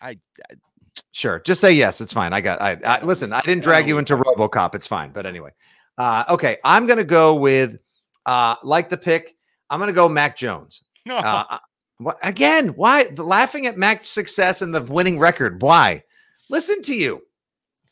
I, 0.00 0.10
I 0.10 0.54
sure. 1.10 1.40
Just 1.40 1.60
say 1.60 1.72
yes. 1.72 2.00
It's 2.00 2.12
fine. 2.12 2.32
I 2.32 2.40
got. 2.40 2.62
I, 2.62 2.78
I 2.84 3.04
listen. 3.04 3.32
I 3.32 3.40
didn't 3.40 3.64
drag 3.64 3.88
you 3.88 3.98
into 3.98 4.16
RoboCop. 4.16 4.76
It's 4.76 4.86
fine. 4.86 5.10
But 5.10 5.26
anyway, 5.26 5.50
uh, 5.98 6.24
okay. 6.28 6.58
I'm 6.64 6.86
gonna 6.86 7.02
go 7.02 7.34
with 7.34 7.76
uh, 8.26 8.54
like 8.62 8.88
the 8.88 8.98
pick. 8.98 9.36
I'm 9.68 9.80
gonna 9.80 9.92
go 9.92 10.08
Mac 10.08 10.36
Jones. 10.36 10.82
Uh, 11.10 11.44
uh, 11.50 11.58
what, 11.96 12.18
again, 12.22 12.68
why 12.68 13.04
the 13.04 13.24
laughing 13.24 13.66
at 13.66 13.76
Mac's 13.76 14.10
success 14.10 14.62
and 14.62 14.72
the 14.72 14.82
winning 14.82 15.18
record? 15.18 15.60
Why? 15.60 16.04
Listen 16.50 16.82
to 16.82 16.94
you. 16.94 17.22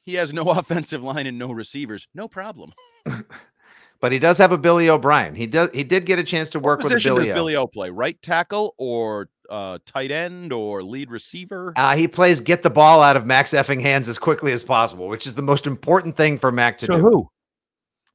He 0.02 0.14
has 0.14 0.32
no 0.32 0.42
offensive 0.50 1.02
line 1.02 1.26
and 1.26 1.38
no 1.38 1.52
receivers. 1.52 2.08
No 2.14 2.28
problem. 2.28 2.74
but 4.00 4.12
he 4.12 4.18
does 4.18 4.36
have 4.38 4.52
a 4.52 4.58
Billy 4.58 4.90
O'Brien. 4.90 5.34
He 5.34 5.46
does. 5.46 5.70
He 5.72 5.84
did 5.84 6.04
get 6.04 6.18
a 6.18 6.24
chance 6.24 6.50
to 6.50 6.60
work 6.60 6.80
what 6.82 6.92
with 6.92 7.02
Billy. 7.02 7.26
Does 7.26 7.34
Billy 7.34 7.56
O 7.56 7.66
play 7.66 7.90
right 7.90 8.20
tackle 8.20 8.74
or 8.76 9.30
uh, 9.48 9.78
tight 9.86 10.10
end 10.10 10.52
or 10.52 10.82
lead 10.82 11.10
receiver? 11.10 11.72
Uh, 11.76 11.94
he 11.94 12.08
plays 12.08 12.40
get 12.40 12.62
the 12.62 12.70
ball 12.70 13.00
out 13.00 13.16
of 13.16 13.24
Mac's 13.24 13.52
effing 13.52 13.80
hands 13.80 14.08
as 14.08 14.18
quickly 14.18 14.52
as 14.52 14.62
possible, 14.62 15.08
which 15.08 15.26
is 15.26 15.34
the 15.34 15.42
most 15.42 15.66
important 15.66 16.16
thing 16.16 16.38
for 16.38 16.50
Mac 16.50 16.78
to, 16.78 16.86
to 16.86 16.92
do. 16.94 16.98
Who? 16.98 17.30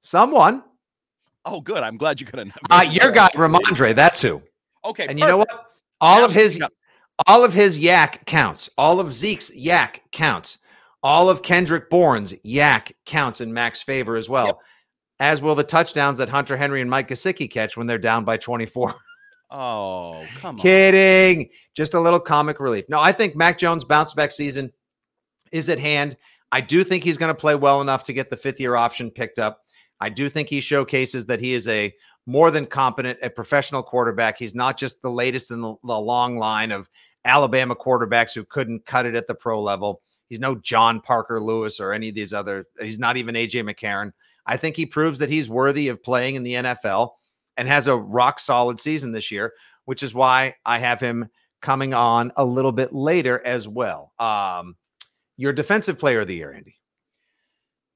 Someone. 0.01 0.63
Oh, 1.45 1.61
good. 1.61 1.83
I'm 1.83 1.97
glad 1.97 2.19
you 2.19 2.25
could 2.25 2.39
have. 2.39 2.51
Uh, 2.69 2.85
your 2.89 3.11
guy, 3.11 3.29
Rhamondre. 3.29 3.95
That's 3.95 4.21
who. 4.21 4.41
Okay. 4.85 5.03
And 5.03 5.11
perfect. 5.11 5.19
you 5.19 5.27
know 5.27 5.37
what? 5.37 5.69
All 5.99 6.19
now 6.19 6.25
of 6.25 6.33
his 6.33 6.59
all 7.27 7.43
of 7.43 7.53
his 7.53 7.79
YAC 7.79 8.25
counts. 8.25 8.69
All 8.77 8.99
of 8.99 9.13
Zeke's 9.13 9.51
YAC 9.51 9.99
counts. 10.11 10.57
All 11.01 11.29
of 11.29 11.43
Kendrick 11.43 11.89
Bourne's 11.89 12.33
YAC 12.45 12.93
counts 13.05 13.41
in 13.41 13.53
Mac's 13.53 13.81
favor 13.81 14.15
as 14.15 14.29
well, 14.29 14.45
yep. 14.47 14.57
as 15.19 15.41
will 15.41 15.55
the 15.55 15.63
touchdowns 15.63 16.17
that 16.19 16.29
Hunter 16.29 16.55
Henry 16.55 16.79
and 16.79 16.89
Mike 16.89 17.09
Gesicki 17.09 17.51
catch 17.51 17.75
when 17.75 17.87
they're 17.87 17.97
down 17.97 18.23
by 18.23 18.37
24. 18.37 18.95
Oh, 19.55 20.25
come 20.37 20.55
on. 20.55 20.61
Kidding. 20.61 21.47
Just 21.75 21.93
a 21.93 21.99
little 21.99 22.19
comic 22.19 22.59
relief. 22.59 22.85
No, 22.89 22.99
I 22.99 23.11
think 23.11 23.35
Mac 23.35 23.59
Jones' 23.59 23.83
bounce 23.83 24.11
back 24.11 24.31
season 24.31 24.73
is 25.51 25.69
at 25.69 25.77
hand. 25.77 26.17
I 26.51 26.59
do 26.59 26.83
think 26.83 27.03
he's 27.03 27.19
going 27.19 27.29
to 27.29 27.39
play 27.39 27.53
well 27.53 27.79
enough 27.79 28.01
to 28.05 28.13
get 28.13 28.31
the 28.31 28.35
fifth 28.35 28.59
year 28.59 28.75
option 28.75 29.11
picked 29.11 29.37
up. 29.37 29.61
I 29.99 30.09
do 30.09 30.27
think 30.27 30.49
he 30.49 30.59
showcases 30.59 31.27
that 31.27 31.39
he 31.39 31.53
is 31.53 31.67
a 31.67 31.93
more 32.25 32.51
than 32.51 32.65
competent, 32.65 33.19
a 33.21 33.29
professional 33.29 33.83
quarterback. 33.83 34.37
He's 34.37 34.55
not 34.55 34.77
just 34.77 35.01
the 35.01 35.11
latest 35.11 35.51
in 35.51 35.61
the, 35.61 35.75
the 35.83 35.99
long 35.99 36.37
line 36.37 36.71
of 36.71 36.89
Alabama 37.25 37.75
quarterbacks 37.75 38.33
who 38.33 38.43
couldn't 38.45 38.85
cut 38.85 39.05
it 39.05 39.15
at 39.15 39.27
the 39.27 39.35
pro 39.35 39.61
level. 39.61 40.01
He's 40.29 40.39
no 40.39 40.55
John 40.55 40.99
Parker 41.01 41.39
Lewis 41.39 41.79
or 41.79 41.91
any 41.91 42.09
of 42.09 42.15
these 42.15 42.33
other, 42.33 42.65
he's 42.81 42.99
not 42.99 43.17
even 43.17 43.35
AJ 43.35 43.69
McCarron. 43.69 44.11
I 44.45 44.57
think 44.57 44.75
he 44.75 44.85
proves 44.85 45.19
that 45.19 45.29
he's 45.29 45.49
worthy 45.49 45.87
of 45.89 46.03
playing 46.03 46.35
in 46.35 46.43
the 46.43 46.53
NFL 46.55 47.11
and 47.57 47.67
has 47.67 47.87
a 47.87 47.95
rock 47.95 48.39
solid 48.39 48.79
season 48.79 49.11
this 49.11 49.31
year, 49.31 49.53
which 49.85 50.03
is 50.03 50.13
why 50.13 50.55
I 50.65 50.79
have 50.79 50.99
him 50.99 51.29
coming 51.61 51.93
on 51.93 52.31
a 52.35 52.43
little 52.43 52.71
bit 52.71 52.93
later 52.93 53.41
as 53.45 53.67
well. 53.67 54.11
Um, 54.19 54.75
your 55.37 55.53
defensive 55.53 55.97
player 55.97 56.21
of 56.21 56.27
the 56.27 56.35
year, 56.35 56.51
Andy. 56.51 56.75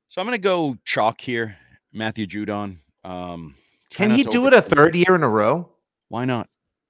So 0.08 0.22
I'm 0.22 0.28
going 0.28 0.36
to 0.36 0.42
go 0.42 0.78
chalk 0.86 1.20
here, 1.20 1.58
Matthew 1.92 2.28
Judon. 2.28 2.78
Um, 3.04 3.56
Can 3.90 4.12
he 4.12 4.24
do 4.24 4.48
it 4.48 4.54
a 4.54 4.62
third 4.62 4.96
year 4.96 5.16
in 5.16 5.24
a 5.24 5.30
row? 5.30 5.70
Why 6.10 6.26
not? 6.26 6.50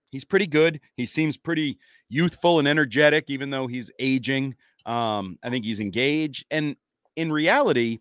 He's 0.09 0.25
pretty 0.25 0.47
good. 0.47 0.79
He 0.95 1.05
seems 1.05 1.37
pretty 1.37 1.77
youthful 2.09 2.59
and 2.59 2.67
energetic, 2.67 3.29
even 3.29 3.49
though 3.49 3.67
he's 3.67 3.91
aging. 3.99 4.55
Um, 4.85 5.37
I 5.43 5.49
think 5.49 5.65
he's 5.65 5.79
engaged. 5.79 6.45
And 6.49 6.75
in 7.15 7.31
reality, 7.31 7.99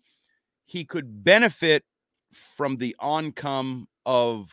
he 0.65 0.85
could 0.85 1.23
benefit 1.23 1.83
from 2.31 2.77
the 2.77 2.95
oncome 3.01 3.85
of 4.05 4.51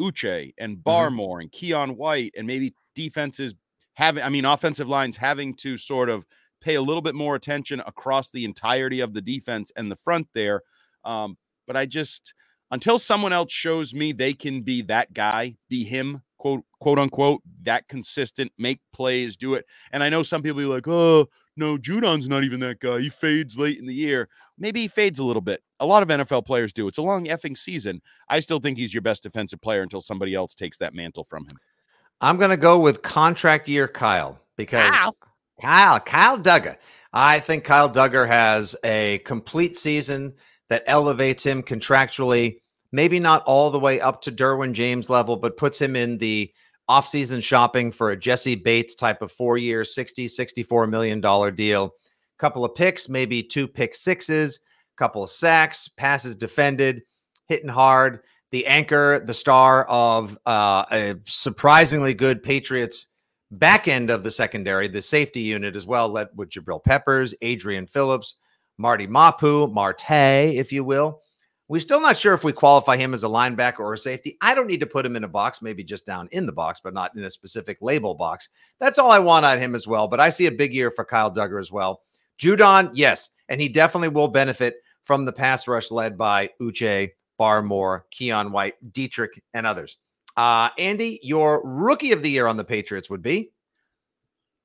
Uche 0.00 0.54
and 0.58 0.76
Mm-hmm. 0.78 0.88
Barmore 0.88 1.40
and 1.40 1.50
Keion 1.50 1.96
White 1.96 2.34
and 2.36 2.46
maybe 2.46 2.74
defenses 2.94 3.54
having, 3.94 4.22
I 4.22 4.28
mean, 4.28 4.44
offensive 4.44 4.88
lines 4.88 5.16
having 5.16 5.54
to 5.56 5.78
sort 5.78 6.08
of 6.08 6.24
pay 6.60 6.76
a 6.76 6.82
little 6.82 7.02
bit 7.02 7.14
more 7.14 7.34
attention 7.34 7.80
across 7.86 8.30
the 8.30 8.44
entirety 8.44 9.00
of 9.00 9.14
the 9.14 9.20
defense 9.20 9.70
and 9.76 9.90
the 9.90 9.96
front 9.96 10.28
there. 10.32 10.62
Um, 11.04 11.36
but 11.66 11.76
I 11.76 11.86
just, 11.86 12.34
until 12.74 12.98
someone 12.98 13.32
else 13.32 13.52
shows 13.52 13.94
me 13.94 14.10
they 14.10 14.34
can 14.34 14.62
be 14.62 14.82
that 14.82 15.14
guy, 15.14 15.54
be 15.68 15.84
him, 15.84 16.22
quote, 16.38 16.64
quote 16.80 16.98
unquote, 16.98 17.40
that 17.62 17.86
consistent, 17.86 18.50
make 18.58 18.80
plays, 18.92 19.36
do 19.36 19.54
it. 19.54 19.64
And 19.92 20.02
I 20.02 20.08
know 20.08 20.24
some 20.24 20.42
people 20.42 20.58
be 20.58 20.64
like, 20.64 20.88
oh, 20.88 21.28
no, 21.56 21.78
Judon's 21.78 22.28
not 22.28 22.42
even 22.42 22.58
that 22.60 22.80
guy. 22.80 22.98
He 22.98 23.10
fades 23.10 23.56
late 23.56 23.78
in 23.78 23.86
the 23.86 23.94
year. 23.94 24.28
Maybe 24.58 24.80
he 24.80 24.88
fades 24.88 25.20
a 25.20 25.24
little 25.24 25.40
bit. 25.40 25.62
A 25.78 25.86
lot 25.86 26.02
of 26.02 26.08
NFL 26.08 26.46
players 26.46 26.72
do. 26.72 26.88
It's 26.88 26.98
a 26.98 27.02
long 27.02 27.26
effing 27.26 27.56
season. 27.56 28.02
I 28.28 28.40
still 28.40 28.58
think 28.58 28.76
he's 28.76 28.92
your 28.92 29.02
best 29.02 29.22
defensive 29.22 29.60
player 29.60 29.82
until 29.82 30.00
somebody 30.00 30.34
else 30.34 30.52
takes 30.52 30.76
that 30.78 30.94
mantle 30.94 31.22
from 31.22 31.44
him. 31.44 31.56
I'm 32.20 32.38
going 32.38 32.50
to 32.50 32.56
go 32.56 32.80
with 32.80 33.02
contract 33.02 33.68
year 33.68 33.86
Kyle 33.86 34.40
because 34.56 34.90
Kyle. 34.90 35.16
Kyle, 35.60 36.00
Kyle 36.00 36.38
Dugger. 36.40 36.76
I 37.12 37.38
think 37.38 37.62
Kyle 37.62 37.88
Dugger 37.88 38.26
has 38.26 38.74
a 38.82 39.18
complete 39.18 39.78
season 39.78 40.34
that 40.68 40.82
elevates 40.86 41.44
him 41.44 41.62
contractually, 41.62 42.60
maybe 42.94 43.18
not 43.18 43.42
all 43.44 43.70
the 43.70 43.80
way 43.80 44.00
up 44.00 44.22
to 44.22 44.30
Derwin 44.30 44.72
James 44.72 45.10
level, 45.10 45.36
but 45.36 45.56
puts 45.56 45.80
him 45.80 45.96
in 45.96 46.16
the 46.16 46.50
offseason 46.88 47.42
shopping 47.42 47.90
for 47.90 48.12
a 48.12 48.16
Jessie 48.16 48.54
Bates 48.54 48.94
type 48.94 49.20
of 49.20 49.32
four 49.32 49.58
year, 49.58 49.84
60, 49.84 50.28
64 50.28 50.86
million 50.86 51.20
dollar 51.20 51.50
deal. 51.50 51.92
Couple 52.38 52.64
of 52.64 52.74
picks, 52.74 53.08
maybe 53.08 53.42
two 53.42 53.66
pick 53.66 53.96
sixes, 53.96 54.60
couple 54.96 55.24
of 55.24 55.30
sacks, 55.30 55.88
passes 55.88 56.36
defended, 56.36 57.02
hitting 57.48 57.68
hard. 57.68 58.20
The 58.52 58.66
anchor, 58.66 59.18
the 59.18 59.34
star 59.34 59.84
of 59.86 60.38
uh, 60.46 60.84
a 60.92 61.16
surprisingly 61.26 62.14
good 62.14 62.44
Patriots 62.44 63.08
back 63.50 63.88
end 63.88 64.10
of 64.10 64.22
the 64.22 64.30
secondary, 64.30 64.86
the 64.86 65.02
safety 65.02 65.40
unit 65.40 65.74
as 65.74 65.86
well, 65.86 66.08
led 66.08 66.28
with 66.36 66.50
Jabril 66.50 66.84
Peppers, 66.84 67.34
Adrian 67.42 67.88
Phillips, 67.88 68.36
Marte 68.78 69.08
Mapu, 69.08 69.66
Marte, 69.66 70.04
if 70.10 70.70
you 70.70 70.84
will. 70.84 71.20
We're 71.68 71.80
still 71.80 72.00
not 72.00 72.18
sure 72.18 72.34
if 72.34 72.44
we 72.44 72.52
qualify 72.52 72.96
him 72.96 73.14
as 73.14 73.24
a 73.24 73.28
linebacker 73.28 73.80
or 73.80 73.94
a 73.94 73.98
safety. 73.98 74.36
I 74.42 74.54
don't 74.54 74.66
need 74.66 74.80
to 74.80 74.86
put 74.86 75.06
him 75.06 75.16
in 75.16 75.24
a 75.24 75.28
box, 75.28 75.62
maybe 75.62 75.82
just 75.82 76.04
down 76.04 76.28
in 76.30 76.44
the 76.44 76.52
box, 76.52 76.80
but 76.84 76.92
not 76.92 77.16
in 77.16 77.24
a 77.24 77.30
specific 77.30 77.78
label 77.80 78.14
box. 78.14 78.50
That's 78.80 78.98
all 78.98 79.10
I 79.10 79.18
want 79.18 79.46
on 79.46 79.58
him 79.58 79.74
as 79.74 79.86
well. 79.86 80.06
But 80.06 80.20
I 80.20 80.28
see 80.28 80.46
a 80.46 80.52
big 80.52 80.74
year 80.74 80.90
for 80.90 81.04
Kyle 81.04 81.32
Dugger 81.32 81.58
as 81.58 81.72
well. 81.72 82.02
Judon, 82.38 82.90
yes, 82.92 83.30
and 83.48 83.60
he 83.60 83.68
definitely 83.68 84.08
will 84.08 84.28
benefit 84.28 84.76
from 85.02 85.24
the 85.24 85.32
pass 85.32 85.66
rush 85.66 85.90
led 85.90 86.18
by 86.18 86.50
Uche, 86.60 87.10
Barmore, 87.40 88.02
Keion 88.12 88.50
White, 88.50 88.74
Deatrich, 88.92 89.40
and 89.54 89.66
others. 89.66 89.96
Uh, 90.36 90.68
Andy, 90.78 91.20
your 91.22 91.62
rookie 91.64 92.12
of 92.12 92.22
the 92.22 92.30
year 92.30 92.46
on 92.46 92.56
the 92.56 92.64
Patriots 92.64 93.08
would 93.08 93.22
be 93.22 93.50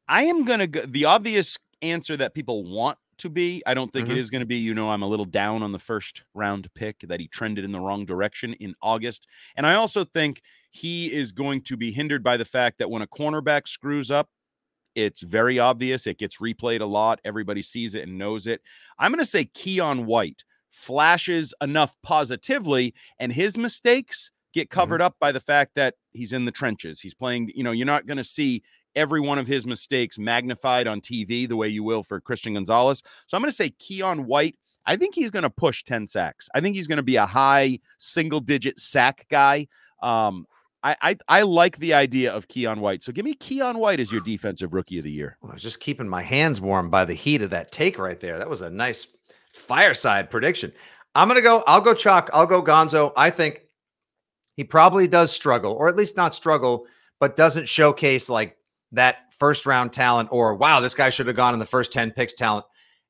I 0.07 0.23
am 0.23 0.43
going 0.43 0.59
to 0.59 0.67
go 0.67 0.81
the 0.85 1.05
obvious 1.05 1.57
answer 1.81 2.17
that 2.17 2.33
people 2.33 2.63
want 2.63 2.97
to 3.19 3.29
be. 3.29 3.61
I 3.65 3.73
don't 3.73 3.91
think 3.91 4.09
it 4.09 4.15
Mhm. 4.15 4.17
is 4.17 4.29
going 4.29 4.41
to 4.41 4.45
be, 4.45 4.57
you 4.57 4.73
know, 4.73 4.89
I'm 4.89 5.01
a 5.03 5.07
little 5.07 5.25
down 5.25 5.63
on 5.63 5.71
the 5.71 5.79
first 5.79 6.23
round 6.33 6.73
pick 6.73 6.99
that 7.01 7.19
he 7.19 7.27
trended 7.27 7.65
in 7.65 7.71
the 7.71 7.79
wrong 7.79 8.05
direction 8.05 8.53
in 8.55 8.75
August. 8.81 9.27
And 9.55 9.65
I 9.65 9.75
also 9.75 10.03
think 10.05 10.41
he 10.71 11.11
is 11.13 11.31
going 11.31 11.61
to 11.63 11.77
be 11.77 11.91
hindered 11.91 12.23
by 12.23 12.37
the 12.37 12.45
fact 12.45 12.77
that 12.79 12.89
when 12.89 13.01
a 13.01 13.07
cornerback 13.07 13.67
screws 13.67 14.11
up, 14.11 14.29
it's 14.95 15.21
very 15.21 15.59
obvious. 15.59 16.07
It 16.07 16.17
gets 16.17 16.37
replayed 16.37 16.81
a 16.81 16.85
lot. 16.85 17.19
Everybody 17.23 17.61
sees 17.61 17.95
it 17.95 18.07
and 18.07 18.17
knows 18.17 18.47
it. 18.47 18.61
I'm 18.97 19.11
going 19.11 19.19
to 19.19 19.25
say 19.25 19.45
Keion 19.45 20.05
White 20.05 20.43
flashes 20.69 21.53
enough 21.61 21.95
positively, 22.03 22.93
and 23.19 23.31
his 23.31 23.57
mistakes 23.57 24.31
get 24.53 24.69
covered 24.69 25.01
up 25.01 25.15
by 25.19 25.31
the 25.31 25.39
fact 25.39 25.75
that 25.75 25.95
he's 26.11 26.33
in 26.33 26.45
the 26.45 26.51
trenches. 26.51 27.01
He's 27.01 27.13
playing, 27.13 27.51
you 27.55 27.63
know, 27.63 27.71
you're 27.71 27.85
not 27.85 28.07
going 28.07 28.17
to 28.17 28.23
see 28.23 28.63
every 28.95 29.19
one 29.19 29.37
of 29.37 29.47
his 29.47 29.65
mistakes 29.65 30.17
magnified 30.17 30.87
on 30.87 31.01
TV 31.01 31.47
the 31.47 31.55
way 31.55 31.67
you 31.67 31.83
will 31.83 32.03
for 32.03 32.19
Christian 32.19 32.53
Gonzalez. 32.53 33.01
So 33.27 33.35
I'm 33.37 33.41
going 33.41 33.51
to 33.51 33.55
say 33.55 33.71
Keion 33.71 34.25
White. 34.25 34.55
I 34.85 34.95
think 34.95 35.13
he's 35.13 35.29
going 35.29 35.43
to 35.43 35.49
push 35.49 35.83
10 35.83 36.07
sacks. 36.07 36.49
I 36.55 36.61
think 36.61 36.75
he's 36.75 36.87
going 36.87 36.97
to 36.97 37.03
be 37.03 37.17
a 37.17 37.25
high 37.25 37.79
single 37.97 38.39
digit 38.39 38.79
sack 38.79 39.25
guy. 39.29 39.67
Um, 40.01 40.47
I, 40.81 40.95
I 41.01 41.17
I 41.27 41.41
like 41.41 41.77
the 41.77 41.93
idea 41.93 42.31
of 42.31 42.47
Keion 42.47 42.79
White. 42.79 43.03
So 43.03 43.11
give 43.11 43.25
me 43.25 43.35
Keion 43.35 43.75
White 43.75 43.99
as 43.99 44.11
your 44.11 44.21
defensive 44.21 44.73
rookie 44.73 44.97
of 44.97 45.03
the 45.03 45.11
year. 45.11 45.37
I 45.43 45.53
was 45.53 45.61
just 45.61 45.81
keeping 45.81 46.07
my 46.07 46.21
hands 46.21 46.61
warm 46.61 46.89
by 46.89 47.03
the 47.05 47.13
heat 47.13 47.41
of 47.41 47.49
that 47.49 47.71
take 47.71 47.99
right 47.99 48.19
there. 48.19 48.37
That 48.37 48.49
was 48.49 48.61
a 48.61 48.69
nice 48.69 49.07
fireside 49.53 50.29
prediction. 50.29 50.71
I'm 51.15 51.27
going 51.27 51.35
to 51.35 51.41
go, 51.41 51.63
I'll 51.67 51.81
go 51.81 51.93
Chalk, 51.93 52.29
I'll 52.33 52.47
go 52.47 52.63
Gonzo. 52.63 53.11
I 53.17 53.29
think 53.29 53.65
he 54.55 54.63
probably 54.63 55.07
does 55.07 55.31
struggle, 55.31 55.73
or 55.73 55.89
at 55.89 55.95
least 55.95 56.15
not 56.15 56.35
struggle, 56.35 56.85
but 57.19 57.35
doesn't 57.35 57.67
showcase 57.67 58.29
like 58.29 58.57
that 58.91 59.33
first 59.33 59.65
round 59.65 59.93
talent 59.93 60.29
or 60.31 60.55
wow, 60.55 60.79
this 60.79 60.93
guy 60.93 61.09
should 61.09 61.27
have 61.27 61.35
gone 61.35 61.53
in 61.53 61.59
the 61.59 61.65
first 61.65 61.91
10 61.91 62.11
picks 62.11 62.33
talent. 62.33 62.65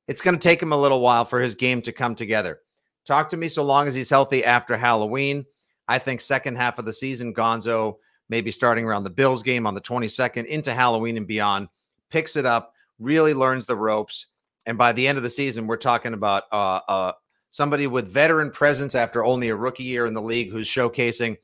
It's 0.08 0.22
going 0.22 0.38
to 0.38 0.44
take 0.44 0.62
him 0.62 0.72
a 0.72 0.78
little 0.78 1.02
while 1.02 1.26
for 1.26 1.40
his 1.40 1.56
game 1.56 1.82
to 1.84 1.92
come 1.92 2.16
together. 2.16 2.60
Talk 3.06 3.30
to 3.30 3.38
me 3.38 3.48
so 3.48 3.64
long 3.64 3.88
as 3.88 3.96
he's 3.96 4.10
healthy 4.10 4.44
after 4.44 4.78
Halloween. 4.78 5.46
I 5.88 5.98
think 5.98 6.22
second 6.22 6.58
half 6.58 6.80
of 6.80 6.86
the 6.86 6.94
season, 6.94 7.34
Gonzo, 7.34 7.96
maybe 8.30 8.52
starting 8.52 8.86
around 8.86 9.04
the 9.04 9.10
Bills 9.10 9.42
game 9.44 9.66
on 9.66 9.74
the 9.74 9.82
22nd 9.82 10.46
into 10.46 10.74
Halloween 10.74 11.18
and 11.18 11.28
beyond, 11.28 11.70
picks 12.10 12.36
it 12.36 12.46
up, 12.46 12.74
really 13.00 13.34
learns 13.34 13.66
the 13.66 13.76
ropes. 13.76 14.28
And 14.66 14.78
by 14.78 14.94
the 14.94 15.08
end 15.08 15.18
of 15.18 15.24
the 15.24 15.30
season, 15.30 15.66
we're 15.66 15.78
talking 15.78 16.14
about 16.14 16.44
uh, 16.52 16.82
uh, 16.88 17.12
somebody 17.50 17.88
with 17.88 18.12
veteran 18.12 18.52
presence 18.52 18.94
after 18.94 19.26
only 19.26 19.50
a 19.50 19.56
rookie 19.56 19.84
year 19.84 20.06
in 20.06 20.14
the 20.14 20.22
league 20.22 20.52
who's 20.52 20.68
showcasing 20.68 21.38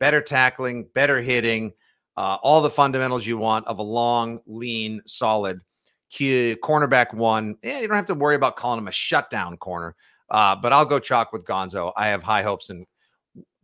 better 0.00 0.20
tackling, 0.20 0.88
better 0.94 1.20
hitting, 1.20 1.72
uh, 2.16 2.36
all 2.42 2.60
the 2.60 2.70
fundamentals 2.70 3.26
you 3.26 3.38
want 3.38 3.66
of 3.66 3.78
a 3.78 3.82
long, 3.82 4.40
lean, 4.46 5.00
solid 5.06 5.60
Q, 6.10 6.56
cornerback 6.62 7.14
one. 7.14 7.56
Yeah, 7.62 7.80
you 7.80 7.88
don't 7.88 7.96
have 7.96 8.06
to 8.06 8.14
worry 8.14 8.34
about 8.34 8.56
calling 8.56 8.78
him 8.78 8.88
a 8.88 8.92
shutdown 8.92 9.56
corner. 9.56 9.94
Uh, 10.30 10.56
but 10.56 10.72
I'll 10.72 10.84
go 10.84 10.98
chalk 10.98 11.32
with 11.32 11.44
Gonzo. 11.44 11.92
I 11.96 12.08
have 12.08 12.22
high 12.22 12.42
hopes 12.42 12.70
and 12.70 12.86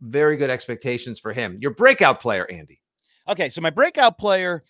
very 0.01 0.37
good 0.37 0.49
expectations 0.49 1.19
for 1.19 1.33
him. 1.33 1.57
Your 1.61 1.73
breakout 1.73 2.19
player, 2.19 2.47
Andy. 2.49 2.81
Okay, 3.27 3.49
so 3.49 3.61
my 3.61 3.69
breakout 3.69 4.17
player, 4.17 4.63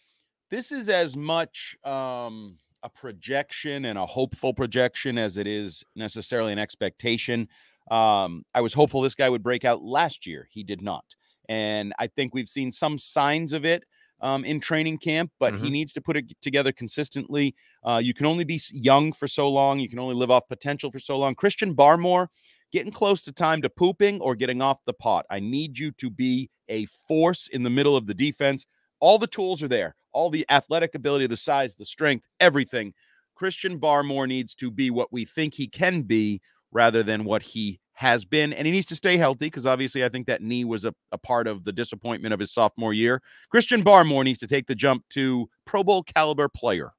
this 0.49 0.71
is 0.71 0.89
as 0.89 1.15
much 1.15 1.75
um, 1.84 2.57
a 2.84 2.89
projection 2.89 3.86
and 3.86 3.97
a 3.97 4.05
hopeful 4.05 4.53
projection 4.53 5.17
as 5.17 5.38
it 5.38 5.47
is 5.47 5.84
necessarily 5.95 6.51
an 6.51 6.59
expectation. 6.59 7.47
Um, 7.91 8.43
I 8.53 8.61
was 8.61 8.73
hopeful 8.73 9.01
this 9.01 9.15
guy 9.15 9.30
would 9.30 9.43
break 9.43 9.65
out 9.65 9.82
last 9.82 10.25
year. 10.25 10.47
He 10.51 10.63
did 10.63 10.82
not. 10.82 11.05
And 11.50 11.93
I 12.00 12.08
think 12.08 12.34
we've 12.34 12.47
seen 12.47 12.72
some 12.72 12.97
signs 12.97 13.52
of 13.52 13.66
it 13.66 13.84
um, 14.22 14.45
in 14.45 14.62
training 14.62 15.00
camp, 15.00 15.32
but 15.39 15.56
he 15.56 15.70
Mhm. 15.70 15.72
needs 15.72 15.93
to 15.93 16.02
put 16.02 16.16
it 16.18 16.32
together 16.41 16.72
consistently. 16.72 17.56
Uh, 17.84 18.00
you 18.02 18.14
can 18.14 18.26
only 18.26 18.45
be 18.45 18.60
young 18.72 19.12
for 19.14 19.28
so 19.28 19.50
long. 19.50 19.80
You 19.80 19.89
can 19.89 20.00
only 20.00 20.16
live 20.16 20.32
off 20.32 20.47
potential 20.47 20.91
for 20.91 21.00
so 21.00 21.18
long. 21.18 21.36
Christian 21.36 21.76
Barmore, 21.76 22.28
getting 22.72 22.91
close 22.91 23.22
to 23.24 23.32
time 23.34 23.62
to 23.64 23.70
pooping 23.70 24.22
or 24.22 24.36
getting 24.36 24.62
off 24.62 24.80
the 24.86 24.93
pot. 24.93 25.26
I 25.30 25.39
need 25.39 25.78
you 25.78 25.91
to 25.93 26.10
be 26.10 26.50
a 26.70 26.86
force 27.08 27.47
in 27.47 27.64
the 27.64 27.70
middle 27.70 27.95
of 27.97 28.08
the 28.08 28.14
defense. 28.14 28.66
All 29.00 29.18
the 29.18 29.28
tools 29.28 29.64
are 29.64 29.68
there, 29.68 29.95
all 30.12 30.30
the 30.30 30.45
athletic 30.50 30.93
ability, 30.95 31.28
the 31.28 31.38
size, 31.38 31.76
the 31.76 31.86
strength, 31.86 32.28
everything. 32.39 32.93
Christian 33.36 33.80
Barmore 33.80 34.28
needs 34.28 34.54
to 34.56 34.70
be 34.70 34.91
what 34.91 35.12
we 35.14 35.26
think 35.26 35.54
he 35.54 35.68
can 35.68 36.04
be 36.04 36.41
rather 36.72 37.02
than 37.04 37.24
what 37.24 37.41
he 37.41 37.80
has 38.00 38.24
been. 38.24 38.54
And 38.54 38.66
he 38.66 38.72
needs 38.72 38.86
to 38.88 38.95
stay 38.95 39.18
healthy 39.18 39.47
because 39.47 39.66
obviously 39.66 40.06
I 40.06 40.10
think 40.10 40.26
that 40.28 40.41
knee 40.41 40.64
was 40.64 40.86
a, 40.86 40.95
a 41.12 41.18
part 41.18 41.47
of 41.47 41.66
the 41.66 41.74
disappointment 41.74 42.34
of 42.34 42.39
his 42.39 42.54
sophomore 42.54 42.93
year. 42.93 43.22
Christian 43.52 43.84
Barmore 43.84 44.24
needs 44.24 44.39
to 44.39 44.47
take 44.47 44.68
the 44.68 44.76
jump 44.76 45.04
to 45.10 45.50
Pro 45.66 45.84
Bowl 45.84 46.04
caliber 46.04 46.47
player. 46.47 46.93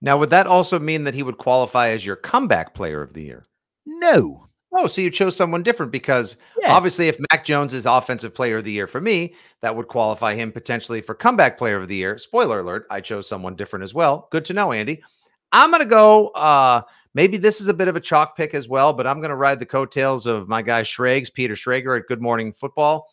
Now, 0.00 0.16
would 0.16 0.30
that 0.30 0.46
also 0.46 0.78
mean 0.78 1.04
that 1.04 1.12
he 1.12 1.22
would 1.22 1.36
qualify 1.36 1.88
as 1.88 2.06
your 2.06 2.16
comeback 2.16 2.74
player 2.74 3.02
of 3.02 3.12
the 3.12 3.22
year? 3.22 3.44
No. 3.84 4.46
Oh, 4.72 4.86
so 4.86 5.02
you 5.02 5.10
chose 5.10 5.36
someone 5.36 5.62
different 5.62 5.92
because 5.92 6.38
Yes. 6.58 6.70
obviously, 6.70 7.08
if 7.08 7.18
Mac 7.30 7.44
Jones 7.44 7.74
is 7.74 7.84
offensive 7.84 8.34
player 8.34 8.56
of 8.56 8.64
the 8.64 8.72
year 8.72 8.86
for 8.86 9.00
me, 9.00 9.34
that 9.60 9.76
would 9.76 9.88
qualify 9.88 10.34
him 10.34 10.52
potentially 10.52 11.02
for 11.02 11.14
comeback 11.14 11.58
player 11.58 11.76
of 11.76 11.88
the 11.88 11.96
year. 11.96 12.16
Spoiler 12.16 12.60
alert, 12.60 12.86
I 12.90 13.02
chose 13.02 13.28
someone 13.28 13.56
different 13.56 13.82
as 13.82 13.92
well. 13.92 14.28
Good 14.32 14.46
to 14.46 14.54
know, 14.54 14.72
Andy. 14.72 15.02
I'm 15.52 15.70
going 15.70 15.80
to 15.80 15.86
go. 15.86 16.28
Uh, 16.28 16.80
maybe 17.16 17.38
this 17.38 17.62
is 17.62 17.68
a 17.68 17.74
bit 17.74 17.88
of 17.88 17.96
a 17.96 18.00
chalk 18.00 18.36
pick 18.36 18.52
as 18.52 18.68
well, 18.68 18.92
but 18.92 19.06
I'm 19.06 19.20
going 19.20 19.30
to 19.30 19.36
ride 19.36 19.58
the 19.58 19.66
coattails 19.66 20.26
of 20.26 20.48
my 20.48 20.60
guy 20.60 20.82
Schrags, 20.82 21.30
Peter 21.32 21.54
Schrager 21.54 21.98
at 21.98 22.06
Good 22.06 22.20
Morning 22.20 22.52
Football. 22.52 23.08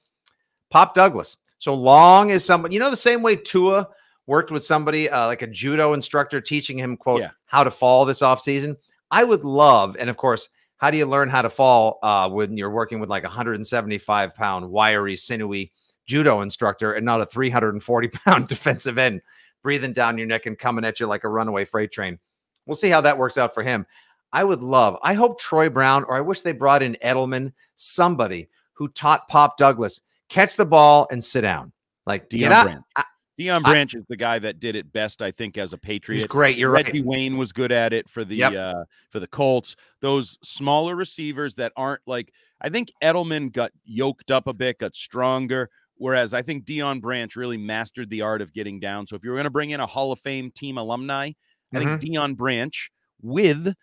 Pop 0.69 0.93
Douglas. 0.93 1.37
So 1.57 1.73
long 1.73 2.31
as 2.31 2.43
someone, 2.43 2.73
you 2.73 2.79
know, 2.79 2.89
the 2.89 2.97
same 2.97 3.21
way 3.21 3.37
Tua 3.37 3.87
worked 4.27 4.51
with 4.51 4.65
somebody 4.65 5.09
uh, 5.09 5.27
like 5.27 5.41
a 5.41 5.47
judo 5.47 5.93
instructor 5.93 6.41
teaching 6.41 6.77
him, 6.77 6.97
quote, 6.97 7.21
Yeah. 7.21 7.29
how 7.45 7.63
to 7.63 7.71
fall 7.71 8.03
this 8.03 8.19
offseason. 8.19 8.75
I 9.09 9.23
would 9.23 9.45
love, 9.45 9.95
and 9.97 10.09
of 10.09 10.17
course, 10.17 10.49
how 10.77 10.91
do 10.91 10.97
you 10.97 11.05
learn 11.05 11.29
how 11.29 11.41
to 11.41 11.49
fall 11.49 11.99
uh, 12.03 12.29
when 12.29 12.57
you're 12.57 12.71
working 12.71 12.99
with 12.99 13.09
like 13.09 13.23
a 13.23 13.27
175 13.27 14.35
pound, 14.35 14.69
wiry, 14.69 15.15
sinewy 15.15 15.71
judo 16.05 16.41
instructor 16.41 16.93
and 16.93 17.05
not 17.05 17.21
a 17.21 17.25
340 17.25 18.07
pound 18.09 18.47
defensive 18.49 18.97
end 18.97 19.21
breathing 19.61 19.93
down 19.93 20.17
your 20.17 20.27
neck 20.27 20.45
and 20.45 20.59
coming 20.59 20.83
at 20.83 20.99
you 20.99 21.07
like 21.07 21.23
a 21.23 21.29
runaway 21.29 21.63
freight 21.63 21.93
train? 21.93 22.19
We'll 22.65 22.75
see 22.75 22.89
how 22.89 23.01
that 23.01 23.17
works 23.17 23.37
out 23.37 23.53
for 23.53 23.63
him. 23.63 23.85
I 24.31 24.43
would 24.43 24.61
love, 24.61 24.97
I 25.03 25.13
hope 25.13 25.39
Troy 25.39 25.69
Brown, 25.69 26.03
or 26.05 26.15
I 26.17 26.21
wish 26.21 26.41
they 26.41 26.53
brought 26.53 26.81
in 26.81 26.97
Edelman, 27.03 27.53
somebody 27.75 28.49
who 28.73 28.87
taught 28.87 29.27
Pop 29.27 29.57
Douglas 29.57 30.01
catch 30.29 30.55
the 30.55 30.65
ball 30.65 31.07
and 31.11 31.23
sit 31.23 31.41
down. 31.41 31.71
Like 32.05 32.29
Deion 32.29 32.63
Branch. 32.63 32.83
I, 32.95 33.03
Deion 33.39 33.63
Branch 33.63 33.95
I, 33.95 33.99
is 33.99 34.05
the 34.09 34.17
guy 34.17 34.39
that 34.39 34.59
did 34.59 34.75
it 34.75 34.91
best, 34.91 35.21
I 35.21 35.31
think, 35.31 35.57
as 35.57 35.73
a 35.73 35.77
Patriot. 35.77 36.19
He's 36.19 36.27
great. 36.27 36.57
You're 36.57 36.71
Reggie 36.71 37.01
right. 37.01 37.05
Wayne 37.05 37.37
was 37.37 37.53
good 37.53 37.71
at 37.71 37.93
it 37.93 38.09
for 38.09 38.25
the 38.25 38.35
yep. 38.35 38.53
uh, 38.53 38.83
for 39.09 39.19
the 39.19 39.27
Colts. 39.27 39.75
Those 40.01 40.37
smaller 40.43 40.95
receivers 40.95 41.55
that 41.55 41.71
aren't 41.77 42.01
like 42.05 42.33
I 42.59 42.69
think 42.69 42.91
Edelman 43.01 43.51
got 43.51 43.71
yoked 43.85 44.31
up 44.31 44.47
a 44.47 44.53
bit, 44.53 44.79
got 44.79 44.95
stronger. 44.95 45.69
Whereas 45.95 46.33
I 46.33 46.41
think 46.41 46.65
Deion 46.65 47.01
Branch 47.01 47.33
really 47.35 47.57
mastered 47.57 48.09
the 48.09 48.21
art 48.21 48.41
of 48.41 48.51
getting 48.51 48.79
down. 48.79 49.07
So 49.07 49.15
if 49.15 49.23
you're 49.23 49.35
going 49.35 49.45
to 49.45 49.51
bring 49.51 49.69
in 49.69 49.79
a 49.79 49.85
Hall 49.85 50.11
of 50.11 50.19
Fame 50.19 50.51
team 50.51 50.77
alumni, 50.77 51.31
I 51.73 51.79
mm-hmm. 51.79 51.97
think 51.97 52.13
Deion 52.13 52.37
Branch 52.37 52.91
with 53.21 53.73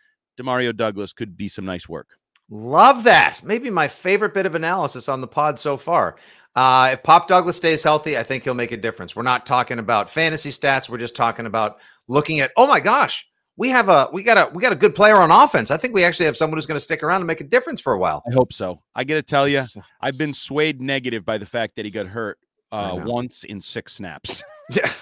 Demario 0.41 0.77
Douglas 0.77 1.13
could 1.13 1.37
be 1.37 1.49
some 1.49 1.65
nice 1.65 1.89
work. 1.89 2.09
Love 2.51 3.05
that. 3.05 3.41
Maybe 3.45 3.71
my 3.71 3.87
favorite 3.87 4.35
bit 4.35 4.45
of 4.45 4.55
analysis 4.55 5.09
on 5.09 5.21
the 5.21 5.29
pod 5.29 5.59
so 5.59 5.77
far. 5.77 6.17
Uh, 6.57 6.91
if 6.93 7.03
Pop 7.05 7.29
Douglas 7.29 7.57
stays 7.57 7.83
healthy, 7.83 8.19
I 8.19 8.25
think 8.25 8.43
he'll 8.43 8.55
make 8.55 8.73
a 8.73 8.77
difference. 8.77 9.15
We're 9.15 9.23
not 9.23 9.47
talking 9.47 9.79
about 9.79 10.11
fantasy 10.11 10.51
stats. 10.51 10.89
We're 10.89 10.99
just 10.99 11.15
talking 11.15 11.47
about 11.47 11.79
looking 12.09 12.41
at, 12.41 12.51
oh 12.57 12.67
my 12.67 12.81
gosh, 12.81 13.25
we 13.57 13.69
have 13.69 13.89
a 13.89 14.09
we 14.13 14.23
got 14.23 14.39
a 14.39 14.51
we 14.55 14.63
got 14.63 14.73
a 14.73 14.77
good 14.77 14.95
player 14.95 15.17
on 15.17 15.31
offense. 15.31 15.71
I 15.71 15.77
think 15.77 15.95
we 15.95 16.03
actually 16.03 16.27
have 16.27 16.37
someone 16.37 16.57
who's 16.57 16.67
going 16.67 16.77
to 16.77 16.85
stick 16.85 17.03
around 17.03 17.21
and 17.21 17.27
make 17.27 17.41
a 17.41 17.45
difference 17.45 17.81
for 17.81 17.93
a 17.93 17.99
while. 17.99 18.23
I 18.29 18.35
hope 18.35 18.53
so. 18.53 18.81
I 18.95 19.05
got 19.05 19.15
to 19.15 19.23
tell 19.23 19.47
you, 19.47 19.65
I've 20.01 20.17
been 20.17 20.33
swayed 20.33 20.81
negative 20.81 21.25
by 21.25 21.39
the 21.39 21.47
fact 21.47 21.77
that 21.77 21.85
he 21.85 21.91
got 21.91 22.07
hurt 22.07 22.39
uh, 22.73 22.99
once 23.05 23.45
in 23.45 23.61
six 23.61 23.95
snaps. 23.95 24.43
Yeah. 24.73 24.93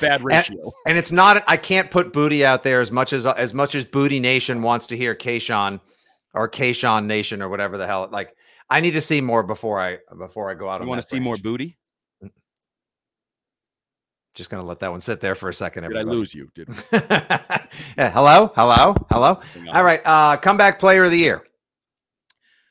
Bad 0.00 0.22
ratio. 0.22 0.56
And, 0.62 0.72
and, 0.88 0.98
it's 0.98 1.12
not 1.12 1.42
I 1.46 1.56
can't 1.56 1.90
put 1.90 2.12
booty 2.12 2.44
out 2.44 2.62
there 2.62 2.80
as 2.80 2.90
much 2.90 3.12
as 3.12 3.26
as 3.26 3.54
much 3.54 3.74
as 3.74 3.84
Booty 3.84 4.20
Nation 4.20 4.62
wants 4.62 4.86
to 4.88 4.96
hear 4.96 5.14
Kayshawn 5.14 5.80
or 6.34 6.48
Kayshawn 6.48 7.06
Nation 7.06 7.42
or 7.42 7.48
whatever 7.48 7.78
the 7.78 7.86
hell. 7.86 8.08
Like 8.10 8.34
I 8.70 8.80
need 8.80 8.92
to 8.92 9.00
see 9.00 9.20
more 9.20 9.42
before 9.42 9.80
I 9.80 9.98
before 10.16 10.50
I 10.50 10.54
go 10.54 10.68
out. 10.68 10.80
You 10.80 10.88
want 10.88 11.02
to 11.02 11.08
see 11.08 11.20
more 11.20 11.36
booty? 11.36 11.76
Just 14.34 14.50
gonna 14.50 14.64
let 14.64 14.80
that 14.80 14.90
one 14.90 15.00
sit 15.00 15.20
there 15.20 15.34
for 15.34 15.48
a 15.48 15.54
second. 15.54 15.84
Did 15.84 15.96
I 15.96 16.02
lose 16.02 16.34
you? 16.34 16.50
Did 16.54 16.68
yeah, 16.92 18.10
hello, 18.10 18.52
hello, 18.54 18.94
hello. 19.10 19.40
All 19.72 19.82
right, 19.82 20.02
uh, 20.04 20.36
comeback 20.36 20.78
player 20.78 21.04
of 21.04 21.10
the 21.10 21.16
year. 21.16 21.42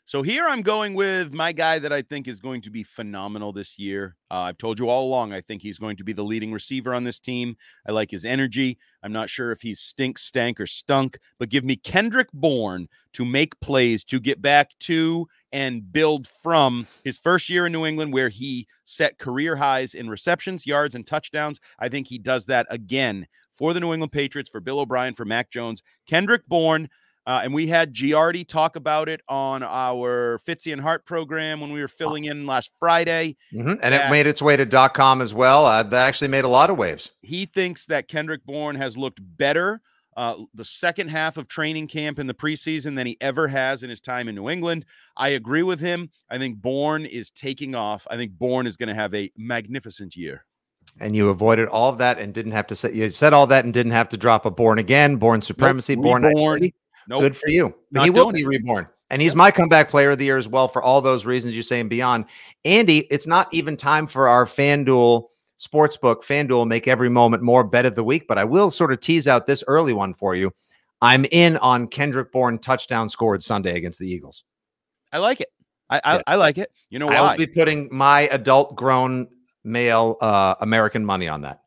So 0.08 0.22
here 0.22 0.48
I'm 0.48 0.62
going 0.62 0.94
with 0.94 1.34
my 1.34 1.52
guy 1.52 1.80
that 1.80 1.92
I 1.92 2.04
think 2.04 2.28
is 2.28 2.40
going 2.40 2.62
to 2.62 2.70
be 2.70 2.84
phenomenal 2.84 3.52
this 3.52 3.80
year. 3.80 4.16
Uh, 4.30 4.42
I've 4.42 4.60
told 4.60 4.78
you 4.78 4.88
all 4.88 5.08
along, 5.08 5.34
I 5.34 5.42
think 5.42 5.64
he's 5.64 5.80
going 5.80 5.98
to 5.98 6.04
be 6.04 6.14
the 6.14 6.24
leading 6.24 6.54
receiver 6.54 6.94
on 6.94 7.04
this 7.04 7.18
team. 7.18 7.58
I 7.88 7.92
like 7.92 8.12
his 8.12 8.24
energy. 8.24 8.78
I'm 9.02 9.12
not 9.12 9.32
sure 9.32 9.52
if 9.52 9.64
he's 9.64 9.80
stink, 9.80 10.20
stank, 10.20 10.60
or 10.60 10.68
stunk, 10.68 11.18
but 11.40 11.50
give 11.50 11.64
me 11.64 11.76
Kendrick 11.76 12.28
Bourne 12.34 12.88
to 13.14 13.26
make 13.26 13.60
plays 13.62 14.04
to 14.06 14.20
get 14.20 14.44
back 14.44 14.78
to 14.82 15.28
and 15.52 15.92
build 15.92 16.28
from 16.44 16.86
his 17.04 17.18
first 17.18 17.50
year 17.50 17.66
in 17.66 17.72
New 17.72 17.88
England, 17.88 18.14
where 18.14 18.30
he 18.30 18.68
set 18.84 19.18
career 19.18 19.56
highs 19.56 19.96
in 19.96 20.08
receptions, 20.08 20.68
yards, 20.68 20.94
and 20.94 21.08
touchdowns. 21.08 21.60
I 21.80 21.90
think 21.90 22.06
he 22.06 22.20
does 22.20 22.46
that 22.46 22.68
again 22.70 23.26
for 23.52 23.74
the 23.74 23.80
New 23.80 23.92
England 23.92 24.12
Patriots, 24.12 24.52
for 24.52 24.60
Bill 24.60 24.82
O'Brien, 24.82 25.16
for 25.16 25.26
Mac 25.26 25.50
Jones. 25.50 25.82
Kendrick 26.06 26.46
Bourne 26.48 26.90
uh, 27.26 27.42
and 27.44 27.54
we 27.54 27.68
had 27.68 27.94
Giardi 27.94 28.48
talk 28.48 28.76
about 28.76 29.10
it 29.10 29.22
on 29.28 29.64
our 29.64 30.40
Fitzy 30.48 30.72
and 30.72 30.82
Hart 30.82 31.06
program 31.06 31.60
when 31.60 31.72
we 31.72 31.82
were 31.82 31.88
filling 31.88 32.26
in 32.26 32.46
last 32.46 32.72
Friday. 32.80 33.38
Mm-hmm. 33.54 33.76
And 33.82 33.96
it 33.96 34.10
made 34.10 34.28
its 34.28 34.42
way 34.42 34.56
to 34.58 34.90
.com 34.94 35.22
as 35.22 35.34
well. 35.34 35.66
Uh, 35.66 35.84
that 35.84 36.08
actually 36.08 36.28
made 36.28 36.46
a 36.46 36.50
lot 36.50 36.70
of 36.70 36.78
waves. 36.78 37.12
He 37.22 37.46
thinks 37.46 37.86
that 37.88 38.08
Kendrick 38.08 38.46
Bourne 38.46 38.76
has 38.76 38.98
looked 38.98 39.20
better 39.22 39.82
uh, 40.18 40.36
the 40.54 40.64
second 40.64 41.10
half 41.10 41.38
of 41.38 41.48
training 41.48 41.88
camp 41.88 42.20
in 42.20 42.28
the 42.28 42.34
preseason 42.34 42.96
than 42.96 43.06
he 43.06 43.18
ever 43.20 43.48
has 43.48 43.84
in 43.84 43.90
his 43.90 44.00
time 44.00 44.30
in 44.30 44.36
New 44.36 44.50
England. 44.50 44.86
I 45.18 45.30
agree 45.30 45.64
with 45.64 45.80
him. 45.80 46.10
I 46.30 46.38
think 46.38 46.62
Bourne 46.62 47.06
is 47.06 47.30
taking 47.32 47.76
off. 47.76 48.08
I 48.10 48.16
think 48.16 48.32
Bourne 48.32 48.68
is 48.68 48.78
going 48.78 48.90
to 48.90 48.96
have 48.96 49.14
a 49.14 49.32
magnificent 49.38 50.16
year 50.16 50.46
and 51.00 51.16
you 51.16 51.30
avoided 51.30 51.68
all 51.68 51.90
of 51.90 51.98
that 51.98 52.20
and 52.20 52.34
didn't 52.34 52.52
have 52.54 52.68
to 52.68 52.76
say 52.76 52.94
you 52.94 53.10
said 53.10 53.34
all 53.34 53.48
that 53.48 53.66
and 53.66 53.74
didn't 53.74 53.92
have 53.92 54.08
to 54.10 54.18
drop 54.18 54.46
a 54.46 54.52
born 54.52 54.80
again, 54.80 55.18
born 55.18 55.42
supremacy, 55.42 55.96
nope, 55.96 56.04
born 56.04 56.34
born. 56.34 56.72
Nope. 57.08 57.22
Good 57.22 57.38
for 57.38 57.50
you. 57.50 57.74
he 58.02 58.10
will 58.10 58.32
be 58.32 58.42
it. 58.42 58.48
reborn. 58.48 58.88
And 59.10 59.22
he's 59.22 59.36
my 59.36 59.52
comeback 59.52 59.90
player 59.90 60.12
of 60.12 60.18
the 60.18 60.26
year 60.26 60.38
as 60.38 60.48
well 60.48 60.68
for 60.68 60.82
all 60.82 61.02
those 61.02 61.26
reasons 61.26 61.56
you 61.56 61.62
say 61.62 61.80
and 61.80 61.90
beyond. 61.90 62.26
Andy, 62.64 63.00
it's 63.12 63.28
not 63.28 63.48
even 63.54 63.78
time 63.78 64.08
for 64.08 64.28
our 64.28 64.46
FanDuel 64.46 65.28
Sportsbook. 65.60 66.24
FanDuel 66.24 66.68
make 66.68 66.88
every 66.88 67.10
moment 67.10 67.44
more 67.44 67.64
bet 67.64 67.86
of 67.86 67.96
the 67.96 68.04
week, 68.04 68.28
but 68.28 68.38
I 68.38 68.44
will 68.44 68.72
sort 68.72 68.92
of 68.92 69.00
tease 69.00 69.28
out 69.28 69.46
this 69.46 69.64
early 69.68 69.94
one 69.94 70.14
for 70.14 70.36
you. 70.36 70.52
I'm 71.02 71.26
in 71.32 71.58
on 71.58 71.88
Kendrick 71.88 72.32
Bourne 72.32 72.58
touchdown 72.58 73.10
scored 73.10 73.44
Sunday 73.44 73.78
against 73.78 74.00
the 74.00 74.10
Eagles. 74.10 74.44
I 75.12 75.20
like 75.20 75.40
it. 75.40 75.50
I, 75.90 76.02
I, 76.04 76.16
yeah. 76.16 76.22
I 76.26 76.36
like 76.36 76.58
it. 76.58 76.72
You 76.90 76.98
know 76.98 77.06
why? 77.06 77.18
I 77.18 77.22
will 77.22 77.38
be 77.38 77.48
putting 77.48 77.90
my 77.92 78.22
adult 78.32 78.76
grown 78.76 79.28
male 79.64 80.18
uh, 80.20 80.56
American 80.62 81.06
money 81.06 81.28
on 81.28 81.42
that. 81.42 81.62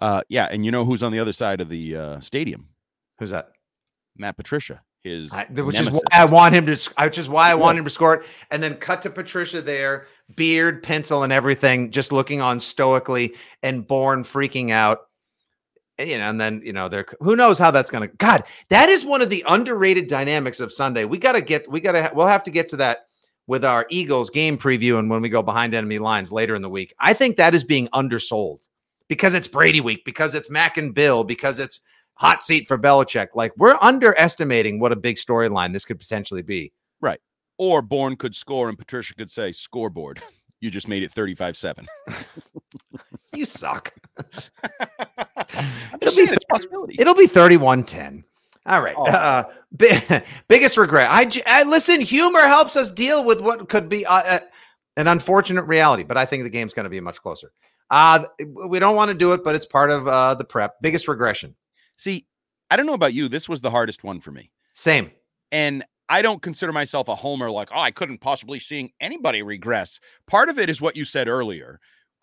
Uh, 0.00 0.22
yeah, 0.28 0.46
and 0.50 0.64
you 0.64 0.70
know 0.70 0.84
who's 0.84 1.02
on 1.02 1.10
the 1.10 1.18
other 1.18 1.32
side 1.32 1.60
of 1.60 1.68
the 1.68 1.96
uh, 1.96 2.20
stadium? 2.20 2.68
Who's 3.18 3.30
that? 3.30 3.50
Matt 4.16 4.36
Patricia. 4.36 4.82
His 5.02 5.32
I, 5.32 5.44
which 5.44 5.76
nemesis. 5.76 5.86
is 5.86 5.92
why 5.92 6.20
I 6.20 6.24
want 6.26 6.54
him 6.54 6.66
to. 6.66 6.90
Which 6.98 7.16
is 7.16 7.28
why 7.28 7.50
I 7.50 7.54
want 7.54 7.78
him 7.78 7.84
to 7.84 7.90
score 7.90 8.16
it, 8.16 8.26
and 8.50 8.62
then 8.62 8.74
cut 8.74 9.00
to 9.02 9.10
Patricia 9.10 9.62
there, 9.62 10.06
beard, 10.36 10.82
pencil, 10.82 11.22
and 11.22 11.32
everything, 11.32 11.90
just 11.90 12.12
looking 12.12 12.42
on 12.42 12.60
stoically, 12.60 13.34
and 13.62 13.86
Bourne 13.86 14.24
freaking 14.24 14.72
out. 14.72 15.06
Eh, 15.98 16.04
you 16.04 16.18
know, 16.18 16.28
and 16.28 16.38
then 16.38 16.60
you 16.62 16.74
know, 16.74 16.90
there. 16.90 17.06
Who 17.20 17.34
knows 17.34 17.58
how 17.58 17.70
that's 17.70 17.90
going 17.90 18.06
to? 18.06 18.14
God, 18.16 18.44
that 18.68 18.90
is 18.90 19.06
one 19.06 19.22
of 19.22 19.30
the 19.30 19.42
underrated 19.48 20.06
dynamics 20.06 20.60
of 20.60 20.70
Sunday. 20.70 21.06
We 21.06 21.16
got 21.16 21.32
to 21.32 21.40
get. 21.40 21.70
We 21.70 21.80
got 21.80 21.92
to. 21.92 22.10
We'll 22.14 22.26
have 22.26 22.44
to 22.44 22.50
get 22.50 22.68
to 22.70 22.76
that 22.76 23.06
with 23.46 23.64
our 23.64 23.86
Eagles 23.88 24.28
game 24.28 24.58
preview 24.58 24.98
and 24.98 25.08
when 25.08 25.22
we 25.22 25.30
go 25.30 25.42
behind 25.42 25.74
enemy 25.74 25.98
lines 25.98 26.30
later 26.30 26.54
in 26.54 26.62
the 26.62 26.68
week. 26.68 26.94
I 27.00 27.14
think 27.14 27.36
that 27.36 27.54
is 27.54 27.64
being 27.64 27.88
undersold 27.94 28.60
because 29.08 29.34
it's 29.34 29.48
Brady 29.48 29.80
week, 29.80 30.04
because 30.04 30.34
it's 30.34 30.50
Mac 30.50 30.76
and 30.76 30.94
Bill, 30.94 31.24
because 31.24 31.58
it's 31.58 31.80
hot 32.20 32.42
seat 32.42 32.68
for 32.68 32.78
Belichick. 32.78 33.28
Like 33.34 33.52
we're 33.56 33.78
underestimating 33.80 34.78
what 34.78 34.92
a 34.92 34.96
big 34.96 35.16
storyline 35.16 35.72
this 35.72 35.86
could 35.86 35.98
potentially 35.98 36.42
be. 36.42 36.72
Right. 37.00 37.18
Or 37.58 37.80
Bourne 37.80 38.16
could 38.16 38.36
score 38.36 38.68
and 38.68 38.78
Patricia 38.78 39.14
could 39.14 39.30
say, 39.30 39.52
scoreboard. 39.52 40.22
You 40.60 40.70
just 40.70 40.86
made 40.86 41.02
it 41.02 41.10
35 41.10 41.56
7. 41.56 41.86
you 43.34 43.46
suck. 43.46 43.94
it'll, 44.18 46.14
be, 46.14 46.22
it's 46.30 46.44
possibility. 46.44 46.96
it'll 46.98 47.14
be 47.14 47.26
31 47.26 47.84
10. 47.84 48.24
All 48.66 48.82
right. 48.82 48.94
Oh. 48.98 49.06
Uh, 49.06 49.44
biggest 50.48 50.76
regret. 50.76 51.08
I, 51.10 51.28
I, 51.46 51.62
listen. 51.62 52.02
Humor 52.02 52.40
helps 52.40 52.76
us 52.76 52.90
deal 52.90 53.24
with 53.24 53.40
what 53.40 53.70
could 53.70 53.88
be 53.88 54.04
uh, 54.04 54.14
uh, 54.14 54.40
an 54.98 55.08
unfortunate 55.08 55.62
reality, 55.62 56.02
but 56.02 56.18
I 56.18 56.26
think 56.26 56.42
the 56.42 56.50
game's 56.50 56.74
going 56.74 56.84
to 56.84 56.90
be 56.90 57.00
much 57.00 57.22
closer. 57.22 57.52
Uh, 57.88 58.24
we 58.68 58.78
don't 58.78 58.94
want 58.94 59.08
to 59.08 59.14
do 59.14 59.32
it, 59.32 59.42
but 59.42 59.54
it's 59.54 59.64
part 59.64 59.90
of 59.90 60.06
uh, 60.06 60.34
the 60.34 60.44
prep. 60.44 60.74
Biggest 60.82 61.08
regression. 61.08 61.56
See, 62.00 62.24
I 62.70 62.76
don't 62.76 62.86
know 62.86 62.94
about 62.94 63.12
you. 63.12 63.28
This 63.28 63.46
was 63.46 63.60
the 63.60 63.70
hardest 63.70 64.04
one 64.04 64.20
for 64.20 64.30
me. 64.30 64.50
Same. 64.72 65.10
And 65.52 65.84
I 66.08 66.22
don't 66.22 66.40
consider 66.40 66.72
myself 66.72 67.08
a 67.08 67.14
homer 67.14 67.50
like, 67.50 67.68
oh, 67.74 67.80
I 67.80 67.90
couldn't 67.90 68.22
possibly 68.22 68.58
seeing 68.58 68.90
anybody 69.02 69.42
regress. 69.42 70.00
Part 70.26 70.48
of 70.48 70.58
it 70.58 70.70
is 70.70 70.80
what 70.80 70.96
you 70.96 71.04
said 71.04 71.28
earlier. 71.28 71.78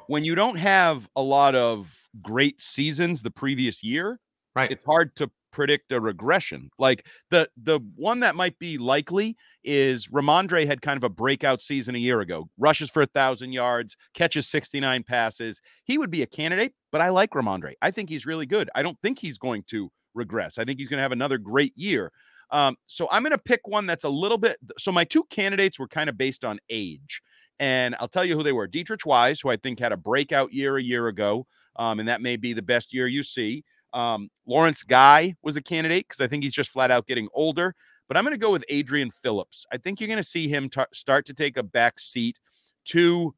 When 0.07 0.23
you 0.23 0.34
don't 0.34 0.55
have 0.55 1.07
a 1.15 1.21
lot 1.21 1.53
of 1.53 1.95
great 2.23 2.59
seasons 2.59 3.21
the 3.21 3.30
previous 3.30 3.84
year, 3.84 4.19
right. 4.55 4.71
it's 4.71 4.84
hard 4.84 5.15
to 5.17 5.30
predict 5.51 5.91
a 5.91 6.01
regression. 6.01 6.71
Like 6.80 7.05
the 7.30 7.47
the 7.55 7.80
one 7.95 8.21
that 8.21 8.36
might 8.36 8.57
be 8.57 8.80
likely 8.80 9.38
is 9.68 10.07
Rhamondre 10.07 10.65
had 10.65 10.82
kind 10.82 10.95
of 10.97 11.03
a 11.03 11.09
breakout 11.09 11.61
season 11.61 11.93
a 11.93 11.99
year 11.99 12.22
ago. 12.22 12.49
Rushes 12.57 12.89
for 12.89 13.01
a 13.01 13.05
thousand 13.05 13.51
yards, 13.51 13.97
catches 14.13 14.47
69 14.47 15.03
passes. 15.03 15.61
He 15.84 15.97
would 15.97 16.09
be 16.09 16.22
a 16.24 16.28
candidate, 16.28 16.74
but 16.91 17.01
I 17.01 17.09
like 17.09 17.32
Rhamondre. 17.32 17.74
I 17.82 17.91
think 17.91 18.09
he's 18.09 18.26
really 18.26 18.45
good. 18.45 18.70
I 18.74 18.82
don't 18.82 18.97
think 19.01 19.20
he's 19.20 19.38
going 19.38 19.63
to 19.68 19.91
regress. 20.15 20.57
I 20.57 20.63
think 20.63 20.80
he's 20.80 20.88
going 20.88 20.97
to 20.97 21.03
have 21.03 21.11
another 21.11 21.38
great 21.38 21.74
year. 21.76 22.11
Um, 22.51 22.78
so 22.88 23.09
I'm 23.11 23.24
going 23.24 23.32
to 23.32 23.38
pick 23.38 23.68
one 23.68 23.86
that's 23.86 24.05
a 24.05 24.09
little 24.09 24.38
bit. 24.38 24.57
So 24.80 24.91
my 24.91 25.03
two 25.03 25.26
candidates 25.30 25.78
were 25.78 25.88
kind 25.88 26.09
of 26.09 26.18
based 26.18 26.45
on 26.45 26.59
age. 26.70 27.22
And 27.59 27.95
I'll 27.99 28.07
tell 28.07 28.24
you 28.24 28.36
who 28.36 28.43
they 28.43 28.53
were. 28.53 28.68
Deatrich 28.68 29.05
Wise, 29.05 29.41
who 29.41 29.49
I 29.49 29.57
think 29.57 29.80
had 29.80 29.91
a 29.91 29.97
breakout 29.97 30.53
year 30.53 30.78
a 30.78 30.84
year 30.84 31.07
ago. 31.07 31.45
Um, 31.76 31.99
and 31.99 32.07
that 32.07 32.22
may 32.22 32.38
be 32.38 32.53
the 32.53 32.61
best 32.61 32.93
year 32.93 33.07
you 33.07 33.24
see. 33.24 33.63
Um, 33.93 34.30
Lawrence 34.45 34.84
Guy 34.84 35.36
was 35.43 35.57
a 35.57 35.61
candidate 35.61 36.07
because 36.07 36.22
I 36.22 36.28
think 36.28 36.43
he's 36.43 36.53
just 36.53 36.70
flat 36.70 36.91
out 36.91 37.07
getting 37.07 37.28
older. 37.34 37.74
But 38.07 38.17
I'm 38.17 38.23
going 38.23 38.33
to 38.33 38.37
go 38.37 38.51
with 38.51 38.63
Adrian 38.69 39.11
Phillips. 39.11 39.65
I 39.71 39.77
think 39.77 39.99
you're 39.99 40.07
going 40.07 40.17
to 40.17 40.23
see 40.23 40.47
him 40.47 40.69
t- 40.69 40.81
start 40.93 41.25
to 41.25 41.33
take 41.33 41.57
a 41.57 41.63
back 41.63 41.99
seat 41.99 42.39
to 42.85 43.35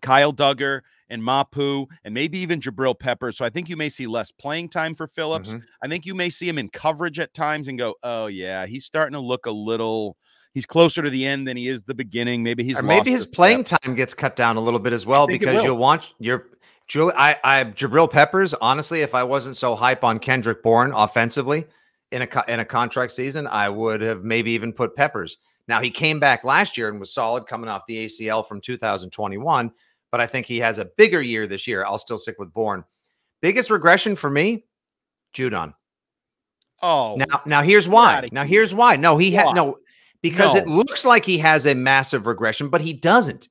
Kyle 0.00 0.32
Dugger 0.32 0.80
and 1.08 1.22
Mapu 1.22 1.86
and 2.04 2.14
maybe 2.14 2.38
even 2.38 2.60
Jabril 2.60 2.98
Peppers. 2.98 3.36
So 3.36 3.44
I 3.44 3.50
think 3.50 3.68
you 3.68 3.76
may 3.76 3.88
see 3.88 4.06
less 4.06 4.30
playing 4.30 4.70
time 4.70 4.94
for 4.94 5.06
Phillips. 5.06 5.50
Mm-hmm. 5.50 5.64
I 5.82 5.88
think 5.88 6.06
you 6.06 6.14
may 6.14 6.30
see 6.30 6.48
him 6.48 6.58
in 6.58 6.68
coverage 6.68 7.18
at 7.18 7.34
times 7.34 7.68
and 7.68 7.78
go, 7.78 7.94
oh, 8.02 8.26
yeah, 8.26 8.66
he's 8.66 8.84
starting 8.84 9.14
to 9.14 9.20
look 9.20 9.46
a 9.46 9.50
little. 9.50 10.16
He's 10.52 10.66
closer 10.66 11.02
to 11.02 11.10
the 11.10 11.26
end 11.26 11.46
than 11.46 11.56
he 11.56 11.68
is 11.68 11.82
the 11.84 11.94
beginning. 11.94 12.42
Maybe 12.42 12.64
he's 12.64 12.78
or 12.78 12.82
maybe 12.82 13.12
his 13.12 13.26
playing 13.26 13.64
step. 13.64 13.82
time 13.82 13.94
gets 13.94 14.14
cut 14.14 14.34
down 14.34 14.56
a 14.56 14.60
little 14.60 14.80
bit 14.80 14.92
as 14.92 15.06
well 15.06 15.26
because 15.26 15.62
you'll 15.62 15.76
want 15.76 16.14
your 16.18 16.48
Julie. 16.88 17.12
I, 17.16 17.38
I 17.44 17.64
Jabril 17.64 18.10
Peppers. 18.10 18.52
Honestly, 18.54 19.02
if 19.02 19.14
I 19.14 19.22
wasn't 19.22 19.56
so 19.56 19.76
hype 19.76 20.02
on 20.02 20.18
Kendrick 20.18 20.60
Bourne 20.64 20.92
offensively 20.92 21.66
in 22.12 22.22
a 22.22 22.44
in 22.48 22.60
a 22.60 22.64
contract 22.64 23.12
season, 23.12 23.46
I 23.46 23.68
would 23.68 24.00
have 24.00 24.24
maybe 24.24 24.50
even 24.52 24.72
put 24.72 24.96
Peppers 24.96 25.38
Now, 25.68 25.80
he 25.80 25.90
came 25.90 26.18
back 26.18 26.44
last 26.44 26.76
year 26.76 26.88
and 26.88 26.98
was 26.98 27.12
solid 27.12 27.46
coming 27.46 27.70
off 27.70 27.82
the 27.86 28.06
ACL 28.06 28.46
from 28.46 28.60
2021, 28.60 29.72
but 30.10 30.20
I 30.20 30.26
think 30.26 30.46
he 30.46 30.58
has 30.58 30.78
a 30.78 30.86
bigger 30.96 31.22
year 31.22 31.46
this 31.46 31.66
year. 31.66 31.84
I'll 31.84 31.98
still 31.98 32.18
stick 32.18 32.38
with 32.38 32.52
Bourne. 32.52 32.84
Biggest 33.40 33.70
regression 33.70 34.16
for 34.16 34.28
me, 34.28 34.64
Judon. 35.34 35.74
Oh, 36.82 37.16
now, 37.16 37.42
now 37.46 37.62
here's 37.62 37.88
why. 37.88 38.28
Now 38.32 38.44
here's 38.44 38.74
why. 38.74 38.96
No, 38.96 39.18
he 39.18 39.30
had 39.30 39.54
no 39.54 39.78
because 40.22 40.54
no. 40.54 40.60
it 40.60 40.68
looks 40.68 41.04
like 41.04 41.24
he 41.24 41.38
has 41.38 41.66
a 41.66 41.74
massive 41.74 42.26
regression, 42.26 42.68
but 42.68 42.80
he 42.80 42.92
doesn't. 42.92 43.48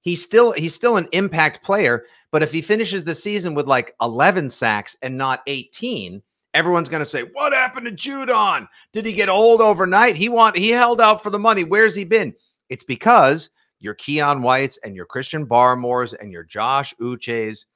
He's 0.00 0.22
still 0.22 0.52
he's 0.52 0.74
still 0.74 0.96
an 0.96 1.08
impact 1.12 1.62
player, 1.64 2.04
but 2.30 2.42
if 2.42 2.52
he 2.52 2.60
finishes 2.60 3.04
the 3.04 3.14
season 3.14 3.54
with 3.54 3.66
like 3.66 3.94
11 4.00 4.50
sacks 4.50 4.96
and 5.00 5.16
not 5.16 5.42
18, 5.46 6.22
everyone's 6.54 6.88
going 6.88 7.02
to 7.02 7.08
say, 7.08 7.22
"What 7.22 7.52
happened 7.52 7.86
to 7.86 7.92
Judon? 7.92 8.68
Did 8.92 9.06
he 9.06 9.12
get 9.12 9.28
old 9.28 9.60
overnight? 9.60 10.16
He 10.16 10.28
want 10.28 10.56
he 10.56 10.70
held 10.70 11.00
out 11.00 11.22
for 11.22 11.30
the 11.30 11.38
money. 11.38 11.64
Where's 11.64 11.94
he 11.94 12.04
been?" 12.04 12.34
It's 12.68 12.84
because 12.84 13.50
your 13.80 13.94
Keion 13.94 14.42
Whites 14.42 14.78
and 14.84 14.94
your 14.94 15.06
Christian 15.06 15.46
Barmores 15.46 16.14
and 16.18 16.32
your 16.32 16.44
Josh 16.44 16.94
Uches. 17.00 17.66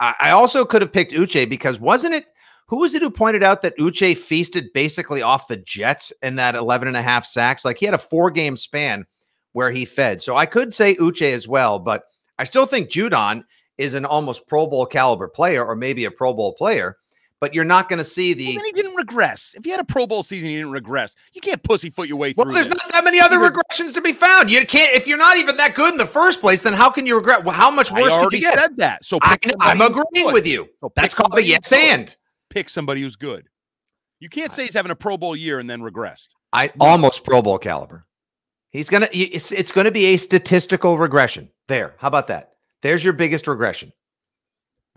I, 0.00 0.14
I 0.18 0.30
also 0.30 0.64
could 0.64 0.82
have 0.82 0.92
picked 0.92 1.12
Uche 1.12 1.48
because 1.48 1.78
wasn't 1.78 2.14
it 2.14 2.24
who 2.66 2.78
was 2.78 2.94
it 2.94 3.02
who 3.02 3.10
pointed 3.10 3.42
out 3.42 3.62
that 3.62 3.76
Uche 3.78 4.16
feasted 4.16 4.72
basically 4.72 5.22
off 5.22 5.48
the 5.48 5.56
Jets 5.56 6.12
in 6.22 6.36
that 6.36 6.54
11 6.54 6.86
and 6.86 6.96
a 6.96 7.02
half 7.02 7.26
sacks? 7.26 7.64
Like 7.64 7.78
he 7.78 7.84
had 7.84 7.94
a 7.94 7.98
four 7.98 8.30
game 8.30 8.56
span 8.56 9.04
where 9.52 9.72
he 9.72 9.84
fed. 9.84 10.22
So 10.22 10.36
I 10.36 10.46
could 10.46 10.72
say 10.72 10.94
Uche 10.94 11.32
as 11.32 11.48
well, 11.48 11.80
but 11.80 12.04
I 12.38 12.44
still 12.44 12.66
think 12.66 12.88
Judon 12.88 13.44
is 13.76 13.94
an 13.94 14.04
almost 14.04 14.46
Pro 14.46 14.68
Bowl 14.68 14.86
caliber 14.86 15.26
player 15.26 15.64
or 15.64 15.74
maybe 15.74 16.04
a 16.04 16.10
Pro 16.12 16.32
Bowl 16.32 16.54
player. 16.54 16.96
But 17.40 17.54
you're 17.54 17.64
not 17.64 17.88
going 17.88 17.98
to 17.98 18.04
see 18.04 18.34
the. 18.34 18.44
Well, 18.44 18.54
then 18.56 18.64
he 18.66 18.72
didn't 18.72 18.96
regress. 18.96 19.54
If 19.56 19.64
he 19.64 19.70
had 19.70 19.80
a 19.80 19.84
Pro 19.84 20.06
Bowl 20.06 20.22
season, 20.22 20.50
he 20.50 20.56
didn't 20.56 20.72
regress. 20.72 21.16
You 21.32 21.40
can't 21.40 21.62
pussyfoot 21.62 22.06
your 22.06 22.18
way 22.18 22.34
well, 22.36 22.44
through. 22.44 22.52
Well, 22.52 22.62
there's 22.62 22.68
this. 22.68 22.82
not 22.82 22.92
that 22.92 23.02
many 23.02 23.18
other 23.18 23.38
regressions 23.38 23.94
to 23.94 24.02
be 24.02 24.12
found. 24.12 24.50
You 24.50 24.66
can't 24.66 24.94
if 24.94 25.06
you're 25.06 25.18
not 25.18 25.38
even 25.38 25.56
that 25.56 25.74
good 25.74 25.92
in 25.92 25.98
the 25.98 26.06
first 26.06 26.42
place. 26.42 26.62
Then 26.62 26.74
how 26.74 26.90
can 26.90 27.06
you 27.06 27.16
regret? 27.16 27.42
Well, 27.42 27.54
how 27.54 27.70
much 27.70 27.90
worse 27.90 28.12
I 28.12 28.22
could 28.22 28.32
you 28.34 28.40
get? 28.40 28.54
Said 28.54 28.76
that. 28.76 29.04
So 29.06 29.18
I, 29.22 29.38
am 29.62 29.80
agreeing 29.80 30.32
with 30.32 30.46
you. 30.46 30.68
So 30.80 30.92
That's 30.94 31.14
called 31.14 31.36
a 31.38 31.42
yes 31.42 31.72
and 31.72 32.14
pick 32.50 32.68
somebody 32.68 33.00
who's 33.00 33.16
good. 33.16 33.48
You 34.18 34.28
can't 34.28 34.52
say 34.52 34.64
he's 34.64 34.74
having 34.74 34.92
a 34.92 34.96
Pro 34.96 35.16
Bowl 35.16 35.34
year 35.34 35.58
and 35.58 35.70
then 35.70 35.80
regressed. 35.80 36.28
I 36.52 36.70
almost 36.78 37.24
Pro 37.24 37.40
Bowl 37.40 37.58
caliber. 37.58 38.04
He's 38.68 38.90
gonna. 38.90 39.08
It's, 39.12 39.50
it's 39.50 39.72
going 39.72 39.86
to 39.86 39.90
be 39.90 40.06
a 40.06 40.16
statistical 40.18 40.98
regression. 40.98 41.48
There. 41.68 41.94
How 41.98 42.08
about 42.08 42.26
that? 42.26 42.52
There's 42.82 43.02
your 43.02 43.14
biggest 43.14 43.46
regression. 43.46 43.92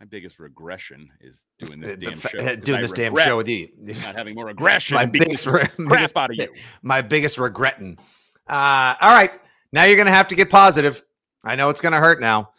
My 0.03 0.07
biggest 0.07 0.37
regression 0.37 1.09
is 1.21 1.45
doing 1.59 1.79
this 1.79 1.95
damn 1.95 2.19
show. 2.19 2.55
Doing 2.57 2.81
this 2.81 2.91
damn 2.91 3.15
show 3.15 3.37
with 3.37 3.47
you. 3.47 3.69
Not 3.77 4.15
having 4.15 4.35
more 4.35 4.49
aggression. 4.49 4.95
my 4.95 5.05
biggest, 5.05 5.47
re- 5.47 5.65
crap 5.65 6.17
out 6.17 6.29
of 6.29 6.35
you. 6.35 6.49
My 6.81 7.01
biggest 7.01 7.37
regretting. 7.37 7.97
Uh, 8.45 8.95
all 8.99 9.13
right. 9.13 9.31
Now 9.71 9.85
you're 9.85 9.95
going 9.95 10.07
to 10.07 10.11
have 10.11 10.27
to 10.27 10.35
get 10.35 10.49
positive. 10.49 11.01
I 11.45 11.55
know 11.55 11.69
it's 11.69 11.79
going 11.79 11.93
to 11.93 11.99
hurt 11.99 12.19
now. 12.19 12.51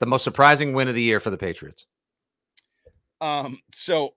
The 0.00 0.06
most 0.06 0.24
surprising 0.24 0.72
win 0.72 0.88
of 0.88 0.96
the 0.96 1.02
year 1.02 1.20
for 1.20 1.30
the 1.30 1.38
Patriots. 1.38 1.86
Um, 3.20 3.60
so 3.72 4.14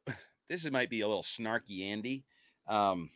this 0.50 0.68
might 0.72 0.90
be 0.90 1.02
a 1.02 1.08
little 1.08 1.22
snarky, 1.22 1.92
Andy. 1.92 2.24
Um, 2.68 3.12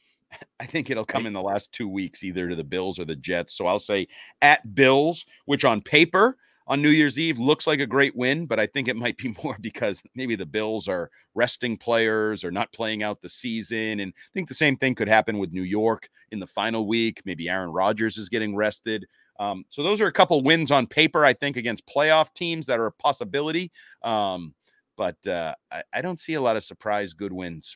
I 0.59 0.67
think 0.67 0.91
it'll 0.91 1.03
come 1.03 1.26
in 1.26 1.34
the 1.34 1.41
last 1.41 1.71
two 1.71 1.89
weeks, 1.89 2.23
either 2.23 2.47
to 2.47 2.55
the 2.55 2.63
Bills 2.63 2.99
or 2.99 3.05
the 3.05 3.15
Jets. 3.15 3.57
So 3.57 3.65
I'll 3.65 3.80
say 3.80 4.07
at 4.43 4.76
Bills, 4.76 5.26
which 5.45 5.65
on 5.65 5.82
paper 5.82 6.38
on 6.68 6.82
New 6.82 6.89
Year's 6.89 7.20
Eve 7.20 7.38
looks 7.38 7.68
like 7.68 7.80
a 7.80 7.88
great 7.88 8.16
win, 8.16 8.45
but 8.45 8.59
I 8.59 8.66
think 8.66 8.88
it 8.88 8.95
might 8.95 9.18
be 9.18 9.36
more 9.43 9.57
because 9.61 10.01
maybe 10.16 10.36
the 10.36 10.45
Bills 10.45 10.88
are 10.88 11.09
resting 11.34 11.78
players 11.78 12.43
or 12.43 12.51
not 12.51 12.72
playing 12.74 13.03
out 13.03 13.22
the 13.22 13.30
season. 13.30 13.99
And 13.99 14.13
I 14.16 14.32
think 14.34 14.47
the 14.47 14.55
same 14.55 14.78
thing 14.78 14.95
could 14.95 15.07
happen 15.07 15.38
with 15.38 15.51
New 15.51 15.63
York 15.63 16.09
in 16.32 16.39
the 16.39 16.47
final 16.47 16.88
week. 16.88 17.22
Maybe 17.26 17.49
Aaron 17.49 17.72
Rodgers 17.72 18.18
is 18.18 18.30
getting 18.30 18.55
rested. 18.55 19.05
Um, 19.39 19.66
so 19.70 19.84
those 19.84 20.01
are 20.01 20.07
a 20.07 20.13
couple 20.13 20.41
wins 20.43 20.72
on 20.72 20.88
paper, 20.88 21.26
I 21.26 21.34
think, 21.34 21.57
against 21.57 21.86
playoff 21.88 22.34
teams 22.34 22.66
that 22.68 22.80
are 22.80 22.88
a 22.88 22.91
possibility. 22.91 23.72
Um, 24.01 24.53
but 24.97 25.18
uh, 25.28 25.53
I, 25.72 25.84
I, 25.93 26.01
don't 26.01 26.20
see 26.20 26.36
a 26.36 26.41
lot 26.41 26.55
of 26.55 26.63
surprise 26.63 27.11
good 27.11 27.34
wins. 27.34 27.76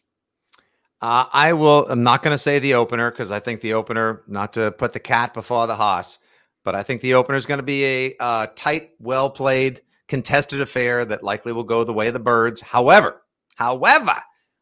Uh, 1.02 1.26
I 1.34 1.52
will. 1.52 1.86
I'm 1.90 2.02
not 2.02 2.24
going 2.24 2.34
to 2.34 2.38
say 2.38 2.60
the 2.60 2.76
opener 2.76 3.12
because 3.12 3.30
I 3.30 3.40
think 3.40 3.60
the 3.60 3.74
opener, 3.74 4.24
not 4.28 4.54
to 4.54 4.72
put 4.72 4.94
the 4.94 5.02
cat 5.02 5.34
before 5.34 5.68
the 5.68 5.76
horse, 5.76 6.20
but 6.64 6.76
I 6.76 6.84
think 6.84 7.01
the 7.01 7.14
opener 7.14 7.38
is 7.38 7.45
going 7.45 7.60
to 7.60 7.64
be 7.64 7.84
a 7.86 8.16
uh, 8.20 8.47
tight, 8.55 8.91
well 8.99 9.30
played, 9.30 9.82
contested 10.07 10.62
affair 10.62 11.05
that 11.05 11.24
likely 11.24 11.53
will 11.53 11.64
go 11.64 11.84
the 11.84 11.93
way 11.93 12.07
of 12.07 12.14
the 12.14 12.20
birds. 12.20 12.62
However, 12.62 13.22
however, 13.55 14.16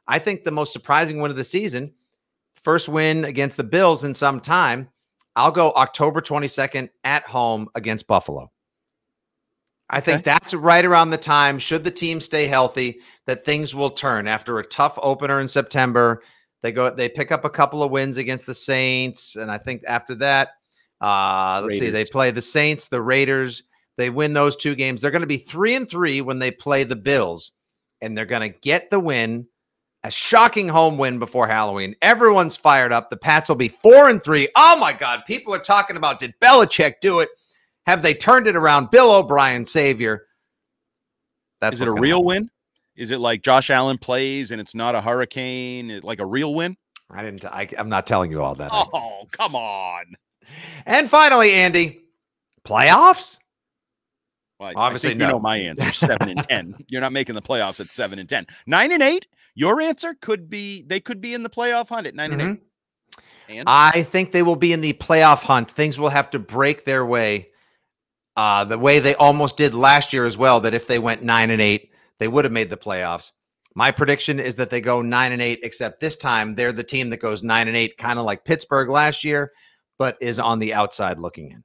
I 0.07 0.19
think 0.19 0.43
the 0.43 0.51
most 0.51 0.73
surprising 0.73 1.19
win 1.19 1.31
of 1.31 1.37
the 1.37 1.43
season, 1.43 1.93
first 2.55 2.87
win 2.87 3.25
against 3.25 3.57
the 3.57 3.63
Bills 3.63 4.03
in 4.03 4.13
some 4.13 4.39
time. 4.39 4.89
I'll 5.35 5.51
go 5.51 5.71
October 5.73 6.21
22nd 6.21 6.89
at 7.03 7.23
home 7.23 7.69
against 7.75 8.07
Buffalo. 8.07 8.51
I 9.89 10.01
think 10.01 10.19
okay. 10.19 10.31
that's 10.31 10.53
right 10.53 10.83
around 10.83 11.11
the 11.11 11.17
time, 11.17 11.59
should 11.59 11.83
the 11.83 11.91
team 11.91 12.19
stay 12.19 12.47
healthy, 12.47 12.99
that 13.25 13.45
things 13.45 13.73
will 13.73 13.91
turn 13.91 14.27
after 14.27 14.59
a 14.59 14.65
tough 14.65 14.99
opener 15.01 15.39
in 15.39 15.47
September. 15.47 16.23
They 16.61 16.71
go, 16.71 16.89
they 16.89 17.07
pick 17.07 17.31
up 17.31 17.45
a 17.45 17.49
couple 17.49 17.83
of 17.83 17.91
wins 17.91 18.17
against 18.17 18.45
the 18.45 18.53
Saints. 18.53 19.37
And 19.37 19.49
I 19.49 19.57
think 19.57 19.83
after 19.87 20.15
that, 20.15 20.49
uh, 21.01 21.61
let's 21.63 21.75
Raiders. 21.75 21.79
see, 21.79 21.89
they 21.91 22.05
play 22.05 22.31
the 22.31 22.41
Saints, 22.41 22.87
the 22.87 23.01
Raiders. 23.01 23.63
They 23.97 24.09
win 24.09 24.33
those 24.33 24.55
two 24.55 24.75
games. 24.75 25.01
They're 25.01 25.11
going 25.11 25.21
to 25.21 25.27
be 25.27 25.37
three 25.37 25.75
and 25.75 25.89
three 25.89 26.21
when 26.21 26.39
they 26.39 26.51
play 26.51 26.83
the 26.83 26.95
Bills, 26.95 27.53
and 28.01 28.17
they're 28.17 28.25
going 28.25 28.51
to 28.51 28.59
get 28.59 28.89
the 28.91 28.99
win, 28.99 29.47
a 30.03 30.11
shocking 30.11 30.67
home 30.67 30.97
win 30.97 31.19
before 31.19 31.47
Halloween. 31.47 31.95
Everyone's 32.01 32.55
fired 32.55 32.91
up. 32.91 33.09
The 33.09 33.17
Pats 33.17 33.49
will 33.49 33.55
be 33.55 33.67
four 33.67 34.09
and 34.09 34.23
three. 34.23 34.47
Oh 34.55 34.77
my 34.79 34.93
God, 34.93 35.23
people 35.25 35.53
are 35.53 35.59
talking 35.59 35.97
about 35.97 36.19
did 36.19 36.33
Belichick 36.39 36.95
do 37.01 37.19
it? 37.19 37.29
Have 37.85 38.01
they 38.01 38.13
turned 38.13 38.47
it 38.47 38.55
around? 38.55 38.91
Bill 38.91 39.11
O'Brien, 39.11 39.65
savior. 39.65 40.27
That's 41.61 41.75
is 41.75 41.81
it 41.81 41.87
a 41.87 41.93
real 41.93 42.17
happen. 42.17 42.25
win? 42.25 42.49
Is 42.95 43.11
it 43.11 43.19
like 43.19 43.43
Josh 43.43 43.69
Allen 43.69 43.97
plays 43.97 44.51
and 44.51 44.59
it's 44.59 44.75
not 44.75 44.95
a 44.95 45.01
hurricane? 45.01 46.01
Like 46.03 46.19
a 46.19 46.25
real 46.25 46.53
win? 46.53 46.77
I 47.09 47.23
didn't. 47.23 47.45
I, 47.45 47.69
am 47.77 47.89
not 47.89 48.05
telling 48.05 48.31
you 48.31 48.43
all 48.43 48.55
that. 48.55 48.69
Oh, 48.73 49.27
come 49.31 49.55
on. 49.55 50.15
And 50.85 51.09
finally, 51.09 51.53
Andy, 51.53 52.01
playoffs. 52.65 53.37
Well, 54.59 54.73
Obviously, 54.75 55.13
no. 55.13 55.25
You 55.25 55.31
know 55.33 55.39
my 55.39 55.57
answer: 55.57 55.93
seven 55.93 56.29
and 56.29 56.47
ten. 56.47 56.75
You're 56.87 57.01
not 57.01 57.11
making 57.11 57.35
the 57.35 57.41
playoffs 57.41 57.79
at 57.79 57.87
seven 57.87 58.19
and 58.19 58.27
ten. 58.27 58.47
Nine 58.65 58.91
and 58.91 59.03
eight. 59.03 59.27
Your 59.57 59.81
answer 59.81 60.15
could 60.21 60.49
be 60.49 60.83
they 60.83 60.99
could 60.99 61.19
be 61.19 61.33
in 61.33 61.41
the 61.43 61.49
playoff 61.49 61.89
hunt 61.89 62.05
at 62.05 62.13
9 62.13 62.29
mm-hmm. 62.29 62.39
and 62.39 62.57
eight. 62.57 62.63
And? 63.49 63.67
I 63.67 64.03
think 64.03 64.31
they 64.31 64.43
will 64.43 64.55
be 64.55 64.71
in 64.71 64.81
the 64.81 64.93
playoff 64.93 65.43
hunt. 65.43 65.71
Things 65.71 65.97
will 65.97 66.09
have 66.09 66.29
to 66.31 66.39
break 66.39 66.85
their 66.85 67.05
way 67.05 67.49
uh, 68.35 68.65
the 68.65 68.77
way 68.77 68.99
they 68.99 69.15
almost 69.15 69.57
did 69.57 69.73
last 69.73 70.13
year 70.13 70.25
as 70.25 70.37
well. 70.37 70.59
That 70.59 70.75
if 70.75 70.85
they 70.85 70.99
went 70.99 71.23
nine 71.23 71.49
and 71.49 71.61
eight, 71.61 71.91
they 72.19 72.27
would 72.27 72.45
have 72.45 72.51
made 72.51 72.69
the 72.69 72.77
playoffs. 72.77 73.31
My 73.73 73.89
prediction 73.89 74.39
is 74.39 74.55
that 74.57 74.69
they 74.69 74.81
go 74.81 75.01
nine 75.01 75.31
and 75.31 75.41
eight, 75.41 75.59
except 75.63 75.99
this 75.99 76.17
time 76.17 76.53
they're 76.53 76.71
the 76.71 76.83
team 76.83 77.09
that 77.09 77.17
goes 77.17 77.41
nine 77.41 77.67
and 77.67 77.77
eight, 77.77 77.97
kind 77.97 78.19
of 78.19 78.25
like 78.25 78.45
Pittsburgh 78.45 78.89
last 78.89 79.23
year, 79.23 79.51
but 79.97 80.17
is 80.21 80.39
on 80.39 80.59
the 80.59 80.73
outside 80.73 81.19
looking 81.19 81.51
in. 81.51 81.63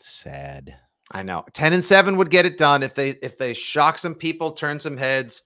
Sad. 0.00 0.76
I 1.12 1.22
know. 1.22 1.44
Ten 1.52 1.72
and 1.72 1.84
seven 1.84 2.16
would 2.16 2.30
get 2.30 2.46
it 2.46 2.58
done 2.58 2.82
if 2.82 2.94
they 2.94 3.10
if 3.22 3.38
they 3.38 3.52
shock 3.52 3.98
some 3.98 4.14
people, 4.14 4.52
turn 4.52 4.80
some 4.80 4.96
heads. 4.96 5.42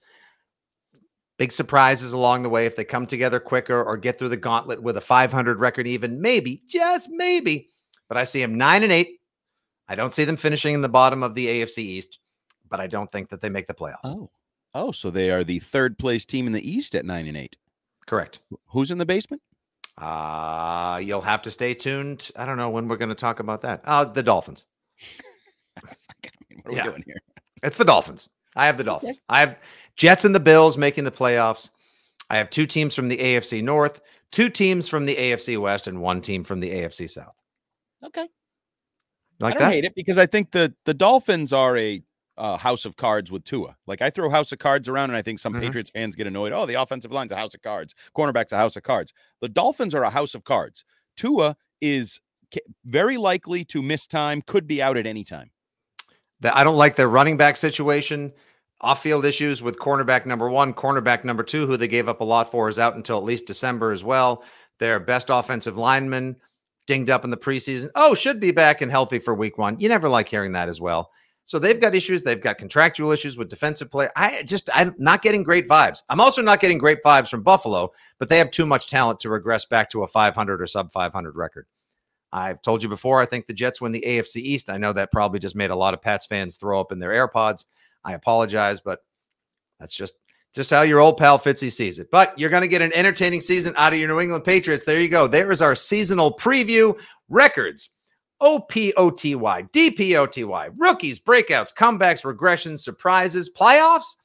Big 1.37 1.51
surprises 1.51 2.11
along 2.11 2.43
the 2.43 2.49
way 2.49 2.65
if 2.65 2.75
they 2.75 2.83
come 2.83 3.05
together 3.05 3.39
quicker 3.39 3.81
or 3.81 3.95
get 3.95 4.19
through 4.19 4.29
the 4.29 4.35
gauntlet 4.35 4.81
with 4.81 4.97
a 4.97 5.01
500 5.01 5.59
record, 5.59 5.87
even 5.87 6.21
maybe, 6.21 6.61
just 6.67 7.09
maybe. 7.09 7.69
But 8.09 8.17
I 8.17 8.25
see 8.25 8.41
them 8.41 8.57
nine 8.57 8.83
and 8.83 8.91
eight, 8.91 9.19
I 9.89 9.95
don't 9.95 10.13
see 10.13 10.23
them 10.23 10.37
finishing 10.37 10.75
in 10.75 10.81
the 10.81 10.87
bottom 10.87 11.23
of 11.23 11.33
the 11.33 11.47
AFC 11.47 11.79
East, 11.79 12.19
but 12.69 12.79
I 12.79 12.85
don't 12.85 13.11
think 13.11 13.29
that 13.29 13.41
they 13.41 13.49
make 13.49 13.65
the 13.65 13.73
playoffs. 13.73 13.97
Oh, 14.05 14.29
oh, 14.75 14.91
so 14.91 15.09
they 15.09 15.31
are 15.31 15.43
the 15.43 15.59
third 15.59 15.97
place 15.97 16.25
team 16.25 16.45
in 16.45 16.53
the 16.53 16.69
East 16.69 16.93
at 16.93 17.05
nine 17.05 17.27
and 17.27 17.35
eight. 17.35 17.55
Correct. 18.05 18.39
Who's 18.67 18.91
in 18.91 18.99
the 18.99 19.05
basement? 19.05 19.41
Uh 19.99 20.99
you'll 21.03 21.21
have 21.21 21.41
to 21.43 21.51
stay 21.51 21.73
tuned. 21.73 22.31
I 22.35 22.45
don't 22.45 22.57
know 22.57 22.69
when 22.69 22.87
we're 22.87 22.97
going 22.97 23.09
to 23.09 23.15
talk 23.15 23.39
about 23.39 23.61
that. 23.61 23.81
Uh 23.85 24.05
the 24.05 24.23
Dolphins. 24.23 24.63
what 25.81 25.93
are 26.65 26.71
yeah. 26.71 26.85
we 26.85 26.89
doing 26.89 27.03
here? 27.05 27.17
It's 27.63 27.77
the 27.77 27.85
Dolphins. 27.85 28.29
I 28.55 28.65
have 28.65 28.77
the 28.77 28.83
Dolphins. 28.83 29.17
Okay. 29.17 29.23
I 29.29 29.39
have 29.41 29.57
Jets 29.95 30.25
and 30.25 30.33
the 30.33 30.39
Bills 30.39 30.77
making 30.77 31.03
the 31.03 31.11
playoffs. 31.11 31.69
I 32.29 32.37
have 32.37 32.49
two 32.49 32.65
teams 32.65 32.95
from 32.95 33.07
the 33.07 33.17
AFC 33.17 33.63
North, 33.63 34.01
two 34.31 34.49
teams 34.49 34.87
from 34.87 35.05
the 35.05 35.15
AFC 35.15 35.59
West, 35.59 35.87
and 35.87 36.01
one 36.01 36.21
team 36.21 36.43
from 36.43 36.59
the 36.59 36.69
AFC 36.69 37.09
South. 37.09 37.35
Okay. 38.05 38.27
Like 39.39 39.55
I 39.55 39.57
don't 39.57 39.67
that? 39.67 39.73
hate 39.73 39.85
it 39.85 39.95
because 39.95 40.17
I 40.17 40.25
think 40.25 40.51
the 40.51 40.73
the 40.85 40.93
Dolphins 40.93 41.53
are 41.53 41.77
a 41.77 42.01
uh, 42.39 42.57
house 42.57 42.85
of 42.85 42.95
cards 42.95 43.31
with 43.31 43.43
Tua. 43.43 43.75
Like 43.85 44.01
I 44.01 44.09
throw 44.09 44.29
house 44.29 44.51
of 44.51 44.59
cards 44.59 44.87
around, 44.87 45.09
and 45.09 45.17
I 45.17 45.21
think 45.21 45.39
some 45.39 45.53
mm-hmm. 45.53 45.61
Patriots 45.61 45.91
fans 45.91 46.15
get 46.15 46.25
annoyed. 46.25 46.53
Oh, 46.53 46.65
the 46.65 46.81
offensive 46.81 47.11
line's 47.11 47.31
a 47.31 47.35
house 47.35 47.53
of 47.53 47.61
cards, 47.61 47.93
cornerback's 48.17 48.51
a 48.51 48.57
house 48.57 48.75
of 48.75 48.83
cards. 48.83 49.13
The 49.41 49.49
Dolphins 49.49 49.93
are 49.93 50.03
a 50.03 50.09
house 50.09 50.33
of 50.33 50.43
cards. 50.43 50.85
Tua 51.17 51.57
is 51.81 52.19
very 52.85 53.17
likely 53.17 53.63
to 53.65 53.81
miss 53.81 54.07
time, 54.07 54.41
could 54.41 54.65
be 54.65 54.81
out 54.81 54.97
at 54.97 55.05
any 55.05 55.23
time. 55.23 55.51
That 56.39 56.55
I 56.55 56.63
don't 56.63 56.77
like 56.77 56.95
their 56.95 57.09
running 57.09 57.37
back 57.37 57.57
situation. 57.57 58.33
Off 58.81 59.03
field 59.03 59.25
issues 59.25 59.61
with 59.61 59.77
cornerback 59.77 60.25
number 60.25 60.49
one, 60.49 60.73
cornerback 60.73 61.25
number 61.25 61.43
two, 61.43 61.67
who 61.67 61.75
they 61.75 61.87
gave 61.87 62.07
up 62.07 62.21
a 62.21 62.23
lot 62.23 62.49
for, 62.49 62.69
is 62.69 62.79
out 62.79 62.95
until 62.95 63.17
at 63.17 63.25
least 63.25 63.45
December 63.45 63.91
as 63.91 64.05
well. 64.05 64.43
Their 64.79 65.01
best 65.01 65.29
offensive 65.29 65.77
lineman 65.77 66.37
dinged 66.87 67.09
up 67.09 67.25
in 67.25 67.29
the 67.29 67.37
preseason. 67.37 67.89
Oh, 67.95 68.15
should 68.15 68.39
be 68.39 68.51
back 68.51 68.81
and 68.81 68.89
healthy 68.89 69.19
for 69.19 69.35
week 69.35 69.57
one. 69.57 69.77
You 69.79 69.89
never 69.89 70.07
like 70.07 70.29
hearing 70.29 70.53
that 70.53 70.69
as 70.69 70.79
well. 70.79 71.11
So 71.49 71.57
they've 71.57 71.79
got 71.79 71.95
issues. 71.95 72.21
They've 72.21 72.39
got 72.39 72.59
contractual 72.59 73.11
issues 73.11 73.35
with 73.35 73.49
defensive 73.49 73.89
play. 73.89 74.07
I 74.15 74.43
just, 74.43 74.69
I'm 74.71 74.93
not 74.99 75.23
getting 75.23 75.41
great 75.41 75.67
vibes. 75.67 76.03
I'm 76.07 76.21
also 76.21 76.43
not 76.43 76.59
getting 76.59 76.77
great 76.77 77.01
vibes 77.01 77.29
from 77.29 77.41
Buffalo, 77.41 77.91
but 78.19 78.29
they 78.29 78.37
have 78.37 78.51
too 78.51 78.67
much 78.67 78.85
talent 78.85 79.19
to 79.21 79.31
regress 79.31 79.65
back 79.65 79.89
to 79.89 80.03
a 80.03 80.07
500 80.07 80.61
or 80.61 80.67
sub 80.67 80.91
500 80.91 81.35
record. 81.35 81.65
I've 82.31 82.61
told 82.61 82.83
you 82.83 82.87
before, 82.87 83.19
I 83.19 83.25
think 83.25 83.47
the 83.47 83.55
Jets 83.55 83.81
win 83.81 83.91
the 83.91 84.03
AFC 84.05 84.35
East. 84.35 84.69
I 84.69 84.77
know 84.77 84.93
that 84.93 85.11
probably 85.11 85.39
just 85.39 85.55
made 85.55 85.71
a 85.71 85.75
lot 85.75 85.95
of 85.95 86.03
Pats 86.03 86.27
fans 86.27 86.55
throw 86.55 86.79
up 86.79 86.91
in 86.91 86.99
their 86.99 87.27
AirPods. 87.27 87.65
I 88.05 88.13
apologize, 88.13 88.79
but 88.79 88.99
that's 89.79 89.95
just 89.95 90.13
just 90.53 90.69
how 90.69 90.83
your 90.83 90.99
old 90.99 91.17
pal 91.17 91.39
Fitzy 91.39 91.71
sees 91.71 91.97
it. 91.97 92.11
But 92.11 92.37
you're 92.37 92.51
going 92.51 92.61
to 92.61 92.67
get 92.67 92.83
an 92.83 92.93
entertaining 92.93 93.41
season 93.41 93.73
out 93.75 93.91
of 93.91 93.97
your 93.97 94.07
New 94.07 94.19
England 94.19 94.43
Patriots. 94.43 94.85
There 94.85 94.99
you 94.99 95.09
go. 95.09 95.27
There 95.27 95.51
is 95.51 95.63
our 95.63 95.73
seasonal 95.73 96.37
preview 96.37 96.95
records. 97.27 97.89
OPOTY, 98.41 98.93
DPOTY, 99.33 100.73
rookies, 100.77 101.19
breakouts, 101.19 101.73
comebacks, 101.73 102.23
regressions, 102.23 102.79
surprises, 102.79 103.49
playoffs, 103.49 104.15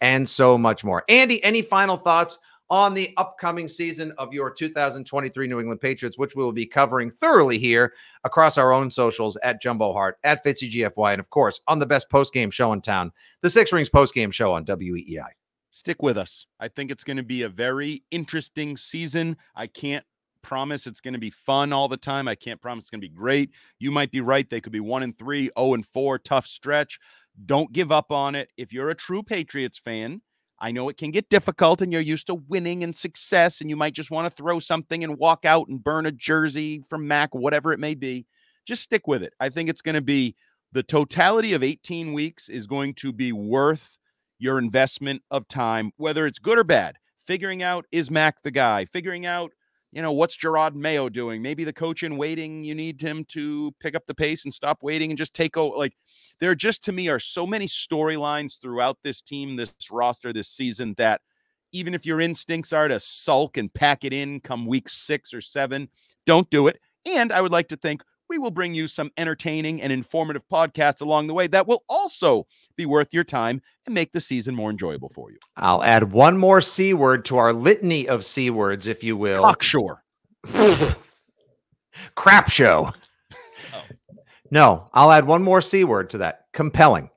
and 0.00 0.28
so 0.28 0.58
much 0.58 0.84
more. 0.84 1.04
Andy, 1.08 1.42
any 1.44 1.62
final 1.62 1.96
thoughts 1.96 2.38
on 2.70 2.94
the 2.94 3.12
upcoming 3.16 3.66
season 3.66 4.12
of 4.16 4.32
your 4.32 4.50
2023 4.50 5.46
New 5.48 5.58
England 5.58 5.80
Patriots, 5.80 6.16
which 6.16 6.36
we 6.36 6.44
will 6.44 6.52
be 6.52 6.64
covering 6.64 7.10
thoroughly 7.10 7.58
here 7.58 7.92
across 8.22 8.56
our 8.56 8.72
own 8.72 8.90
socials 8.90 9.36
at 9.42 9.60
Jumbo 9.60 9.92
Hart, 9.92 10.18
at 10.22 10.44
Fitzy 10.44 10.70
GFY, 10.70 11.12
and 11.12 11.20
of 11.20 11.30
course 11.30 11.60
on 11.66 11.80
the 11.80 11.86
best 11.86 12.08
post-game 12.10 12.50
show 12.50 12.72
in 12.72 12.80
town, 12.80 13.10
the 13.42 13.50
Six 13.50 13.72
Rings 13.72 13.88
post-game 13.88 14.30
show 14.30 14.52
on 14.52 14.64
WEEI. 14.64 15.30
Stick 15.72 16.00
with 16.02 16.16
us. 16.16 16.46
I 16.58 16.68
think 16.68 16.90
it's 16.90 17.04
going 17.04 17.16
to 17.16 17.22
be 17.22 17.42
a 17.42 17.48
very 17.48 18.04
interesting 18.10 18.76
season. 18.76 19.36
I 19.54 19.66
can't 19.66 20.04
promise 20.42 20.86
it's 20.86 21.00
going 21.00 21.14
to 21.14 21.20
be 21.20 21.30
fun 21.30 21.72
all 21.72 21.88
the 21.88 21.96
time. 21.96 22.28
I 22.28 22.34
can't 22.34 22.60
promise 22.60 22.82
it's 22.82 22.90
going 22.90 23.00
to 23.00 23.08
be 23.08 23.14
great. 23.14 23.50
You 23.78 23.90
might 23.90 24.10
be 24.10 24.20
right. 24.20 24.48
They 24.48 24.60
could 24.60 24.72
be 24.72 24.80
one 24.80 25.02
and 25.02 25.16
three, 25.16 25.50
oh 25.56 25.74
and 25.74 25.86
four, 25.86 26.18
tough 26.18 26.46
stretch. 26.46 26.98
Don't 27.46 27.72
give 27.72 27.90
up 27.92 28.12
on 28.12 28.34
it. 28.34 28.50
If 28.56 28.72
you're 28.72 28.90
a 28.90 28.94
true 28.94 29.22
Patriots 29.22 29.78
fan, 29.78 30.22
I 30.60 30.72
know 30.72 30.88
it 30.88 30.98
can 30.98 31.10
get 31.10 31.30
difficult 31.30 31.80
and 31.80 31.92
you're 31.92 32.02
used 32.02 32.26
to 32.26 32.34
winning 32.34 32.84
and 32.84 32.94
success, 32.94 33.60
and 33.60 33.70
you 33.70 33.76
might 33.76 33.94
just 33.94 34.10
want 34.10 34.28
to 34.30 34.42
throw 34.42 34.58
something 34.58 35.02
and 35.02 35.16
walk 35.16 35.44
out 35.44 35.68
and 35.68 35.82
burn 35.82 36.06
a 36.06 36.12
jersey 36.12 36.82
from 36.90 37.08
Mac, 37.08 37.34
whatever 37.34 37.72
it 37.72 37.80
may 37.80 37.94
be. 37.94 38.26
Just 38.66 38.82
stick 38.82 39.06
with 39.06 39.22
it. 39.22 39.32
I 39.40 39.48
think 39.48 39.70
it's 39.70 39.82
going 39.82 39.94
to 39.94 40.02
be 40.02 40.36
the 40.72 40.82
totality 40.82 41.54
of 41.54 41.62
18 41.62 42.12
weeks 42.12 42.48
is 42.48 42.66
going 42.66 42.94
to 42.94 43.12
be 43.12 43.32
worth 43.32 43.98
your 44.38 44.58
investment 44.58 45.22
of 45.30 45.48
time, 45.48 45.92
whether 45.96 46.26
it's 46.26 46.38
good 46.38 46.58
or 46.58 46.64
bad. 46.64 46.96
Figuring 47.26 47.62
out 47.62 47.86
is 47.90 48.10
Mac 48.10 48.42
the 48.42 48.50
guy, 48.50 48.84
figuring 48.84 49.26
out 49.26 49.52
you 49.92 50.02
know, 50.02 50.12
what's 50.12 50.36
Jerod 50.36 50.74
Mayo 50.74 51.08
doing? 51.08 51.42
Maybe 51.42 51.64
the 51.64 51.72
coach 51.72 52.02
in 52.02 52.16
waiting, 52.16 52.64
you 52.64 52.74
need 52.74 53.00
him 53.00 53.24
to 53.30 53.74
pick 53.80 53.94
up 53.94 54.06
the 54.06 54.14
pace 54.14 54.44
and 54.44 54.54
stop 54.54 54.82
waiting 54.82 55.10
and 55.10 55.18
just 55.18 55.34
take 55.34 55.56
over. 55.56 55.76
Like, 55.76 55.94
there 56.38 56.54
just 56.54 56.84
to 56.84 56.92
me 56.92 57.08
are 57.08 57.18
so 57.18 57.46
many 57.46 57.66
storylines 57.66 58.60
throughout 58.60 58.98
this 59.02 59.20
team, 59.20 59.56
this 59.56 59.72
roster, 59.90 60.32
this 60.32 60.48
season 60.48 60.94
that 60.96 61.20
even 61.72 61.94
if 61.94 62.06
your 62.06 62.20
instincts 62.20 62.72
are 62.72 62.88
to 62.88 63.00
sulk 63.00 63.56
and 63.56 63.72
pack 63.72 64.04
it 64.04 64.12
in 64.12 64.40
come 64.40 64.66
week 64.66 64.88
six 64.88 65.34
or 65.34 65.40
seven, 65.40 65.88
don't 66.24 66.50
do 66.50 66.66
it. 66.66 66.78
And 67.04 67.32
I 67.32 67.40
would 67.40 67.52
like 67.52 67.68
to 67.68 67.76
think 67.76 68.02
we 68.30 68.38
will 68.38 68.52
bring 68.52 68.74
you 68.74 68.86
some 68.86 69.10
entertaining 69.18 69.82
and 69.82 69.92
informative 69.92 70.42
podcasts 70.50 71.02
along 71.02 71.26
the 71.26 71.34
way 71.34 71.48
that 71.48 71.66
will 71.66 71.82
also 71.88 72.46
be 72.76 72.86
worth 72.86 73.12
your 73.12 73.24
time 73.24 73.60
and 73.84 73.94
make 73.94 74.12
the 74.12 74.20
season 74.20 74.54
more 74.54 74.70
enjoyable 74.70 75.08
for 75.08 75.32
you. 75.32 75.38
I'll 75.56 75.82
add 75.82 76.12
one 76.12 76.38
more 76.38 76.60
C 76.60 76.94
word 76.94 77.24
to 77.26 77.36
our 77.36 77.52
litany 77.52 78.08
of 78.08 78.24
C 78.24 78.48
words, 78.48 78.86
if 78.86 79.02
you 79.02 79.16
will. 79.16 79.42
Cocksure. 79.42 79.96
Crap 82.14 82.48
show. 82.48 82.92
Oh. 83.74 83.82
No, 84.52 84.88
I'll 84.94 85.10
add 85.10 85.26
one 85.26 85.42
more 85.42 85.60
C 85.60 85.82
word 85.82 86.08
to 86.10 86.18
that 86.18 86.44
compelling. 86.52 87.10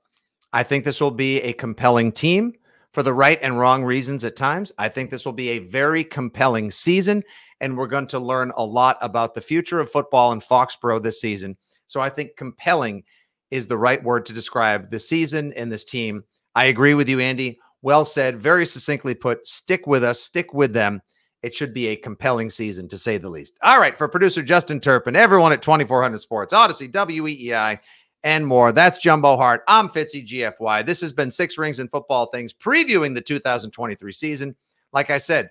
I 0.51 0.63
think 0.63 0.83
this 0.83 0.99
will 0.99 1.11
be 1.11 1.39
a 1.41 1.53
compelling 1.53 2.11
team 2.11 2.53
for 2.93 3.03
the 3.03 3.13
right 3.13 3.39
and 3.41 3.59
wrong 3.59 3.83
reasons 3.83 4.23
at 4.23 4.35
times. 4.35 4.71
I 4.77 4.87
think 4.87 5.09
this 5.09 5.25
will 5.25 5.33
be 5.33 5.49
a 5.49 5.59
very 5.59 6.03
compelling 6.03 6.71
season 6.71 7.23
and 7.59 7.77
we're 7.77 7.87
going 7.87 8.07
to 8.07 8.19
learn 8.19 8.51
a 8.57 8.65
lot 8.65 8.97
about 9.01 9.33
the 9.33 9.41
future 9.41 9.79
of 9.79 9.91
football 9.91 10.31
in 10.31 10.39
Foxborough 10.39 11.01
this 11.01 11.19
season. 11.19 11.57
So 11.87 11.99
I 12.01 12.09
think 12.09 12.35
compelling 12.35 13.03
is 13.51 13.67
the 13.67 13.77
right 13.77 14.03
word 14.03 14.25
to 14.25 14.33
describe 14.33 14.89
the 14.89 14.99
season 14.99 15.53
and 15.53 15.71
this 15.71 15.85
team. 15.85 16.23
I 16.55 16.65
agree 16.65 16.93
with 16.93 17.09
you, 17.09 17.19
Andy. 17.19 17.59
Well 17.81 18.05
said, 18.05 18.39
very 18.39 18.65
succinctly 18.65 19.15
put. 19.15 19.47
Stick 19.47 19.87
with 19.87 20.03
us, 20.03 20.19
stick 20.21 20.53
with 20.53 20.73
them. 20.73 21.01
It 21.41 21.53
should 21.53 21.73
be 21.73 21.87
a 21.87 21.95
compelling 21.95 22.49
season, 22.49 22.87
to 22.87 22.97
say 22.97 23.17
the 23.17 23.29
least. 23.29 23.57
All 23.61 23.79
right, 23.79 23.97
for 23.97 24.07
producer 24.07 24.41
Justin 24.41 24.79
Turpin, 24.79 25.15
everyone 25.15 25.51
at 25.51 25.61
2400 25.61 26.21
Sports, 26.21 26.53
Audacy, 26.53 26.89
WEEI, 26.89 27.79
and 28.23 28.45
more. 28.47 28.71
That's 28.71 28.97
Jumbo 28.97 29.37
Hart. 29.37 29.63
I'm 29.67 29.89
Fitzy 29.89 30.25
GFY. 30.25 30.85
This 30.85 31.01
has 31.01 31.13
been 31.13 31.29
Six 31.29 31.57
Rings 31.57 31.79
and 31.79 31.91
Football 31.91 32.27
Things, 32.27 32.53
previewing 32.53 33.13
the 33.13 33.21
2023 33.21 34.11
season. 34.11 34.55
Like 34.93 35.09
I 35.09 35.17
said, 35.17 35.49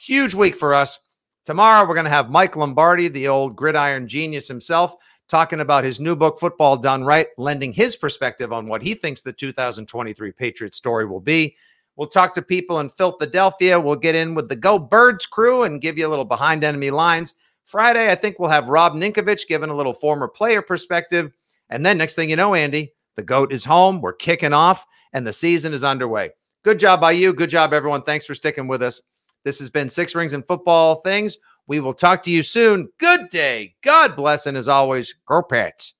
huge 0.00 0.34
week 0.34 0.56
for 0.56 0.74
us. 0.74 0.98
Tomorrow, 1.44 1.88
we're 1.88 1.94
going 1.94 2.04
to 2.04 2.10
have 2.10 2.30
Mike 2.30 2.56
Lombardi, 2.56 3.08
the 3.08 3.28
old 3.28 3.56
gridiron 3.56 4.06
genius 4.06 4.48
himself, 4.48 4.94
talking 5.28 5.60
about 5.60 5.84
his 5.84 6.00
new 6.00 6.16
book, 6.16 6.38
Football 6.38 6.76
Done 6.76 7.04
Right, 7.04 7.28
lending 7.38 7.72
his 7.72 7.96
perspective 7.96 8.52
on 8.52 8.66
what 8.66 8.82
he 8.82 8.94
thinks 8.94 9.20
the 9.20 9.32
2023 9.32 10.32
Patriots 10.32 10.76
story 10.76 11.06
will 11.06 11.20
be. 11.20 11.56
We'll 11.96 12.08
talk 12.08 12.34
to 12.34 12.42
people 12.42 12.80
in 12.80 12.90
Philadelphia. 12.90 13.80
We'll 13.80 13.96
get 13.96 14.14
in 14.14 14.34
with 14.34 14.48
the 14.48 14.56
Go 14.56 14.78
Birds 14.78 15.26
crew 15.26 15.62
and 15.62 15.80
give 15.80 15.98
you 15.98 16.06
a 16.06 16.10
little 16.10 16.24
behind 16.24 16.64
enemy 16.64 16.90
lines. 16.90 17.34
Friday, 17.64 18.10
I 18.10 18.14
think 18.14 18.38
we'll 18.38 18.50
have 18.50 18.68
Rob 18.68 18.94
Ninkovich 18.94 19.46
giving 19.48 19.70
a 19.70 19.74
little 19.74 19.92
former 19.92 20.28
player 20.28 20.62
perspective. 20.62 21.32
And 21.70 21.84
then 21.84 21.98
next 21.98 22.14
thing 22.14 22.30
you 22.30 22.36
know, 22.36 22.54
Andy, 22.54 22.92
the 23.16 23.22
GOAT 23.22 23.52
is 23.52 23.64
home. 23.64 24.00
We're 24.00 24.12
kicking 24.12 24.52
off 24.52 24.86
and 25.12 25.26
the 25.26 25.32
season 25.32 25.72
is 25.72 25.84
underway. 25.84 26.30
Good 26.64 26.78
job 26.78 27.00
by 27.00 27.12
you. 27.12 27.32
Good 27.32 27.50
job, 27.50 27.72
everyone. 27.72 28.02
Thanks 28.02 28.26
for 28.26 28.34
sticking 28.34 28.68
with 28.68 28.82
us. 28.82 29.02
This 29.44 29.58
has 29.58 29.70
been 29.70 29.88
Six 29.88 30.14
Rings 30.14 30.32
and 30.32 30.46
Football 30.46 30.96
Things. 30.96 31.36
We 31.66 31.80
will 31.80 31.94
talk 31.94 32.22
to 32.24 32.30
you 32.30 32.42
soon. 32.42 32.88
Good 32.98 33.28
day. 33.28 33.74
God 33.82 34.16
bless. 34.16 34.46
And 34.46 34.56
as 34.56 34.68
always, 34.68 35.14
go 35.26 35.42
Pats. 35.42 35.94